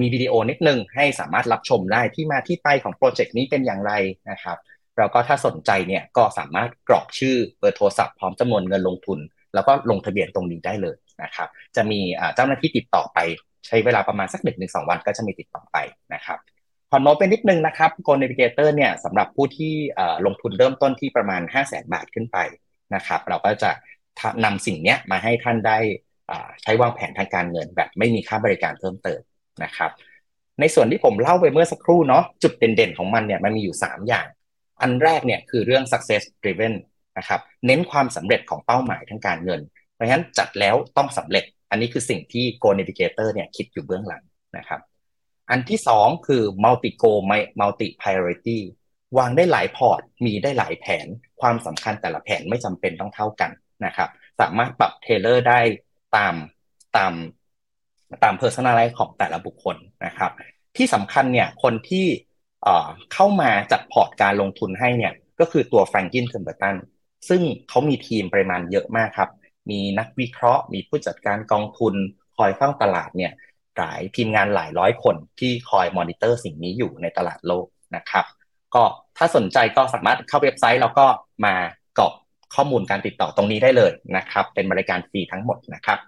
[0.01, 3.93] มีวิดีโอนิดนึงให้สามารถรับชมได้ที่มาที่ไปของโปรเจกต์นี้เป็นอย่างไร
[4.31, 4.59] นะครับ
[4.99, 9.19] แล้วก็ถ้าสนใจเนี่ยก็สามารถกรอกชื่อเบอร์โทรศัพท์พร้อมจำนวนเงินลงทุน
[9.55, 12.01] แล้วก็ลงทะเบียนตรงนี้ได้เลย นะครับ จะมี
[12.35, 13.19] เจ้าหน้าที่ติดต่อไป
[13.67, 15.77] ใช้เวลาประมาณสักหนึ่งถึงสองวันก็จะมีติดต่อไป
[16.15, 16.39] นะครับ
[16.91, 19.75] ขอโน้ตเป็นนิดนึงนะครับ Go Navigator เนี่ยสำหรับผู้ที่
[20.27, 22.39] ลงทุนเริ่มต้นที่ประมาณ 5 0 0 0 0 0บาทขึ้นไป
[22.95, 23.71] นะครับ เราก็จะ
[24.45, 25.79] นำสิ่งนี้มาให้ท่านได้
[26.63, 29.21] ใช้วางแผนทางการเงินแบบไม่มีค่าบริการเพิ่มเติม
[29.65, 29.91] นะครับ
[30.61, 34.27] ในส่วนที่ผมเล่าไปเมื่อสักครู่เนาะจุดเด่นๆของมันเนี่ยมันมีอยู่ 3 อย่าง
[34.83, 36.75] อันแรกเนี่ยคือเรื่อง success driven
[37.19, 39.61] นะครับเน้นความสำเร็จของเป้าหมายทางการเงิน
[39.99, 44.23] เพราะฉะนั้นจัดแล้วต้องสำเร็จ อันนี้คือสิ่งที่ Go Navigator เนี่ยคิดอยู่เบื้องหลัง
[44.59, 44.81] นะครับ
[45.51, 47.13] อันที่2คือ multi goal
[47.61, 48.59] multi priority
[49.19, 51.07] วางได้หลายพอร์ต มีได้หลายแผน
[51.41, 53.51] ความสำคัญแต่ละแผนไม่จำเป็นต้องเท่ากัน
[53.87, 54.09] นะครับ
[54.41, 55.61] สามารถปรับ tailor ได้
[56.17, 56.35] ตาม
[56.97, 57.13] ตาม
[58.25, 59.77] ตาม personalize ของแต่ละบุคคล
[60.07, 60.31] นะครับ
[60.77, 62.07] ที่สำคัญเนี่ยคนที่
[63.13, 66.77] เข้ามาจัดพอร์ตการลงทุนให้เนี่ยก็คือตัว Franklin Templeton
[67.29, 69.31] ซึ่งเขามีทีมปริมาณเยอะมากครับ
[69.71, 71.95] มีนักวิเคราะห์ มีผู้จัดการกองทุน
[72.37, 73.33] คอยเฝ้าตลาดเนี่ย
[73.77, 77.67] หลายทีมงานหลายร้อยคนที่คอยมอนิเตอร์สิ่งนี้อยู่ในตลาดโลก
[77.97, 78.25] นะครับ
[78.75, 78.83] ก็
[79.17, 81.07] ถ้าสนใจก็สามารถเข้าเว็บไซต์แล้วก็
[81.45, 81.55] มา
[81.99, 82.13] กรอก
[82.55, 85.99] ข้อมูลการติดต่อตรงนี้ได้เลยนะครับ เป็นบริการฟรีทั้งหมดนะครับ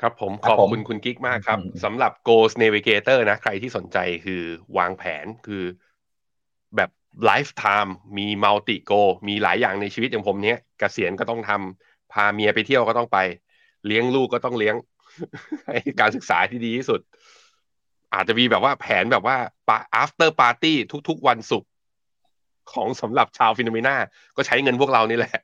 [0.00, 4.42] ครับผมขอบคุณคุณกิ๊กมากครับสำหรับ Goal Navigator นะ ใครที่สนใจคือ
[4.78, 5.64] วางแผนคือ
[6.76, 6.90] แบบ
[7.24, 8.92] lifetime มี multi goal
[9.28, 13.18] มีหลายอย่างในชีวิตอย่างผมเนี้ยกเกษียณก็ต้องทำ พาเมียไปเที่ยวก็ต้องไป
[13.86, 14.74] เลี้ยงลูกก็ต้องเลี้ยง
[16.00, 17.00] การศึกษาที่ดีที่สุด
[18.14, 19.36] อาจจะมีแบบว่าแผนแบบว่า
[20.02, 20.72] after party
[21.08, 21.68] ทุกๆวันศุกร์
[22.72, 23.96] ของสำหรับชาว Finnomena
[24.36, 25.38] ก็ใช้เงินพวกเรานี่แหละ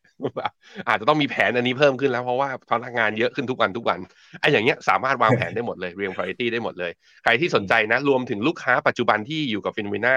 [0.89, 3.99] อาจจะต้องมีแผนอันนี้เพิ่มขึ้นแล้ว เพราะว่าพนักงานเยอะขึ้นทุกวันทุกวัน
[4.41, 6.93] ไอ้อย่างเงี้ยสามารถวางแผนได้หมดเลยเรียง priority ได้หมดเลย
[7.23, 10.16] ใครที่สนใจนะ รวมถึงลูกค้าปัจจุบันที่อยู่กับ Finnomena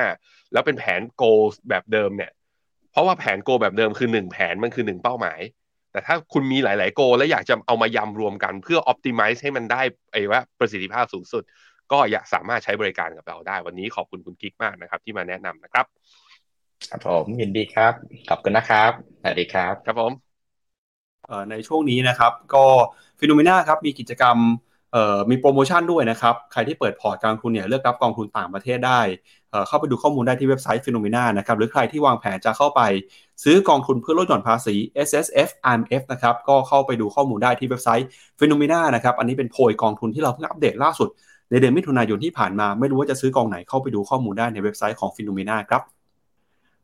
[0.54, 2.32] แล้วเป็นแผน goal แบบเดิมเนี่ย
[2.92, 5.40] เพราะว่าแผน go แบบเดิมคือหนึ่งแผนมันคือหนึ่งเป้าหมาย
[5.92, 9.82] แต่ถ้าคุณมีหลาย ๆ goal แล้วอยากจะเอามายำรวมกันเพื่อ optimize ให้มันได้
[10.12, 11.44] ไอ้ว่าประสิทธิภาพสูงสุด
[11.92, 15.86] ก็อยากสามารถใช้บริการกับเราได้ วันนี้ขอบคุณคุณกิ๊กมากนะครับ ที่มาแนะนำนะครับ
[16.90, 17.94] ครับผมยินดีครับ
[18.30, 20.12] ขอบคุณนะครับสวัสดีครับ ครับผม
[21.52, 22.66] ในช่วงนี้นะครับ ก็
[23.20, 24.38] Finnomena ครับมีกิจกรรม
[25.30, 29.02] มีโปรโมชั่นด้วยนะครับ ใครที่เปิดพอร์ตการลงทุนเนี่ยเลือกรับกองทุนต่างประเทศได้
[29.68, 32.82] เข้าไปดูข้อมูลได้ที่เว็บไซต์ Finnomena นะครับ หรือใครที่วางแผนจะเข้าไป
[33.44, 34.76] ซื้อกองทุนเพื่อลดหย่อนภาษี
[35.08, 38.08] S S F I M F นะครับ ก็เข้าไปดูข้อมูลได้ที่เว็บไซต์
[38.40, 41.10] Finnomena นะครับ อันนี้เป็นโพยกองทุนที่เราเพิ่งอัปเดตล่าสุด
[41.52, 45.82] ในเดือนมิถุนายนที่ผ่านมา ไม่รู้ว่าจะซื้อกองไหนเข้าไปดูข้อมูลได้ในเว็บไซต์ของ Finnomena ครับ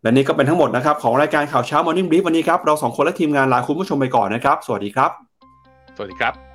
[0.01, 5.11] และนี่ก็เป็นทั้งหมดนะครับของรายการข่าวเช้า Morning Brief วันนี้ครับ เราสองคนและทีมงานลาคุณผู้ชมไปก่อนนะครับ สวัสดีครับ
[5.95, 6.54] สวัสดีครับ